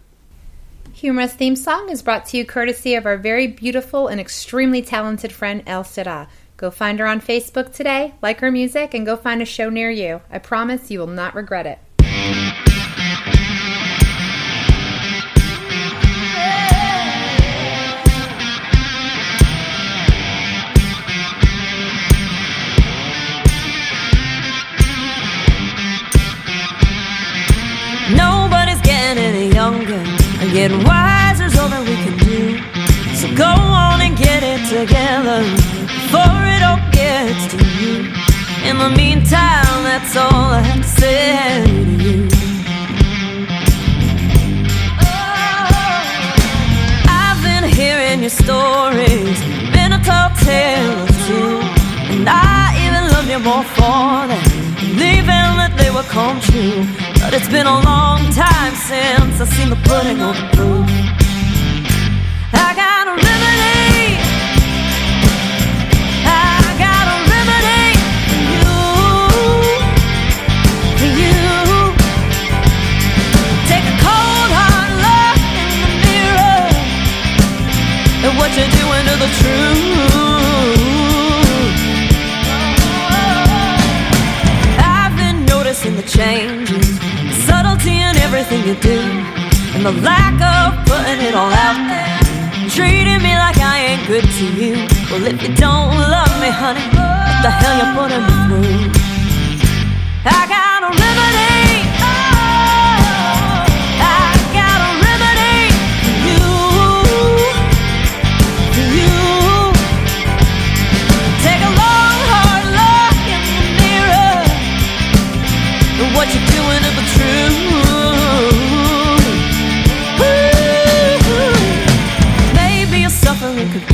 Humorous 0.92 1.34
theme 1.34 1.56
song 1.56 1.90
is 1.90 2.02
brought 2.02 2.24
to 2.26 2.38
you 2.38 2.44
courtesy 2.46 2.94
of 2.94 3.04
our 3.04 3.16
very 3.18 3.46
beautiful 3.46 4.08
and 4.08 4.18
extremely 4.20 4.80
talented 4.80 5.30
friend 5.32 5.62
El 5.66 5.84
Sira. 5.84 6.28
Go 6.56 6.70
find 6.70 6.98
her 6.98 7.06
on 7.06 7.20
Facebook 7.20 7.74
today, 7.74 8.14
like 8.22 8.40
her 8.40 8.50
music, 8.50 8.94
and 8.94 9.04
go 9.04 9.14
find 9.14 9.42
a 9.42 9.44
show 9.44 9.68
near 9.68 9.90
you. 9.90 10.22
I 10.30 10.38
promise 10.38 10.90
you 10.90 10.98
will 11.00 11.06
not 11.06 11.34
regret 11.34 11.66
it. 11.66 11.78
Getting 30.56 30.84
wiser's 30.84 31.54
all 31.58 31.68
that 31.68 31.84
we 31.84 31.94
can 32.00 32.16
do. 32.24 32.56
So 33.20 33.28
go 33.36 33.44
on 33.44 34.00
and 34.00 34.16
get 34.16 34.40
it 34.42 34.64
together 34.72 35.44
before 35.84 36.40
it 36.48 36.62
all 36.64 36.80
gets 36.96 37.52
to 37.52 37.60
you. 37.76 38.08
In 38.64 38.78
the 38.80 38.88
meantime, 38.96 39.84
that's 39.84 40.16
all 40.16 40.48
I 40.56 40.62
have 40.64 40.80
to 40.80 40.88
say 40.88 41.60
to 41.60 41.76
you. 42.00 42.28
Oh, 45.04 46.00
I've 47.04 47.40
been 47.44 47.68
hearing 47.68 48.24
your 48.24 48.32
stories, 48.32 49.38
been 49.76 49.92
a 49.92 50.00
tall 50.08 50.30
tale 50.40 51.04
or 51.04 51.12
two, 51.28 51.60
and 52.16 52.26
I 52.26 52.72
even 52.84 53.02
love 53.12 53.28
you 53.28 53.40
more 53.44 53.66
for 53.76 54.24
that, 54.32 54.48
believing 54.80 55.52
that 55.60 55.74
they 55.76 55.90
will 55.90 56.08
come 56.16 56.40
true. 56.40 57.15
But 57.26 57.34
it's 57.34 57.48
been 57.48 57.66
a 57.66 57.80
long 57.80 58.30
time 58.30 58.76
since 58.76 59.40
I've 59.40 59.48
seen 59.48 59.68
the 59.68 59.76
pudding 59.82 60.20
on 60.22 60.36
the 60.36 60.46
proof. 60.54 60.86
I 62.52 62.72
got 62.72 63.08
a 63.08 63.14
remedy. 63.18 64.14
I 66.22 66.70
got 66.78 67.04
a 67.10 67.18
remedy 67.34 67.98
for 68.30 68.38
you, 68.54 68.70
for 71.00 71.10
you. 71.18 71.42
Take 73.66 73.86
a 73.90 73.96
cold 74.06 74.50
hard 74.54 74.92
look 75.02 75.42
in 75.58 75.82
the 75.82 75.90
mirror 76.06 76.62
at 78.22 78.32
what 78.38 78.54
you're 78.54 78.70
doing 78.78 79.02
to 79.10 79.14
the 79.18 79.30
truth. 79.42 80.14
I've 84.78 85.14
been 85.16 85.38
noticing 85.44 85.96
the 85.96 86.02
changes, 86.02 87.00
everything 88.36 88.68
you 88.68 88.74
do, 88.82 89.00
and 89.74 89.86
the 89.86 89.92
lack 90.02 90.36
of 90.44 90.84
putting 90.84 91.26
it 91.26 91.34
all 91.34 91.50
out 91.50 91.78
there. 91.88 92.68
Treating 92.68 93.22
me 93.22 93.32
like 93.34 93.56
I 93.56 93.78
ain't 93.88 94.06
good 94.06 94.24
to 94.24 94.44
you. 94.60 94.74
Well, 95.10 95.26
if 95.26 95.40
you 95.42 95.54
don't 95.54 95.96
love 95.96 96.28
me, 96.42 96.50
honey, 96.50 96.84
what 96.84 97.40
the 97.40 97.50
hell 97.50 97.76
you 97.80 97.88
putting 97.96 98.24
me 98.28 98.34
through? 98.44 98.92
I 100.26 100.46
got 100.52 100.82
a 100.84 100.90
remedy. 101.00 101.75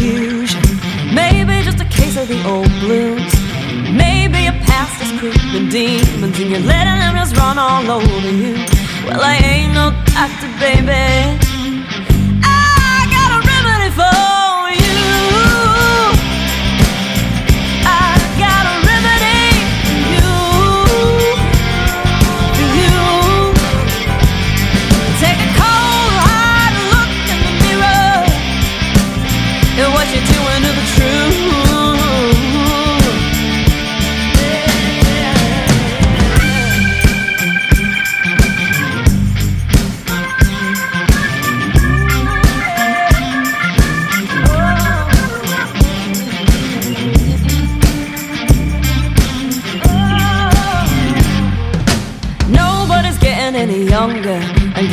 Confusion. 0.02 0.62
Maybe 1.14 1.62
just 1.62 1.80
a 1.80 1.84
case 1.84 2.16
of 2.16 2.28
the 2.28 2.42
old 2.48 2.70
blues. 2.80 3.32
Maybe 3.92 4.42
your 4.48 4.58
past 4.66 5.00
is 5.02 5.12
creeping 5.18 5.68
demons 5.68 6.38
and 6.38 6.50
you're 6.50 6.60
letting 6.60 6.98
them 6.98 7.14
just 7.16 7.36
run 7.36 7.58
all 7.58 7.88
over 7.90 8.30
you. 8.30 8.54
Well, 9.06 9.20
I 9.22 9.36
ain't 9.36 9.74
no 9.74 9.90
doctor, 10.12 10.48
baby. 10.58 11.51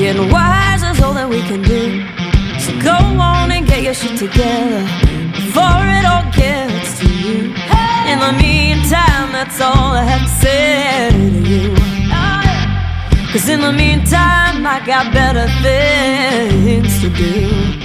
And 0.09 0.31
wise 0.31 0.81
wiser's 0.81 1.03
all 1.03 1.13
that 1.13 1.29
we 1.29 1.39
can 1.41 1.61
do. 1.61 2.01
So 2.57 2.71
go 2.81 2.97
on 3.21 3.51
and 3.51 3.67
get 3.67 3.83
your 3.83 3.93
shit 3.93 4.17
together 4.17 4.81
before 5.37 5.85
it 5.97 6.05
all 6.11 6.25
gets 6.33 6.99
to 6.99 7.07
you. 7.07 7.53
In 8.09 8.17
the 8.17 8.33
meantime, 8.41 9.31
that's 9.31 9.61
all 9.61 9.93
I 9.93 10.03
have 10.03 10.25
to 10.25 10.35
say 10.41 11.11
to 11.11 11.27
you. 11.51 11.75
Cause 13.31 13.47
in 13.49 13.61
the 13.61 13.71
meantime, 13.71 14.65
I 14.65 14.81
got 14.83 15.13
better 15.13 15.47
things 15.61 17.01
to 17.01 17.09
do. 17.09 17.78